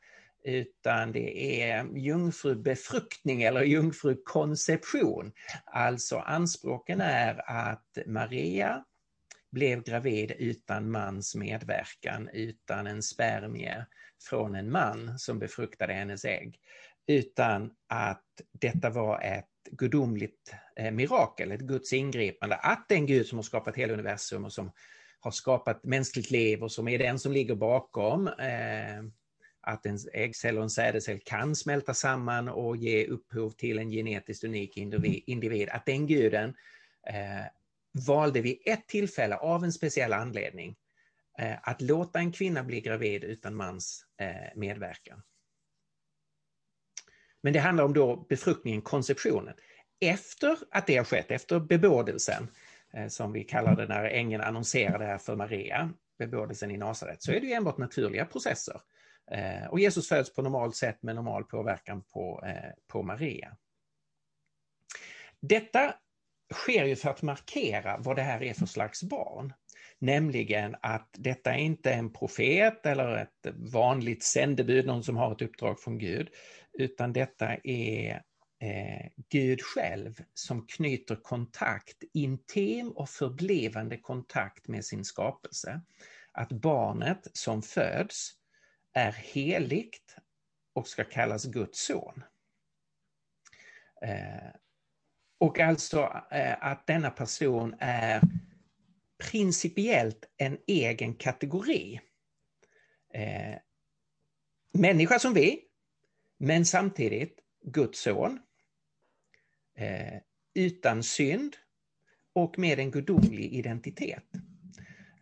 utan 0.45 1.13
det 1.13 1.63
är 1.63 1.85
jungfrubefruktning 1.97 3.43
eller 3.43 3.63
jungfrukonception. 3.63 5.33
Alltså 5.65 6.19
anspråken 6.19 7.01
är 7.01 7.51
att 7.51 7.99
Maria 8.07 8.85
blev 9.51 9.83
gravid 9.83 10.33
utan 10.39 10.91
mans 10.91 11.35
medverkan, 11.35 12.29
utan 12.33 12.87
en 12.87 13.03
spermie 13.03 13.87
från 14.29 14.55
en 14.55 14.71
man 14.71 15.19
som 15.19 15.39
befruktade 15.39 15.93
hennes 15.93 16.25
ägg, 16.25 16.59
utan 17.07 17.71
att 17.87 18.25
detta 18.53 18.91
var 18.91 19.21
ett 19.21 19.47
gudomligt 19.71 20.55
eh, 20.77 20.91
mirakel, 20.91 21.53
ett 21.53 21.61
Guds 21.61 21.93
ingripande, 21.93 22.57
att 22.57 22.89
den 22.89 23.07
Gud 23.07 23.27
som 23.27 23.39
har 23.39 23.43
skapat 23.43 23.77
hela 23.77 23.93
universum 23.93 24.45
och 24.45 24.53
som 24.53 24.73
har 25.21 25.31
skapat 25.31 25.85
mänskligt 25.85 26.31
liv 26.31 26.63
och 26.63 26.73
som 26.73 26.89
är 26.89 26.99
den 26.99 27.19
som 27.19 27.33
ligger 27.33 27.55
bakom 27.55 28.29
eh, 28.29 29.03
att 29.69 29.87
en 29.87 29.99
äggcell 30.13 30.57
och 30.57 30.63
en 30.63 30.71
sädescell 30.71 31.21
kan 31.25 31.57
smälta 31.57 31.95
samman 31.95 32.49
och 32.49 32.77
ge 32.77 33.07
upphov 33.07 33.51
till 33.51 33.79
en 33.79 33.91
genetiskt 33.91 34.45
unik 34.45 34.77
individ, 34.77 35.69
att 35.69 35.87
den 35.87 36.07
guden 36.07 36.55
eh, 37.07 37.47
valde 38.07 38.41
vid 38.41 38.59
ett 38.65 38.87
tillfälle 38.89 39.37
av 39.37 39.65
en 39.65 39.73
speciell 39.73 40.13
anledning 40.13 40.77
eh, 41.39 41.57
att 41.63 41.81
låta 41.81 42.19
en 42.19 42.33
kvinna 42.33 42.65
bli 42.65 42.81
gravid 42.81 43.25
utan 43.25 43.55
mans 43.55 44.05
eh, 44.21 44.57
medverkan. 44.57 45.23
Men 47.43 47.53
det 47.53 47.59
handlar 47.59 47.85
om 47.85 47.95
då 47.95 48.27
befruktningen, 48.29 48.83
konceptionen. 48.83 49.55
Efter 50.01 50.57
att 50.71 50.87
det 50.87 50.97
har 50.97 51.05
skett, 51.05 51.31
efter 51.31 51.61
bebådelsen, 51.61 52.49
eh, 52.95 53.09
som 53.09 53.33
vi 53.33 53.45
kallar 53.45 53.77
det 53.77 53.87
när 53.87 54.05
ängeln 54.05 54.43
annonserade 54.43 55.05
här 55.05 55.19
för 55.19 55.37
Maria, 55.37 55.93
bebådelsen 56.19 56.71
i 56.71 56.77
Nasaret, 56.77 57.23
så 57.23 57.33
är 57.33 57.41
det 57.41 57.47
ju 57.47 57.53
enbart 57.53 57.79
naturliga 57.79 58.25
processer. 58.25 58.81
Eh, 59.31 59.67
och 59.67 59.81
Jesus 59.81 60.09
föds 60.09 60.35
på 60.35 60.43
normalt 60.43 60.77
sätt 60.77 61.03
med 61.03 61.15
normal 61.15 61.45
påverkan 61.45 62.03
på, 62.03 62.45
eh, 62.47 62.71
på 62.87 63.03
Maria. 63.03 63.57
Detta 65.41 65.95
sker 66.55 66.85
ju 66.85 66.97
för 66.97 67.11
att 67.11 67.23
markera 67.23 67.99
vad 67.99 68.17
det 68.17 68.23
här 68.23 68.43
är 68.43 68.55
för 68.55 68.67
slags 68.67 69.03
barn. 69.03 69.53
Nämligen 69.99 70.77
att 70.83 71.09
detta 71.13 71.55
är 71.55 71.59
inte 71.59 71.93
en 71.93 72.13
profet 72.13 72.87
eller 72.87 73.17
ett 73.17 73.55
vanligt 73.55 74.23
sändebud, 74.23 74.87
någon 74.87 75.05
som 75.05 75.17
har 75.17 75.33
ett 75.33 75.43
uppdrag 75.43 75.81
från 75.81 75.99
Gud, 75.99 76.29
utan 76.73 77.13
detta 77.13 77.57
är 77.65 78.23
eh, 78.61 79.07
Gud 79.29 79.63
själv 79.63 80.23
som 80.35 80.67
knyter 80.67 81.17
kontakt, 81.17 82.03
intim 82.13 82.91
och 82.91 83.09
förblivande 83.09 83.97
kontakt 83.97 84.69
med 84.69 84.85
sin 84.85 85.05
skapelse. 85.05 85.81
Att 86.33 86.53
barnet 86.53 87.27
som 87.33 87.63
föds 87.63 88.38
är 88.99 89.13
heligt 89.13 90.17
och 90.73 90.89
ska 90.89 91.05
kallas 91.05 91.45
Guds 91.45 91.81
son. 91.87 92.25
Eh, 94.03 94.51
och 95.39 95.59
alltså 95.59 96.25
eh, 96.31 96.65
att 96.65 96.87
denna 96.87 97.11
person 97.11 97.75
är 97.79 98.21
principiellt 99.31 100.25
en 100.37 100.59
egen 100.67 101.15
kategori. 101.15 102.01
Eh, 103.15 103.59
människa 104.73 105.19
som 105.19 105.35
vi, 105.35 105.65
men 106.39 106.65
samtidigt 106.65 107.41
Guds 107.65 108.01
son. 108.01 108.41
Utan 110.55 111.03
synd 111.03 111.57
och 112.33 112.59
med 112.59 112.79
en 112.79 112.91
gudomlig 112.91 113.53
identitet. 113.53 114.25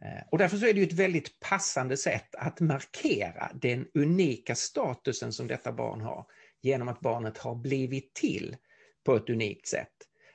Eh, 0.06 0.22
och 0.30 0.38
därför 0.38 0.56
så 0.56 0.66
är 0.66 0.74
det 0.74 0.82
ett 0.82 0.92
väldigt 0.92 1.40
passande 1.40 1.96
sätt 1.96 2.34
att 2.34 2.60
markera 2.60 3.50
den 3.54 3.86
unika 3.94 4.54
statusen 4.54 5.32
som 5.32 5.46
detta 5.46 5.72
barn 5.72 6.00
har 6.00 6.26
genom 6.62 6.88
att 6.88 7.00
barnet 7.00 7.38
har 7.38 7.54
blivit 7.54 8.14
till 8.14 8.56
på 9.04 9.16
ett 9.16 9.30
unikt 9.30 9.68
sätt. 9.68 9.92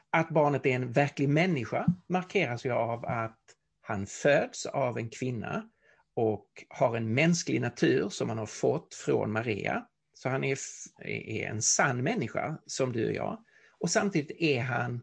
Att 0.10 0.30
barnet 0.30 0.66
är 0.66 0.76
en 0.76 0.92
verklig 0.92 1.30
människa 1.30 1.86
markeras 2.10 2.66
ju 2.66 2.72
av 2.72 3.06
att 3.06 3.40
han 3.82 4.06
föds 4.06 4.66
av 4.66 4.98
en 4.98 5.10
kvinna 5.10 5.70
och 6.16 6.48
har 6.70 6.98
en 6.98 7.14
mänsklig 7.14 7.62
natur 7.62 8.10
som 8.10 8.30
han 8.30 8.38
har 8.38 8.46
fått 8.46 8.94
från 8.96 9.32
Maria, 9.32 9.86
Så 10.14 10.30
han 10.30 10.44
är, 10.44 10.58
är 11.06 11.50
en 11.50 11.62
sann 11.62 12.04
människa 12.04 12.58
som 12.66 12.92
du 12.92 13.08
och 13.08 13.14
jag. 13.14 13.44
Och 13.80 13.90
samtidigt 13.90 14.38
är 14.40 14.62
han 14.62 15.02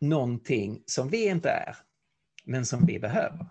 någonting 0.00 0.82
som 0.86 1.08
vi 1.08 1.28
inte 1.28 1.50
är, 1.50 1.76
men 2.44 2.66
som 2.66 2.86
vi 2.86 2.98
behöver. 2.98 3.46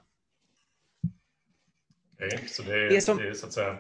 Okay, 2.16 2.48
så 2.48 2.64
det 2.64 2.74
är, 2.74 2.90
det 2.90 2.96
är, 2.96 3.02
som, 3.02 3.18
det 3.18 3.30
är 3.30 3.34
så 3.34 3.48
att 3.48 3.54
säga 3.54 3.78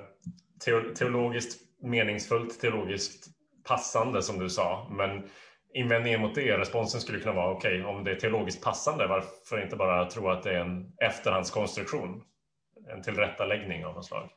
teologiskt 0.96 1.62
meningsfullt, 1.82 2.60
teologiskt 2.60 3.28
passande 3.64 4.24
som 4.24 4.40
du 4.40 4.50
sa. 4.50 4.88
Men 4.92 5.30
invändningen 5.74 6.22
mot 6.22 6.36
det, 6.36 6.58
responsen 6.58 7.02
skulle 7.02 7.20
kunna 7.20 7.34
vara 7.34 7.52
okej, 7.52 7.82
okay, 7.82 7.96
om 7.96 8.04
det 8.04 8.12
är 8.12 8.16
teologiskt 8.16 8.64
passande, 8.64 9.08
varför 9.08 9.64
inte 9.64 9.76
bara 9.76 10.10
tro 10.10 10.30
att 10.30 10.44
det 10.44 10.52
är 10.52 10.60
en 10.60 10.94
efterhandskonstruktion? 11.02 12.24
En 12.90 13.02
tillrättaläggning 13.02 13.86
av 13.86 13.94
något 13.94 14.06
slag. 14.06 14.30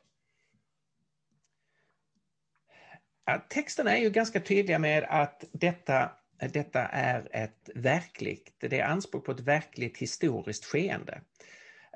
Ja, 3.25 3.45
texterna 3.49 3.97
är 3.97 4.01
ju 4.01 4.09
ganska 4.09 4.39
tydliga 4.39 4.79
med 4.79 5.05
att 5.09 5.43
detta, 5.51 6.11
detta 6.53 6.85
är 6.85 7.27
ett 7.31 7.69
verkligt, 7.75 8.55
det 8.59 8.79
är 8.79 8.85
anspråk 8.85 9.25
på 9.25 9.31
ett 9.31 9.39
verkligt 9.39 9.97
historiskt 9.97 10.65
skeende. 10.65 11.21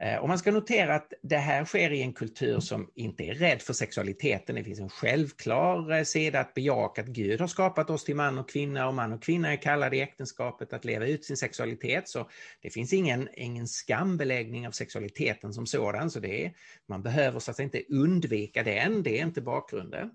Eh, 0.02 0.18
och 0.18 0.28
man 0.28 0.40
ska 0.40 0.52
notera 0.52 0.96
att 0.96 1.14
det 1.22 1.38
här 1.38 1.66
sker 1.66 1.92
i 1.92 2.02
en 2.02 2.14
kultur 2.14 2.60
som 2.60 2.90
inte 2.96 3.24
är 3.24 3.34
rädd 3.34 3.62
för 3.62 3.74
sexualiteten. 3.74 4.56
Det 4.56 4.64
finns 4.64 4.80
en 4.80 4.90
självklar 4.90 5.92
eh, 5.92 6.04
sida 6.04 6.40
att 6.40 6.54
bejaka 6.54 7.02
att 7.02 7.08
Gud 7.08 7.42
har 7.42 7.48
skapat 7.48 7.90
oss 7.90 8.04
till 8.04 8.16
man 8.16 8.38
och 8.38 8.50
kvinna 8.50 8.88
och 8.88 8.94
man 8.94 9.14
och 9.14 9.24
kvinna 9.24 9.54
är 9.54 9.62
kallade 9.62 9.98
i 9.98 10.02
äktenskapet 10.02 10.74
att 10.74 10.86
leva 10.86 11.06
ut 11.06 11.26
sin 11.26 11.38
sexualitet. 11.38 12.10
Så 12.10 12.30
det 12.62 12.70
finns 12.70 12.94
ingen, 12.94 13.30
ingen 13.34 13.68
skambeläggning 13.68 14.68
av 14.68 14.72
sexualiteten 14.72 15.54
som 15.54 15.66
sådan. 15.66 16.10
Så 16.12 16.20
det 16.20 16.46
är, 16.46 16.54
man 16.88 17.04
behöver 17.04 17.40
så 17.40 17.52
att 17.52 17.60
inte 17.60 17.84
undvika 17.90 18.64
den, 18.64 19.04
det 19.04 19.20
är 19.20 19.26
inte 19.26 19.42
bakgrunden. 19.42 20.12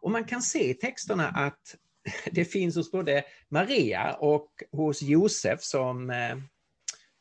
Och 0.00 0.10
man 0.10 0.24
kan 0.24 0.42
se 0.42 0.70
i 0.70 0.74
texterna 0.74 1.28
att 1.28 1.76
det 2.30 2.44
finns 2.44 2.76
hos 2.76 2.92
både 2.92 3.24
Maria 3.48 4.14
och 4.14 4.48
hos 4.72 5.02
Josef 5.02 5.62
som 5.62 6.10
eh, 6.10 6.36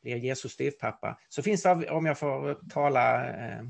blir 0.03 0.17
Jesus 0.17 0.51
styvpappa, 0.51 1.19
så 1.29 1.43
finns 1.43 1.63
det, 1.63 1.89
om 1.89 2.05
jag 2.05 2.19
får 2.19 2.69
tala 2.69 3.29
eh, 3.29 3.63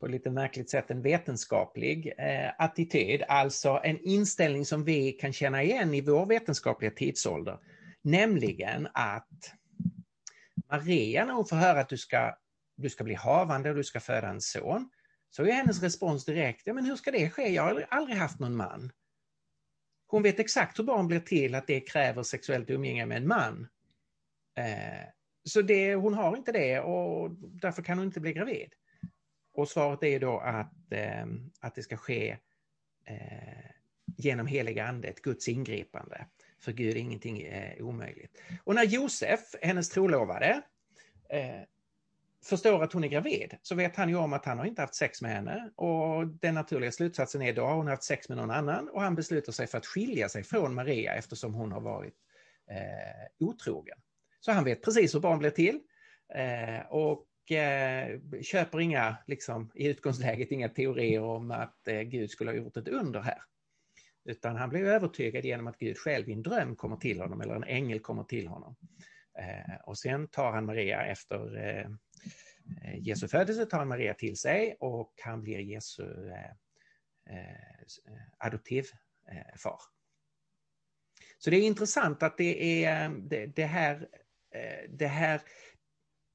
på 0.00 0.06
ett 0.06 0.12
lite 0.12 0.30
märkligt 0.30 0.70
sätt, 0.70 0.90
en 0.90 1.02
vetenskaplig 1.02 2.12
eh, 2.18 2.50
attityd, 2.58 3.22
alltså 3.28 3.80
en 3.84 3.98
inställning 3.98 4.64
som 4.64 4.84
vi 4.84 5.12
kan 5.12 5.32
känna 5.32 5.62
igen 5.62 5.94
i 5.94 6.00
vår 6.00 6.26
vetenskapliga 6.26 6.90
tidsålder. 6.90 7.58
Nämligen 8.02 8.88
att 8.94 9.54
Maria, 10.70 11.24
när 11.24 11.34
hon 11.34 11.46
får 11.46 11.56
höra 11.56 11.80
att 11.80 11.88
du 11.88 11.98
ska, 11.98 12.36
du 12.76 12.90
ska 12.90 13.04
bli 13.04 13.14
havande 13.14 13.70
och 13.70 13.76
du 13.76 13.84
ska 13.84 14.00
föda 14.00 14.28
en 14.28 14.40
son, 14.40 14.90
så 15.30 15.42
är 15.42 15.52
hennes 15.52 15.82
respons 15.82 16.24
direkt, 16.24 16.62
ja 16.64 16.74
men 16.74 16.84
hur 16.84 16.96
ska 16.96 17.10
det 17.10 17.30
ske? 17.30 17.48
Jag 17.48 17.62
har 17.62 17.86
aldrig 17.90 18.16
haft 18.16 18.38
någon 18.40 18.56
man. 18.56 18.92
Hon 20.06 20.22
vet 20.22 20.40
exakt 20.40 20.78
hur 20.78 20.84
barn 20.84 21.06
blir 21.06 21.20
till, 21.20 21.54
att 21.54 21.66
det 21.66 21.80
kräver 21.80 22.22
sexuellt 22.22 22.70
umgänge 22.70 23.06
med 23.06 23.16
en 23.16 23.28
man. 23.28 23.68
Eh, 24.54 25.08
så 25.44 25.62
det, 25.62 25.94
hon 25.94 26.14
har 26.14 26.36
inte 26.36 26.52
det 26.52 26.80
och 26.80 27.30
därför 27.40 27.82
kan 27.82 27.98
hon 27.98 28.06
inte 28.06 28.20
bli 28.20 28.32
gravid. 28.32 28.72
Och 29.52 29.68
svaret 29.68 30.02
är 30.02 30.20
då 30.20 30.38
att, 30.38 30.92
ehm, 30.92 31.50
att 31.60 31.74
det 31.74 31.82
ska 31.82 31.96
ske 31.96 32.36
eh, 33.04 33.70
genom 34.16 34.46
heliga 34.46 34.84
andet, 34.84 35.22
Guds 35.22 35.48
ingripande. 35.48 36.26
För 36.60 36.72
Gud 36.72 36.96
är 36.96 37.00
ingenting 37.00 37.42
eh, 37.42 37.84
omöjligt. 37.84 38.42
Och 38.64 38.74
när 38.74 38.84
Josef, 38.84 39.40
hennes 39.62 39.88
trolovade, 39.88 40.62
eh, 41.28 41.60
förstår 42.44 42.84
att 42.84 42.92
hon 42.92 43.04
är 43.04 43.08
gravid 43.08 43.56
så 43.62 43.74
vet 43.74 43.96
han 43.96 44.08
ju 44.08 44.16
om 44.16 44.32
att 44.32 44.44
han 44.44 44.58
har 44.58 44.64
inte 44.64 44.82
haft 44.82 44.94
sex 44.94 45.22
med 45.22 45.30
henne 45.30 45.70
och 45.76 46.26
den 46.26 46.54
naturliga 46.54 46.92
slutsatsen 46.92 47.42
är 47.42 47.52
då 47.52 47.64
har 47.64 47.74
hon 47.74 47.86
haft 47.86 48.04
sex 48.04 48.28
med 48.28 48.38
någon 48.38 48.50
annan 48.50 48.88
och 48.88 49.02
han 49.02 49.14
beslutar 49.14 49.52
sig 49.52 49.66
för 49.66 49.78
att 49.78 49.86
skilja 49.86 50.28
sig 50.28 50.44
från 50.44 50.74
Maria 50.74 51.14
eftersom 51.14 51.54
hon 51.54 51.72
har 51.72 51.80
varit 51.80 52.14
eh, 52.70 53.46
otrogen. 53.46 53.98
Så 54.40 54.52
han 54.52 54.64
vet 54.64 54.84
precis 54.84 55.14
hur 55.14 55.20
barn 55.20 55.38
blir 55.38 55.50
till. 55.50 55.80
Eh, 56.34 56.86
och 56.90 57.52
eh, 57.52 58.20
köper 58.42 58.80
inga, 58.80 59.16
liksom, 59.26 59.70
i 59.74 59.86
utgångsläget, 59.86 60.50
inga 60.50 60.68
teorier 60.68 61.22
om 61.22 61.50
att 61.50 61.88
eh, 61.88 62.00
Gud 62.00 62.30
skulle 62.30 62.50
ha 62.50 62.56
gjort 62.56 62.76
ett 62.76 62.88
under 62.88 63.20
här. 63.20 63.42
Utan 64.24 64.56
han 64.56 64.68
blir 64.68 64.84
övertygad 64.84 65.44
genom 65.44 65.66
att 65.66 65.78
Gud 65.78 65.98
själv 65.98 66.28
i 66.28 66.32
en 66.32 66.42
dröm 66.42 66.76
kommer 66.76 66.96
till 66.96 67.20
honom, 67.20 67.40
eller 67.40 67.54
en 67.54 67.64
ängel 67.64 68.00
kommer 68.00 68.24
till 68.24 68.48
honom. 68.48 68.76
Eh, 69.38 69.74
och 69.84 69.98
sen 69.98 70.28
tar 70.28 70.52
han 70.52 70.66
Maria 70.66 71.04
efter 71.06 71.86
Jesu 72.94 73.28
födelse, 73.28 73.66
tar 73.66 73.78
han 73.78 73.88
Maria 73.88 74.14
till 74.14 74.36
sig 74.36 74.76
och 74.80 75.12
han 75.22 75.42
blir 75.42 75.58
Jesu 75.58 76.04
adoptivfar. 78.38 79.80
Så 81.38 81.50
det 81.50 81.56
är 81.56 81.62
intressant 81.62 82.22
att 82.22 82.38
det 82.38 82.84
är 82.84 83.08
det, 83.46 83.64
här 83.64 84.08
Eh, 84.54 84.90
det 84.90 85.06
här 85.06 85.40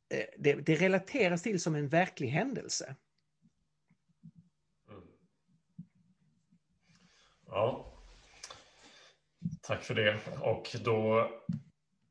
eh, 0.10 0.26
det, 0.38 0.54
det, 0.54 0.76
relateras 0.76 1.44
till 1.44 1.62
som 1.62 1.76
en 1.76 1.88
verklig 1.88 2.28
händelse. 2.28 2.96
Mm. 4.90 5.02
Ja, 7.48 7.94
tack 9.62 9.84
för 9.84 9.96
det. 9.96 10.18
Och 10.42 10.76
då 10.84 11.30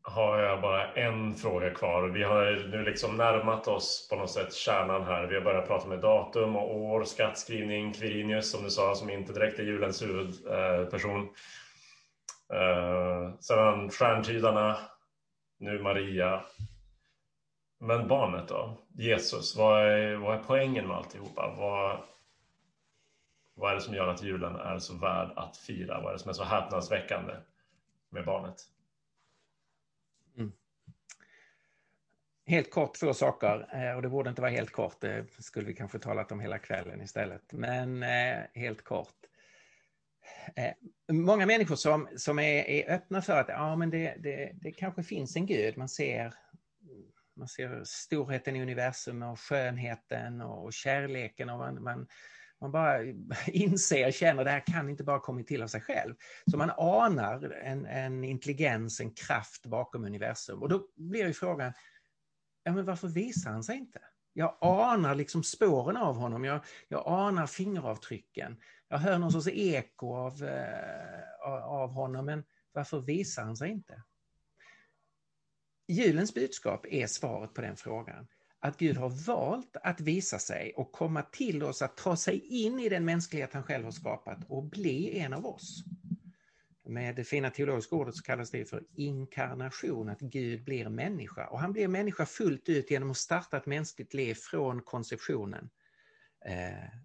har 0.02 0.38
jag 0.38 0.60
bara 0.60 0.92
en 0.92 1.34
fråga 1.34 1.70
kvar. 1.70 2.08
Vi 2.08 2.22
har 2.22 2.68
nu 2.70 2.84
liksom 2.84 3.16
närmat 3.16 3.68
oss 3.68 4.08
på 4.10 4.16
något 4.16 4.30
sätt 4.30 4.54
kärnan 4.54 5.04
här. 5.04 5.26
Vi 5.26 5.34
har 5.34 5.42
börjat 5.42 5.66
prata 5.66 5.88
med 5.88 6.00
datum 6.00 6.56
och 6.56 6.76
år, 6.76 7.04
skattskrivning, 7.04 7.92
Quirinius 7.92 8.50
som 8.50 8.64
du 8.64 8.70
sa, 8.70 8.94
som 8.94 9.10
inte 9.10 9.32
direkt 9.32 9.58
är 9.58 9.62
julens 9.62 10.02
huvudperson. 10.02 11.20
Eh, 12.52 13.38
sedan 13.40 13.90
stjärntydarna, 13.90 14.78
nu 15.58 15.82
Maria. 15.82 16.44
Men 17.78 18.08
barnet 18.08 18.48
då? 18.48 18.86
Jesus, 18.92 19.56
vad 19.56 19.86
är, 19.86 20.16
vad 20.16 20.38
är 20.38 20.42
poängen 20.42 20.88
med 20.88 20.96
alltihopa? 20.96 21.54
Vad, 21.58 22.00
vad 23.54 23.70
är 23.70 23.74
det 23.74 23.80
som 23.80 23.94
gör 23.94 24.08
att 24.08 24.22
julen 24.22 24.56
är 24.56 24.78
så 24.78 24.96
värd 24.96 25.32
att 25.36 25.56
fira? 25.56 26.00
Vad 26.00 26.08
är 26.08 26.12
det 26.12 26.18
som 26.18 26.28
är 26.28 26.32
så 26.32 26.44
häpnadsväckande 26.44 27.34
med 28.08 28.24
barnet? 28.24 28.56
Mm. 30.36 30.52
Helt 32.46 32.70
kort 32.70 33.00
två 33.00 33.14
saker, 33.14 33.68
eh, 33.72 33.96
och 33.96 34.02
det 34.02 34.08
borde 34.08 34.30
inte 34.30 34.42
vara 34.42 34.52
helt 34.52 34.72
kort, 34.72 35.00
det 35.00 35.26
skulle 35.38 35.66
vi 35.66 35.74
kanske 35.74 35.98
talat 35.98 36.32
om 36.32 36.40
hela 36.40 36.58
kvällen 36.58 37.02
istället. 37.02 37.52
Men 37.52 38.02
eh, 38.02 38.38
helt 38.54 38.84
kort. 38.84 39.24
Eh, 40.56 40.72
många 41.12 41.46
människor 41.46 41.76
som, 41.76 42.08
som 42.16 42.38
är, 42.38 42.68
är 42.68 42.94
öppna 42.94 43.22
för 43.22 43.40
att 43.40 43.48
ja, 43.48 43.76
men 43.76 43.90
det, 43.90 44.16
det, 44.18 44.52
det 44.54 44.72
kanske 44.72 45.02
finns 45.02 45.36
en 45.36 45.46
gud. 45.46 45.76
Man 45.76 45.88
ser, 45.88 46.34
man 47.36 47.48
ser 47.48 47.82
storheten 47.84 48.56
i 48.56 48.62
universum 48.62 49.22
och 49.22 49.40
skönheten 49.40 50.40
och 50.40 50.72
kärleken 50.72 51.50
och 51.50 51.58
man, 51.58 51.82
man, 51.82 52.06
man 52.60 52.72
bara 52.72 53.02
inser, 53.46 54.10
känner 54.10 54.40
att 54.40 54.46
det 54.46 54.50
här 54.50 54.66
kan 54.66 54.90
inte 54.90 55.04
bara 55.04 55.20
komma 55.20 55.42
till 55.42 55.62
av 55.62 55.68
sig 55.68 55.80
själv. 55.80 56.14
Så 56.50 56.56
man 56.56 56.70
anar 56.70 57.50
en, 57.50 57.86
en 57.86 58.24
intelligens, 58.24 59.00
en 59.00 59.10
kraft 59.10 59.66
bakom 59.66 60.04
universum. 60.04 60.62
Och 60.62 60.68
då 60.68 60.88
blir 60.96 61.26
ju 61.26 61.32
frågan, 61.32 61.72
ja 62.62 62.72
men 62.72 62.84
varför 62.84 63.08
visar 63.08 63.50
han 63.50 63.62
sig 63.62 63.76
inte? 63.76 64.00
Jag 64.36 64.56
anar 64.60 65.14
liksom 65.14 65.42
spåren 65.42 65.96
av 65.96 66.16
honom, 66.16 66.44
jag, 66.44 66.64
jag 66.88 67.02
anar 67.06 67.46
fingeravtrycken. 67.46 68.56
Jag 68.94 68.98
hör 68.98 69.18
någon 69.18 69.32
sorts 69.32 69.48
eko 69.48 70.14
av, 70.14 70.44
eh, 70.44 71.48
av 71.64 71.90
honom, 71.90 72.26
men 72.26 72.44
varför 72.72 73.00
visar 73.00 73.44
han 73.44 73.56
sig 73.56 73.70
inte? 73.70 74.02
Julens 75.88 76.34
budskap 76.34 76.86
är 76.86 77.06
svaret 77.06 77.54
på 77.54 77.60
den 77.60 77.76
frågan. 77.76 78.26
Att 78.60 78.78
Gud 78.78 78.96
har 78.96 79.08
valt 79.26 79.76
att 79.82 80.00
visa 80.00 80.38
sig 80.38 80.72
och 80.76 80.92
komma 80.92 81.22
till 81.22 81.62
oss, 81.62 81.82
att 81.82 81.96
ta 81.96 82.16
sig 82.16 82.38
in 82.38 82.80
i 82.80 82.88
den 82.88 83.04
mänsklighet 83.04 83.52
han 83.52 83.62
själv 83.62 83.84
har 83.84 83.90
skapat 83.90 84.38
och 84.48 84.64
bli 84.64 85.18
en 85.18 85.32
av 85.32 85.46
oss. 85.46 85.84
Med 86.86 87.16
det 87.16 87.24
fina 87.24 87.50
teologiska 87.50 87.96
ordet 87.96 88.14
så 88.14 88.22
kallas 88.22 88.50
det 88.50 88.64
för 88.64 88.84
inkarnation, 88.96 90.08
att 90.08 90.20
Gud 90.20 90.64
blir 90.64 90.88
människa. 90.88 91.46
Och 91.46 91.60
han 91.60 91.72
blir 91.72 91.88
människa 91.88 92.26
fullt 92.26 92.68
ut 92.68 92.90
genom 92.90 93.10
att 93.10 93.16
starta 93.16 93.56
ett 93.56 93.66
mänskligt 93.66 94.14
liv 94.14 94.34
från 94.34 94.82
konceptionen. 94.82 95.70
Eh, 96.46 96.98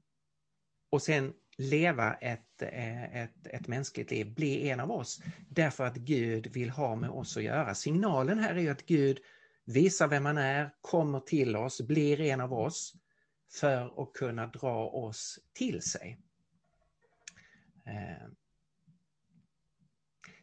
och 0.90 1.02
sen 1.02 1.34
leva 1.60 2.14
ett, 2.14 2.62
eh, 2.62 3.16
ett, 3.16 3.47
ett 3.47 3.68
mänskligt 3.68 4.12
liv, 4.12 4.34
bli 4.36 4.70
en 4.70 4.80
av 4.80 4.91
oss, 4.91 5.22
därför 5.49 5.86
att 5.86 5.95
Gud 5.95 6.47
vill 6.47 6.70
ha 6.70 6.95
med 6.95 7.10
oss 7.10 7.38
att 7.38 7.43
göra. 7.43 7.76
Signalen 7.76 8.39
här 8.39 8.55
är 8.55 8.60
ju 8.60 8.70
att 8.70 8.86
Gud 8.86 9.20
visar 9.66 10.07
vem 10.07 10.26
han 10.26 10.38
är, 10.38 10.70
kommer 10.82 11.20
till 11.20 11.55
oss, 11.55 11.82
blir 11.82 12.22
en 12.22 12.41
av 12.41 12.53
oss 12.53 12.93
för 13.51 14.03
att 14.03 14.14
kunna 14.14 14.47
dra 14.47 14.89
oss 14.89 15.39
till 15.53 15.82
sig. 15.82 16.20
Eh, 17.86 18.28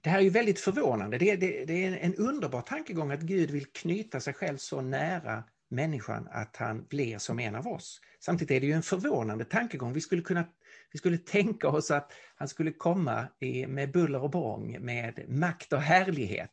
det 0.00 0.10
här 0.10 0.18
är 0.18 0.22
ju 0.22 0.30
väldigt 0.30 0.60
förvånande. 0.60 1.18
Det, 1.18 1.36
det, 1.36 1.64
det 1.64 1.84
är 1.84 1.96
en 1.96 2.14
underbar 2.14 2.60
tankegång 2.60 3.10
att 3.10 3.20
Gud 3.20 3.50
vill 3.50 3.66
knyta 3.66 4.20
sig 4.20 4.34
själv 4.34 4.56
så 4.56 4.80
nära 4.80 5.44
människan 5.68 6.28
att 6.30 6.56
han 6.56 6.84
blir 6.84 7.18
som 7.18 7.38
en 7.38 7.54
av 7.54 7.66
oss. 7.66 8.00
Samtidigt 8.20 8.50
är 8.50 8.60
det 8.60 8.66
ju 8.66 8.72
en 8.72 8.82
förvånande 8.82 9.44
tankegång. 9.44 9.92
Vi 9.92 10.00
skulle, 10.00 10.22
kunna, 10.22 10.44
vi 10.92 10.98
skulle 10.98 11.18
tänka 11.18 11.68
oss 11.68 11.90
att 11.90 12.12
han 12.34 12.48
skulle 12.48 12.72
komma 12.72 13.28
i, 13.40 13.66
med 13.66 13.92
buller 13.92 14.22
och 14.22 14.30
bång, 14.30 14.84
med 14.84 15.24
makt 15.28 15.72
och 15.72 15.82
härlighet. 15.82 16.52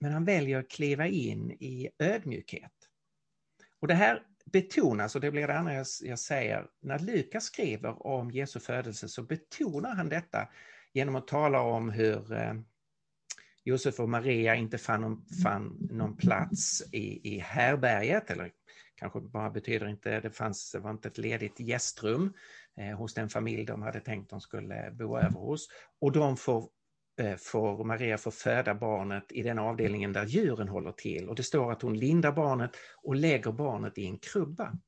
Men 0.00 0.12
han 0.12 0.24
väljer 0.24 0.58
att 0.58 0.70
kliva 0.70 1.06
in 1.06 1.50
i 1.50 1.90
ödmjukhet. 1.98 2.72
Och 3.80 3.88
det 3.88 3.94
här 3.94 4.22
betonas, 4.44 5.14
och 5.14 5.20
det 5.20 5.30
blir 5.30 5.46
det 5.46 5.58
andra 5.58 5.74
jag, 5.74 5.86
jag 6.02 6.18
säger, 6.18 6.66
när 6.82 6.98
Lukas 6.98 7.44
skriver 7.44 8.06
om 8.06 8.30
Jesu 8.30 8.60
födelse 8.60 9.08
så 9.08 9.22
betonar 9.22 9.94
han 9.94 10.08
detta 10.08 10.48
genom 10.92 11.16
att 11.16 11.26
tala 11.26 11.60
om 11.60 11.90
hur 11.90 12.32
eh, 12.32 12.54
Josef 13.64 14.00
och 14.00 14.08
Maria 14.08 14.54
inte 14.54 14.78
fann 14.78 15.00
någon, 15.00 15.24
fann 15.42 15.88
någon 15.90 16.16
plats 16.16 16.82
i, 16.92 17.34
i 17.34 17.38
härberget, 17.38 18.30
eller 18.30 18.50
kanske 18.94 19.20
bara 19.20 19.50
betyder 19.50 19.88
inte, 19.88 20.20
det 20.20 20.30
fanns, 20.30 20.72
det 20.72 20.78
var 20.78 20.90
inte 20.90 21.08
ett 21.08 21.18
ledigt 21.18 21.60
gästrum 21.60 22.24
eh, 22.24 22.30
Eh, 22.76 22.96
hos 22.96 23.14
den 23.14 23.28
familj 23.28 23.64
de 23.64 23.82
hade 23.82 24.00
tänkt 24.00 24.30
de 24.30 24.40
skulle 24.40 24.90
bo 24.92 25.18
över 25.18 25.38
hos. 25.40 25.68
Och 26.00 26.12
de 26.12 26.36
får, 26.36 26.68
eh, 27.20 27.36
får, 27.36 27.84
Maria 27.84 28.18
får 28.18 28.30
föda 28.30 28.74
barnet 28.74 29.32
i 29.32 29.42
den 29.42 29.58
avdelningen 29.58 30.12
där 30.12 30.26
djuren 30.26 30.68
håller 30.68 30.92
till. 30.92 31.28
Och 31.28 31.34
det 31.34 31.42
står 31.42 31.72
att 31.72 31.82
hon 31.82 31.98
lindar 31.98 32.32
barnet 32.32 32.70
och 33.02 33.16
lägger 33.16 33.52
barnet 33.52 33.98
i 33.98 34.06
en 34.06 34.18
krubba. 34.18 34.78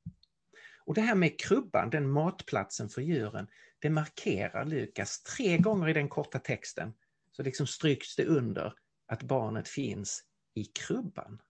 Och 0.86 0.94
det 0.94 1.00
här 1.00 1.14
med 1.14 1.40
krubban, 1.40 1.90
den 1.90 2.10
matplatsen 2.10 2.88
för 2.88 3.02
djuren, 3.02 3.46
det 3.78 3.90
markerar 3.90 4.64
Lukas 4.64 5.22
tre 5.22 5.58
gånger 5.58 5.88
i 5.88 5.92
den 5.92 6.08
korta 6.08 6.38
texten 6.38 6.94
så 7.30 7.42
liksom 7.42 7.66
stryks 7.66 8.16
det 8.16 8.24
under 8.24 8.74
att 9.06 9.22
barnet 9.22 9.68
finns 9.68 10.24
i 10.54 10.64
krubban. 10.64 11.42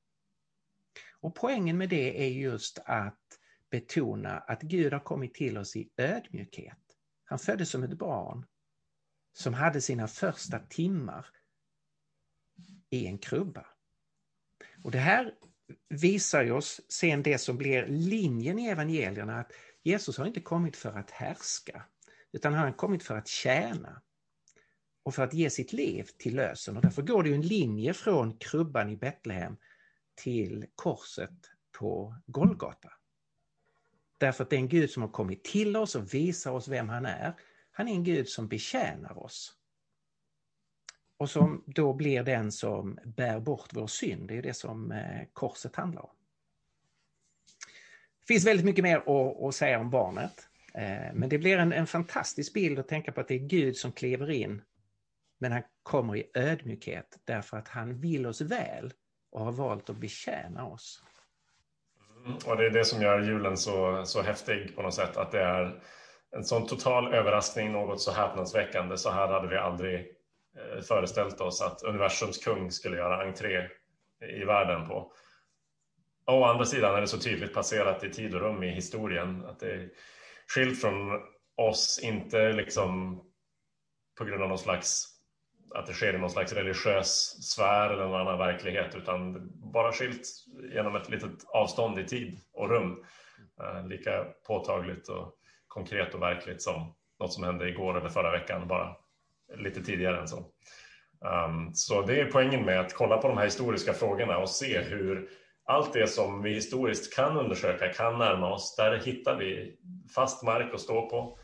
Och 1.21 1.35
poängen 1.35 1.79
med 1.79 1.89
det 1.89 2.25
är 2.25 2.29
just 2.29 2.79
att 2.85 3.19
betona 3.75 4.39
att 4.39 4.63
Gud 4.63 4.93
har 4.93 5.01
kommit 5.01 5.35
till 5.35 5.59
oss 5.59 5.77
i 5.77 5.89
ödmjukhet. 5.97 6.79
Han 7.25 7.39
föddes 7.39 7.71
som 7.71 7.83
ett 7.83 7.99
barn 7.99 8.47
som 9.33 9.55
hade 9.55 9.81
sina 9.81 10.09
första 10.09 10.59
timmar 10.59 11.27
i 12.91 13.07
en 13.07 13.19
krubba. 13.19 13.67
Och 14.85 14.91
det 14.91 14.99
här 14.99 15.35
visar 15.89 16.53
oss 16.53 16.81
sen 16.89 17.23
det 17.23 17.39
som 17.39 17.59
blir 17.59 17.87
linjen 17.87 18.59
i 18.59 18.67
evangelierna 18.67 19.41
att 19.41 19.53
Jesus 19.83 20.19
har 20.19 20.27
inte 20.27 20.41
kommit 20.41 20.77
för 20.77 20.99
att 20.99 21.11
härska 21.11 21.87
utan 22.33 22.55
han 22.55 22.65
har 22.65 22.73
kommit 22.73 23.03
för 23.03 23.17
att 23.17 23.29
tjäna 23.29 24.03
och 25.03 25.15
för 25.15 25.23
att 25.23 25.35
ge 25.35 25.51
sitt 25.51 25.73
liv 25.73 26.09
till 26.19 26.37
lösen. 26.37 26.77
Och 26.77 26.83
därför 26.83 27.03
går 27.03 27.23
det 27.23 27.35
en 27.35 27.47
linje 27.47 27.95
från 27.95 28.39
krubban 28.39 28.91
i 28.91 28.97
Betlehem 28.97 29.57
till 30.15 30.67
korset 30.75 31.51
på 31.79 32.17
Golgata. 32.27 32.93
Därför 34.25 34.45
att 34.45 34.51
det 34.51 34.57
är 34.57 34.61
en 34.61 34.69
Gud 34.69 34.91
som 34.91 35.03
har 35.03 35.11
kommit 35.11 35.45
till 35.45 35.77
oss 35.77 35.95
och 35.95 36.15
visar 36.15 36.51
oss 36.51 36.69
vem 36.69 36.89
han 36.89 37.07
är. 37.07 37.35
Han 37.71 37.89
är 37.89 37.93
en 37.93 38.05
Gud 38.05 38.29
som 38.29 38.49
betjänar 38.49 39.19
oss. 39.19 39.53
Och 41.17 41.31
som 41.31 41.65
då 41.67 41.93
blir 41.93 42.23
den 42.23 42.53
som 42.53 42.99
bär 43.05 43.41
bort 43.41 43.69
vår 43.73 43.87
synd. 43.87 44.29
Det 44.29 44.37
är 44.37 44.43
det 44.43 44.55
som 44.55 44.93
eh, 44.93 45.23
korset 45.33 45.77
handlar 45.77 46.03
om. 46.03 46.11
Det 48.21 48.27
finns 48.27 48.47
väldigt 48.47 48.67
mycket 48.67 48.83
mer 48.83 48.97
att, 48.97 49.43
att 49.43 49.55
säga 49.55 49.81
om 49.81 49.91
barnet. 49.91 50.49
Eh, 50.75 51.15
men 51.15 51.29
det 51.29 51.39
blir 51.39 51.59
en, 51.59 51.73
en 51.73 51.87
fantastisk 51.87 52.55
bild 52.55 52.79
att 52.79 52.89
tänka 52.89 53.13
på 53.13 53.21
att 53.21 53.29
det 53.29 53.35
är 53.35 53.49
Gud 53.49 53.77
som 53.77 53.93
kliver 53.93 54.31
in 54.31 54.63
men 55.39 55.53
han 55.53 55.63
kommer 55.83 56.17
i 56.17 56.31
ödmjukhet 56.35 57.19
därför 57.25 57.57
att 57.57 57.69
han 57.69 58.01
vill 58.01 58.27
oss 58.27 58.41
väl 58.41 58.93
och 59.31 59.45
har 59.45 59.53
valt 59.53 59.91
att 59.91 59.97
betjäna 59.97 60.67
oss. 60.67 61.03
Mm, 62.25 62.39
och 62.47 62.57
det 62.57 62.67
är 62.67 62.71
det 62.71 62.85
som 62.85 63.03
gör 63.03 63.21
julen 63.21 63.57
så, 63.57 64.05
så 64.05 64.23
häftig 64.23 64.77
på 64.77 64.83
något 64.83 64.95
sätt. 64.95 65.17
Att 65.17 65.33
det 65.33 65.41
är 65.41 65.83
en 66.37 66.45
sån 66.45 66.67
total 66.67 67.15
överraskning, 67.15 67.73
något 67.73 68.01
så 68.01 68.13
häpnadsväckande. 68.13 68.97
Så 68.97 69.11
här 69.11 69.29
hade 69.29 69.49
vi 69.49 69.57
aldrig 69.57 70.01
eh, 70.59 70.81
föreställt 70.83 71.41
oss 71.41 71.63
att 71.63 71.83
universums 71.83 72.45
kung 72.45 72.71
skulle 72.71 72.97
göra 72.97 73.23
entré 73.23 73.69
i 74.41 74.45
världen 74.45 74.89
på. 74.89 75.13
Och 76.27 76.41
å 76.41 76.45
andra 76.45 76.65
sidan 76.65 76.95
är 76.95 77.01
det 77.01 77.07
så 77.07 77.19
tydligt 77.19 77.55
passerat 77.55 78.05
i 78.05 78.11
tid 78.11 78.35
och 78.35 78.41
rum 78.41 78.63
i 78.63 78.71
historien. 78.71 79.45
Att 79.45 79.61
det 79.61 79.73
är 79.73 79.91
skilt 80.55 80.81
från 80.81 81.21
oss, 81.57 82.01
inte 82.03 82.53
liksom 82.53 83.21
på 84.19 84.25
grund 84.25 84.43
av 84.43 84.49
någon 84.49 84.59
slags 84.59 85.14
att 85.75 85.87
det 85.87 85.93
sker 85.93 86.15
i 86.15 86.19
någon 86.19 86.31
slags 86.31 86.53
religiös 86.53 87.39
sfär 87.43 87.91
eller 87.91 88.05
någon 88.05 88.21
annan 88.21 88.39
verklighet 88.39 88.95
utan 88.95 89.51
bara 89.73 89.93
skilt 89.93 90.29
genom 90.73 90.97
ett 90.97 91.11
litet 91.11 91.45
avstånd 91.49 91.99
i 91.99 92.05
tid 92.05 92.39
och 92.53 92.71
rum. 92.71 93.05
Eh, 93.63 93.87
lika 93.87 94.25
påtagligt 94.47 95.09
och 95.09 95.35
konkret 95.69 96.15
och 96.15 96.23
verkligt 96.23 96.63
som 96.63 96.95
något 97.21 97.33
som 97.33 97.45
hände 97.45 97.69
igår 97.69 97.99
eller 97.99 98.09
förra 98.09 98.31
veckan, 98.31 98.69
bara 98.69 98.97
lite 99.57 99.83
tidigare 99.83 100.21
än 100.21 100.29
så. 100.29 100.39
Ehm, 101.25 101.75
så 101.75 102.03
det 102.03 102.21
är 102.21 102.25
poängen 102.25 102.65
med 102.65 102.81
att 102.81 102.95
kolla 102.95 103.17
på 103.17 103.29
de 103.29 103.37
här 103.37 103.45
historiska 103.45 103.93
frågorna 103.93 104.39
och 104.39 104.51
se 104.51 104.81
hur 104.81 105.29
allt 105.65 105.93
det 105.93 106.07
som 106.07 106.43
vi 106.43 106.55
historiskt 106.55 107.17
kan 107.17 107.37
undersöka, 107.37 107.93
kan 107.93 108.19
närma 108.19 108.53
oss, 108.53 108.77
där 108.77 108.99
hittar 108.99 109.37
vi 109.37 109.77
fast 110.15 110.43
mark 110.43 110.75
att 110.75 110.81
stå 110.81 111.09
på. 111.09 111.39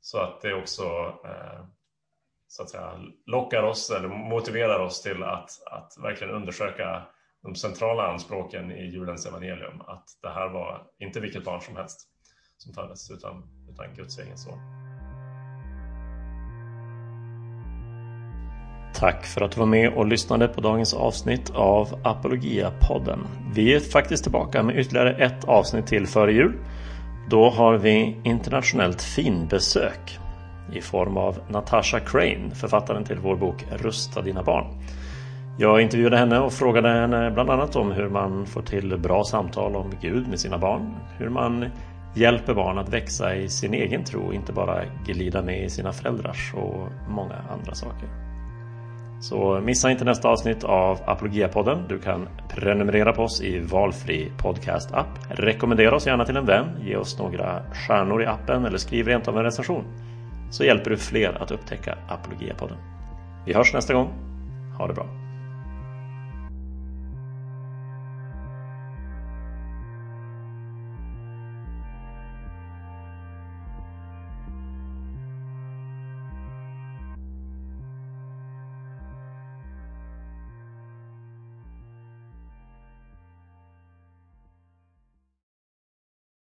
Så 0.00 0.18
att 0.18 0.40
det 0.40 0.54
också 0.54 0.84
eh, 1.24 1.64
så 2.48 2.62
att 2.62 2.70
säga, 2.70 2.92
lockar 3.26 3.62
oss 3.62 3.90
eller 3.90 4.08
motiverar 4.08 4.78
oss 4.78 5.02
till 5.02 5.22
att, 5.22 5.50
att 5.66 5.92
verkligen 6.02 6.34
undersöka 6.34 7.02
de 7.42 7.54
centrala 7.54 8.06
anspråken 8.12 8.72
i 8.72 8.84
julens 8.84 9.26
evangelium. 9.26 9.80
Att 9.80 10.04
det 10.22 10.28
här 10.28 10.48
var 10.48 10.82
inte 10.98 11.20
vilket 11.20 11.44
barn 11.44 11.60
som 11.60 11.76
helst 11.76 12.08
som 12.56 12.74
föddes 12.74 13.10
utan, 13.10 13.42
utan 13.70 13.94
Guds 13.94 14.18
egen 14.18 14.38
son. 14.38 14.58
Tack 18.94 19.26
för 19.26 19.40
att 19.40 19.52
du 19.52 19.60
var 19.60 19.66
med 19.66 19.92
och 19.92 20.06
lyssnade 20.06 20.48
på 20.48 20.60
dagens 20.60 20.94
avsnitt 20.94 21.50
av 21.50 22.00
Apologia-podden. 22.04 23.26
Vi 23.54 23.74
är 23.74 23.80
faktiskt 23.80 24.22
tillbaka 24.22 24.62
med 24.62 24.78
ytterligare 24.78 25.24
ett 25.24 25.44
avsnitt 25.44 25.86
till 25.86 26.06
före 26.06 26.32
jul. 26.32 26.58
Då 27.30 27.50
har 27.50 27.78
vi 27.78 28.20
internationellt 28.24 29.02
finbesök 29.02 30.18
i 30.72 30.80
form 30.80 31.16
av 31.16 31.38
Natasha 31.48 32.00
Crane, 32.00 32.50
författaren 32.54 33.04
till 33.04 33.18
vår 33.18 33.36
bok 33.36 33.64
Rusta 33.70 34.22
dina 34.22 34.42
barn. 34.42 34.66
Jag 35.58 35.80
intervjuade 35.80 36.16
henne 36.16 36.38
och 36.38 36.52
frågade 36.52 36.88
henne 36.88 37.30
bland 37.30 37.50
annat 37.50 37.76
om 37.76 37.92
hur 37.92 38.08
man 38.08 38.46
får 38.46 38.62
till 38.62 38.98
bra 38.98 39.24
samtal 39.24 39.76
om 39.76 39.92
Gud 40.00 40.28
med 40.28 40.40
sina 40.40 40.58
barn. 40.58 40.94
Hur 41.18 41.28
man 41.28 41.64
hjälper 42.14 42.54
barn 42.54 42.78
att 42.78 42.88
växa 42.88 43.34
i 43.34 43.48
sin 43.48 43.74
egen 43.74 44.04
tro, 44.04 44.32
inte 44.32 44.52
bara 44.52 44.82
glida 45.06 45.42
med 45.42 45.64
i 45.64 45.70
sina 45.70 45.92
föräldrars 45.92 46.54
och 46.54 46.88
många 47.08 47.36
andra 47.50 47.74
saker. 47.74 48.08
Så 49.20 49.60
missa 49.60 49.90
inte 49.90 50.04
nästa 50.04 50.28
avsnitt 50.28 50.64
av 50.64 50.98
Apologiapodden. 51.06 51.78
Du 51.88 51.98
kan 51.98 52.28
prenumerera 52.48 53.12
på 53.12 53.22
oss 53.22 53.42
i 53.42 53.60
valfri 53.60 54.32
podcast-app. 54.38 55.18
Rekommendera 55.28 55.96
oss 55.96 56.06
gärna 56.06 56.24
till 56.24 56.36
en 56.36 56.46
vän, 56.46 56.66
ge 56.82 56.96
oss 56.96 57.18
några 57.18 57.62
stjärnor 57.72 58.22
i 58.22 58.26
appen 58.26 58.64
eller 58.64 58.78
skriv 58.78 59.06
rent 59.06 59.28
av 59.28 59.38
en 59.38 59.44
recension 59.44 59.84
så 60.54 60.64
hjälper 60.64 60.90
du 60.90 60.96
fler 60.96 61.42
att 61.42 61.50
upptäcka 61.50 61.98
Apologiapodden. 62.08 62.76
Vi 63.46 63.54
hörs 63.54 63.72
nästa 63.72 63.94
gång. 63.94 64.12
Ha 64.78 64.86
det 64.86 64.94
bra. 64.94 65.23